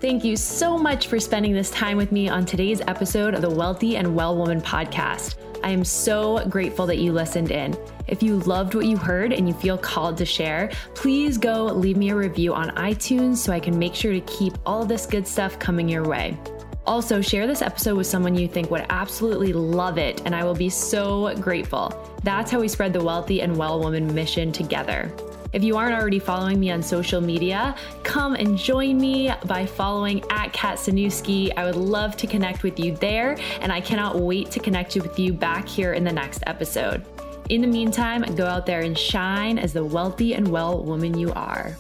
Thank 0.06 0.24
you 0.24 0.38
so 0.38 0.78
much 0.78 1.08
for 1.08 1.20
spending 1.20 1.52
this 1.54 1.72
time 1.72 1.98
with 1.98 2.12
me 2.12 2.30
on 2.30 2.46
today's 2.46 2.80
episode 2.82 3.34
of 3.34 3.42
the 3.42 3.50
Wealthy 3.50 3.98
and 3.98 4.16
Well 4.16 4.38
Woman 4.38 4.62
podcast. 4.62 5.34
I 5.64 5.72
am 5.72 5.84
so 5.84 6.46
grateful 6.48 6.86
that 6.86 7.00
you 7.00 7.12
listened 7.12 7.50
in. 7.50 7.76
If 8.06 8.22
you 8.22 8.38
loved 8.42 8.76
what 8.76 8.86
you 8.86 8.98
heard 8.98 9.34
and 9.34 9.48
you 9.48 9.56
feel 9.56 9.80
called 9.80 10.16
to 10.18 10.24
share, 10.26 10.70
please 10.94 11.40
go 11.40 11.64
leave 11.64 11.98
me 11.98 12.12
a 12.12 12.16
review 12.16 12.54
on 12.54 12.70
iTunes 12.76 13.38
so 13.38 13.52
I 13.52 13.60
can 13.60 13.80
make 13.80 13.96
sure 13.96 14.14
to 14.14 14.22
keep 14.22 14.54
all 14.64 14.86
this 14.86 15.08
good 15.08 15.28
stuff 15.28 15.58
coming 15.58 15.90
your 15.90 16.08
way. 16.08 16.38
Also, 16.86 17.20
share 17.20 17.48
this 17.48 17.64
episode 17.64 17.98
with 17.98 18.06
someone 18.06 18.36
you 18.36 18.48
think 18.48 18.70
would 18.70 18.86
absolutely 18.90 19.54
love 19.54 19.98
it, 19.98 20.22
and 20.26 20.36
I 20.36 20.44
will 20.44 20.54
be 20.54 20.70
so 20.70 21.34
grateful. 21.38 22.16
That's 22.22 22.52
how 22.52 22.60
we 22.60 22.68
spread 22.68 22.94
the 22.94 23.04
Wealthy 23.04 23.42
and 23.42 23.58
Well 23.58 23.80
Woman 23.80 24.14
mission 24.14 24.52
together. 24.52 25.12
If 25.56 25.64
you 25.64 25.78
aren't 25.78 25.96
already 25.96 26.20
following 26.20 26.60
me 26.60 26.70
on 26.70 26.84
social 26.84 27.22
media, 27.22 27.78
come 28.04 28.36
and 28.36 28.58
join 28.58 29.00
me 29.00 29.32
by 29.46 29.66
following 29.66 30.22
at 30.30 30.52
Kat 30.52 30.78
Sanuski. 30.78 31.50
I 31.56 31.64
would 31.64 31.78
love 31.78 32.18
to 32.18 32.28
connect 32.28 32.64
with 32.64 32.78
you 32.78 32.94
there, 32.98 33.38
and 33.62 33.72
I 33.72 33.80
cannot 33.80 34.20
wait 34.20 34.52
to 34.52 34.60
connect 34.60 34.96
with 34.96 35.18
you 35.18 35.32
back 35.32 35.66
here 35.66 35.94
in 35.94 36.04
the 36.04 36.12
next 36.12 36.44
episode. 36.46 37.06
In 37.48 37.62
the 37.62 37.68
meantime, 37.68 38.24
go 38.36 38.46
out 38.46 38.66
there 38.66 38.82
and 38.82 38.98
shine 38.98 39.58
as 39.58 39.72
the 39.72 39.86
wealthy 39.86 40.34
and 40.34 40.46
well 40.46 40.84
woman 40.84 41.18
you 41.18 41.32
are. 41.32 41.78